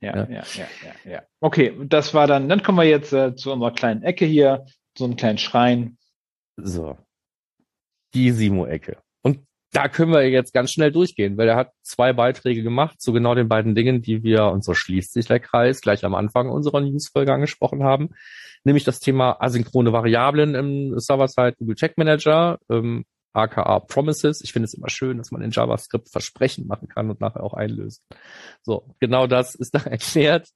Ja, 0.00 0.16
ja, 0.16 0.28
ja, 0.28 0.44
ja, 1.04 1.10
ja, 1.10 1.22
Okay, 1.40 1.72
das 1.86 2.12
war 2.12 2.26
dann, 2.26 2.48
dann 2.48 2.62
kommen 2.62 2.78
wir 2.78 2.84
jetzt 2.84 3.12
äh, 3.12 3.34
zu 3.34 3.52
unserer 3.52 3.72
kleinen 3.72 4.02
Ecke 4.02 4.26
hier, 4.26 4.66
so 4.98 5.04
einem 5.04 5.16
kleinen 5.16 5.38
Schrein. 5.38 5.96
So. 6.56 6.98
Die 8.12 8.30
Simo-Ecke. 8.30 8.98
Und 9.22 9.40
da 9.72 9.88
können 9.88 10.12
wir 10.12 10.28
jetzt 10.28 10.52
ganz 10.52 10.72
schnell 10.72 10.92
durchgehen, 10.92 11.38
weil 11.38 11.48
er 11.48 11.56
hat 11.56 11.72
zwei 11.82 12.12
Beiträge 12.12 12.62
gemacht 12.62 13.00
zu 13.00 13.12
genau 13.12 13.34
den 13.34 13.48
beiden 13.48 13.74
Dingen, 13.74 14.02
die 14.02 14.22
wir, 14.22 14.46
und 14.46 14.62
so 14.62 14.74
schließt 14.74 15.12
sich 15.12 15.26
der 15.26 15.40
Kreis, 15.40 15.80
gleich 15.80 16.04
am 16.04 16.14
Anfang 16.14 16.50
unserer 16.50 16.80
Newsfolge 16.80 17.32
angesprochen 17.32 17.82
haben, 17.82 18.10
nämlich 18.64 18.84
das 18.84 19.00
Thema 19.00 19.40
asynchrone 19.40 19.92
Variablen 19.92 20.54
im 20.54 20.98
Server-Side 20.98 21.56
Google 21.58 21.76
Check 21.76 21.96
Manager. 21.96 22.58
Ähm, 22.68 23.04
aka 23.34 23.80
Promises. 23.80 24.40
Ich 24.42 24.52
finde 24.52 24.64
es 24.64 24.74
immer 24.74 24.88
schön, 24.88 25.18
dass 25.18 25.30
man 25.30 25.42
in 25.42 25.50
JavaScript 25.50 26.08
Versprechen 26.08 26.66
machen 26.66 26.88
kann 26.88 27.10
und 27.10 27.20
nachher 27.20 27.42
auch 27.42 27.54
einlöst. 27.54 28.02
So, 28.62 28.94
genau 29.00 29.26
das 29.26 29.54
ist 29.54 29.74
da 29.74 29.80
erklärt. 29.84 30.48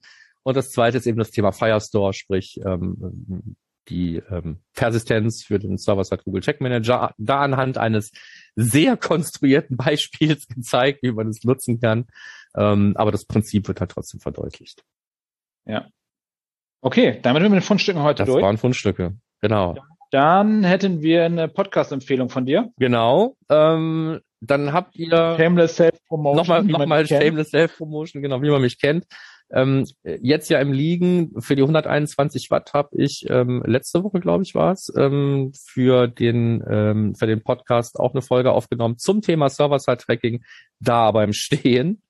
Und 0.42 0.56
das 0.56 0.70
zweite 0.70 0.96
ist 0.96 1.06
eben 1.06 1.18
das 1.18 1.30
Thema 1.30 1.52
Firestore, 1.52 2.14
sprich 2.14 2.60
ähm, 2.64 3.56
die 3.88 4.16
ähm, 4.30 4.60
Persistenz 4.74 5.42
für 5.44 5.58
den 5.58 5.78
Server-Side 5.78 6.22
Google 6.24 6.42
Check 6.42 6.60
Manager, 6.60 7.12
da 7.18 7.40
anhand 7.40 7.78
eines 7.78 8.12
sehr 8.54 8.96
konstruierten 8.96 9.76
Beispiels 9.76 10.46
gezeigt, 10.46 11.02
wie 11.02 11.12
man 11.12 11.28
es 11.28 11.42
nutzen 11.44 11.80
kann. 11.80 12.06
Ähm, 12.56 12.94
aber 12.96 13.12
das 13.12 13.26
Prinzip 13.26 13.68
wird 13.68 13.80
halt 13.80 13.90
trotzdem 13.90 14.20
verdeutlicht. 14.20 14.84
Ja. 15.66 15.88
Okay, 16.80 17.18
damit 17.22 17.42
sind 17.42 17.50
wir 17.50 17.56
mit 17.56 17.64
den 17.64 17.66
Fundstücken 17.66 18.02
heute 18.02 18.18
das 18.18 18.26
durch. 18.28 18.40
Das 18.40 18.46
waren 18.46 18.56
Fundstücke, 18.56 19.16
genau. 19.40 19.74
Ja. 19.74 19.82
Dann 20.10 20.64
hätten 20.64 21.02
wir 21.02 21.24
eine 21.24 21.48
Podcast-Empfehlung 21.48 22.30
von 22.30 22.46
dir. 22.46 22.70
Genau. 22.78 23.36
Ähm, 23.50 24.20
dann 24.40 24.72
habt 24.72 24.96
ihr 24.96 25.36
Shameless 25.36 25.76
Self-Promotion. 25.76 26.36
Nochmal, 26.36 26.64
nochmal 26.64 27.06
Shameless 27.06 27.50
Self-Promotion, 27.50 28.22
genau, 28.22 28.40
wie 28.42 28.50
man 28.50 28.62
mich 28.62 28.80
kennt. 28.80 29.06
Ähm, 29.50 29.86
jetzt 30.04 30.50
ja 30.50 30.60
im 30.60 30.72
Liegen 30.72 31.40
für 31.40 31.56
die 31.56 31.62
121 31.62 32.50
Watt 32.50 32.74
habe 32.74 32.90
ich 32.92 33.24
ähm, 33.30 33.62
letzte 33.66 34.04
Woche, 34.04 34.20
glaube 34.20 34.42
ich, 34.42 34.54
war 34.54 34.72
es, 34.72 34.92
ähm, 34.94 35.52
für 35.54 36.06
den 36.06 36.62
ähm, 36.68 37.14
für 37.14 37.26
den 37.26 37.42
Podcast 37.42 37.98
auch 37.98 38.12
eine 38.12 38.20
Folge 38.20 38.52
aufgenommen 38.52 38.98
zum 38.98 39.22
Thema 39.22 39.48
Server-Side-Tracking, 39.48 40.44
da 40.80 41.06
aber 41.06 41.24
im 41.24 41.32
Stehen. 41.32 42.02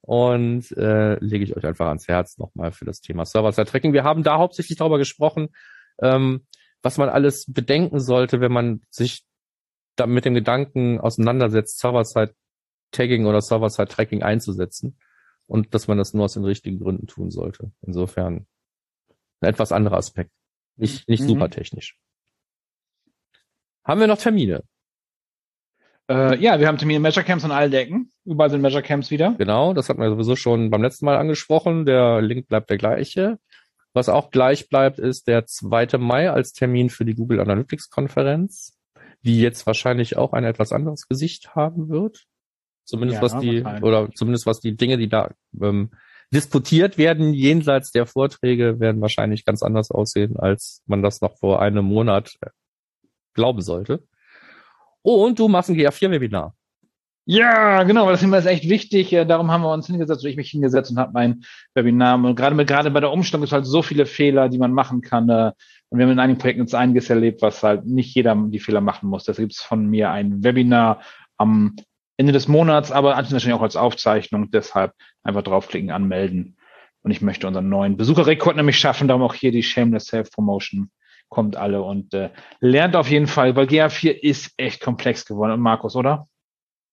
Und 0.00 0.70
äh, 0.76 1.18
lege 1.18 1.42
ich 1.42 1.56
euch 1.56 1.64
einfach 1.64 1.88
ans 1.88 2.06
Herz 2.06 2.38
nochmal 2.38 2.70
für 2.70 2.84
das 2.84 3.00
Thema 3.00 3.24
Server-Side-Tracking. 3.24 3.92
Wir 3.92 4.04
haben 4.04 4.22
da 4.22 4.38
hauptsächlich 4.38 4.78
darüber 4.78 4.98
gesprochen, 4.98 5.48
ähm, 6.00 6.46
was 6.86 6.98
man 6.98 7.08
alles 7.08 7.52
bedenken 7.52 7.98
sollte, 7.98 8.40
wenn 8.40 8.52
man 8.52 8.80
sich 8.90 9.24
da 9.96 10.06
mit 10.06 10.24
dem 10.24 10.34
Gedanken 10.34 11.00
auseinandersetzt, 11.00 11.80
Server-Side-Tagging 11.80 13.26
oder 13.26 13.40
Server-Side-Tracking 13.40 14.22
einzusetzen 14.22 14.96
und 15.48 15.74
dass 15.74 15.88
man 15.88 15.98
das 15.98 16.14
nur 16.14 16.26
aus 16.26 16.34
den 16.34 16.44
richtigen 16.44 16.78
Gründen 16.78 17.08
tun 17.08 17.32
sollte. 17.32 17.72
Insofern 17.82 18.46
ein 19.40 19.48
etwas 19.48 19.72
anderer 19.72 19.96
Aspekt. 19.96 20.30
Nicht, 20.76 21.08
nicht 21.08 21.24
mhm. 21.24 21.26
super 21.26 21.50
technisch. 21.50 21.98
Haben 23.84 23.98
wir 23.98 24.06
noch 24.06 24.18
Termine? 24.18 24.62
Äh, 26.08 26.38
ja, 26.38 26.60
wir 26.60 26.68
haben 26.68 26.78
Termine 26.78 27.00
Measure 27.00 27.26
Camps 27.26 27.44
an 27.44 27.50
allen 27.50 27.72
Decken. 27.72 28.12
Überall 28.24 28.50
sind 28.50 28.60
Measure 28.60 28.84
Camps 28.84 29.10
wieder. 29.10 29.34
Genau, 29.38 29.74
das 29.74 29.88
hatten 29.88 30.00
wir 30.00 30.10
sowieso 30.10 30.36
schon 30.36 30.70
beim 30.70 30.82
letzten 30.82 31.04
Mal 31.06 31.16
angesprochen. 31.16 31.84
Der 31.84 32.22
Link 32.22 32.46
bleibt 32.46 32.70
der 32.70 32.78
gleiche. 32.78 33.40
Was 33.96 34.10
auch 34.10 34.30
gleich 34.30 34.68
bleibt, 34.68 34.98
ist 34.98 35.26
der 35.26 35.46
2. 35.46 35.96
Mai 35.96 36.30
als 36.30 36.52
Termin 36.52 36.90
für 36.90 37.06
die 37.06 37.14
Google 37.14 37.40
Analytics 37.40 37.88
Konferenz, 37.88 38.76
die 39.22 39.40
jetzt 39.40 39.66
wahrscheinlich 39.66 40.18
auch 40.18 40.34
ein 40.34 40.44
etwas 40.44 40.70
anderes 40.70 41.08
Gesicht 41.08 41.54
haben 41.54 41.88
wird. 41.88 42.26
Zumindest 42.84 43.22
ja, 43.22 43.22
was 43.22 43.38
die, 43.40 43.64
oder 43.80 44.10
zumindest 44.14 44.44
was 44.44 44.60
die 44.60 44.76
Dinge, 44.76 44.98
die 44.98 45.08
da 45.08 45.30
ähm, 45.62 45.92
disputiert 46.30 46.98
werden, 46.98 47.32
jenseits 47.32 47.90
der 47.90 48.04
Vorträge, 48.04 48.80
werden 48.80 49.00
wahrscheinlich 49.00 49.46
ganz 49.46 49.62
anders 49.62 49.90
aussehen, 49.90 50.36
als 50.36 50.82
man 50.84 51.02
das 51.02 51.22
noch 51.22 51.38
vor 51.38 51.62
einem 51.62 51.86
Monat 51.86 52.34
äh, 52.42 52.50
glauben 53.32 53.62
sollte. 53.62 54.06
Und 55.00 55.38
du 55.38 55.48
machst 55.48 55.70
ein 55.70 55.76
GA4-Webinar. 55.76 56.54
Ja, 57.28 57.82
genau, 57.82 58.08
das 58.08 58.22
ist 58.22 58.46
echt 58.46 58.68
wichtig. 58.68 59.10
Darum 59.10 59.50
haben 59.50 59.62
wir 59.62 59.72
uns 59.72 59.88
hingesetzt, 59.88 60.22
oder 60.22 60.30
ich 60.30 60.36
mich 60.36 60.50
hingesetzt 60.50 60.92
und 60.92 60.98
habe 60.98 61.10
mein 61.12 61.44
Webinar. 61.74 62.14
Und 62.14 62.36
gerade, 62.36 62.54
mit, 62.54 62.68
gerade 62.68 62.88
bei 62.92 63.00
der 63.00 63.10
Umstellung 63.10 63.42
ist 63.42 63.50
halt 63.50 63.66
so 63.66 63.82
viele 63.82 64.06
Fehler, 64.06 64.48
die 64.48 64.58
man 64.58 64.72
machen 64.72 65.00
kann. 65.00 65.28
Äh, 65.28 65.50
und 65.88 65.98
wir 65.98 66.06
haben 66.06 66.12
in 66.12 66.20
einigen 66.20 66.38
Projekten 66.38 66.62
jetzt 66.62 66.76
einiges 66.76 67.10
erlebt, 67.10 67.42
was 67.42 67.64
halt 67.64 67.84
nicht 67.84 68.14
jeder 68.14 68.36
die 68.36 68.60
Fehler 68.60 68.80
machen 68.80 69.08
muss. 69.08 69.24
Deshalb 69.24 69.48
gibt 69.48 69.54
es 69.54 69.60
von 69.60 69.86
mir 69.86 70.10
ein 70.10 70.44
Webinar 70.44 71.00
am 71.36 71.74
Ende 72.16 72.32
des 72.32 72.46
Monats, 72.46 72.92
aber 72.92 73.16
natürlich 73.16 73.52
auch 73.52 73.62
als 73.62 73.74
Aufzeichnung. 73.74 74.52
Deshalb 74.52 74.92
einfach 75.24 75.42
draufklicken, 75.42 75.90
anmelden. 75.90 76.56
Und 77.02 77.10
ich 77.10 77.22
möchte 77.22 77.48
unseren 77.48 77.68
neuen 77.68 77.96
Besucherrekord 77.96 78.54
nämlich 78.54 78.78
schaffen. 78.78 79.08
Darum 79.08 79.24
auch 79.24 79.34
hier 79.34 79.50
die 79.50 79.64
Shameless 79.64 80.06
Self-Promotion 80.06 80.92
kommt 81.28 81.56
alle 81.56 81.82
und 81.82 82.14
äh, 82.14 82.30
lernt 82.60 82.94
auf 82.94 83.10
jeden 83.10 83.26
Fall, 83.26 83.56
weil 83.56 83.66
GA4 83.66 84.10
ist 84.12 84.52
echt 84.56 84.80
komplex 84.80 85.24
geworden. 85.24 85.50
Und 85.50 85.60
Markus, 85.60 85.96
oder? 85.96 86.28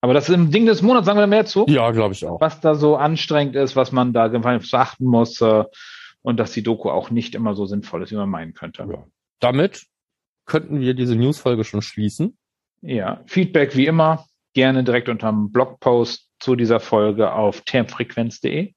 Aber 0.03 0.13
das 0.13 0.27
ist 0.27 0.35
im 0.35 0.51
Ding 0.51 0.65
des 0.65 0.81
Monats, 0.81 1.05
sagen 1.05 1.17
wir 1.17 1.27
mehr 1.27 1.45
zu? 1.45 1.65
Ja, 1.69 1.89
glaube 1.91 2.13
ich 2.13 2.25
auch. 2.25 2.41
Was 2.41 2.59
da 2.59 2.75
so 2.75 2.97
anstrengend 2.97 3.55
ist, 3.55 3.77
was 3.77 3.93
man 3.93 4.11
da 4.11 4.27
beachten 4.27 5.05
muss 5.05 5.39
äh, 5.39 5.63
und 6.21 6.41
dass 6.41 6.51
die 6.51 6.61
Doku 6.61 6.89
auch 6.89 7.09
nicht 7.09 7.35
immer 7.35 7.55
so 7.55 7.65
sinnvoll 7.65 8.03
ist, 8.03 8.11
wie 8.11 8.17
man 8.17 8.29
meinen 8.29 8.53
könnte. 8.53 8.85
Ja. 8.91 9.05
Damit 9.39 9.85
könnten 10.45 10.81
wir 10.81 10.93
diese 10.93 11.15
Newsfolge 11.15 11.63
schon 11.63 11.81
schließen. 11.81 12.37
Ja, 12.81 13.21
Feedback 13.27 13.77
wie 13.77 13.85
immer 13.85 14.25
gerne 14.53 14.83
direkt 14.83 15.07
unter 15.07 15.29
dem 15.29 15.53
Blogpost 15.53 16.29
zu 16.37 16.57
dieser 16.57 16.81
Folge 16.81 17.31
auf 17.31 17.61
termfrequenz.de 17.61 18.73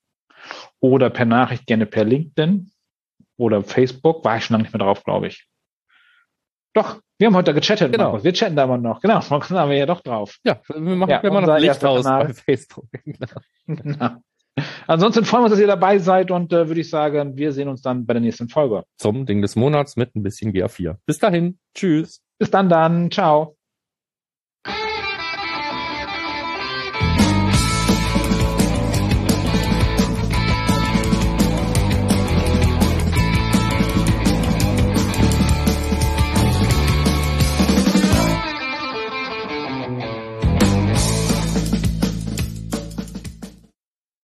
oder 0.78 1.10
per 1.10 1.24
Nachricht 1.24 1.66
gerne 1.66 1.86
per 1.86 2.04
LinkedIn 2.04 2.70
oder 3.36 3.64
Facebook. 3.64 4.24
War 4.24 4.36
ich 4.36 4.44
schon 4.44 4.54
lange 4.54 4.62
nicht 4.62 4.72
mehr 4.72 4.86
drauf, 4.86 5.02
glaube 5.02 5.26
ich. 5.26 5.48
Doch, 6.76 7.00
wir 7.18 7.28
haben 7.28 7.34
heute 7.36 7.54
gechattet, 7.54 7.90
genau. 7.90 8.04
Markus. 8.04 8.24
Wir 8.24 8.34
chatten 8.34 8.54
da 8.54 8.64
aber 8.64 8.76
noch. 8.76 9.00
Genau, 9.00 9.20
da 9.30 9.40
haben 9.40 9.70
wir 9.70 9.78
ja 9.78 9.86
doch 9.86 10.02
drauf. 10.02 10.36
Ja, 10.44 10.60
wir 10.68 10.78
machen 10.78 11.08
ja, 11.08 11.20
immer 11.20 11.40
noch 11.40 11.58
Licht 11.58 11.82
aus 11.82 12.04
bei 12.04 12.34
Facebook. 12.34 12.84
genau. 13.66 14.10
Ansonsten 14.86 15.24
freuen 15.24 15.42
wir 15.42 15.44
uns, 15.46 15.52
dass 15.52 15.60
ihr 15.60 15.66
dabei 15.66 15.98
seid 15.98 16.30
und 16.30 16.52
äh, 16.52 16.68
würde 16.68 16.82
ich 16.82 16.90
sagen, 16.90 17.36
wir 17.38 17.52
sehen 17.52 17.68
uns 17.68 17.80
dann 17.80 18.04
bei 18.04 18.12
der 18.12 18.20
nächsten 18.20 18.50
Folge. 18.50 18.84
Zum 18.98 19.24
Ding 19.24 19.40
des 19.40 19.56
Monats 19.56 19.96
mit 19.96 20.14
ein 20.14 20.22
bisschen 20.22 20.52
GA4. 20.52 20.96
Bis 21.06 21.18
dahin. 21.18 21.58
Tschüss. 21.74 22.20
Bis 22.38 22.50
dann 22.50 22.68
dann. 22.68 23.10
Ciao. 23.10 23.55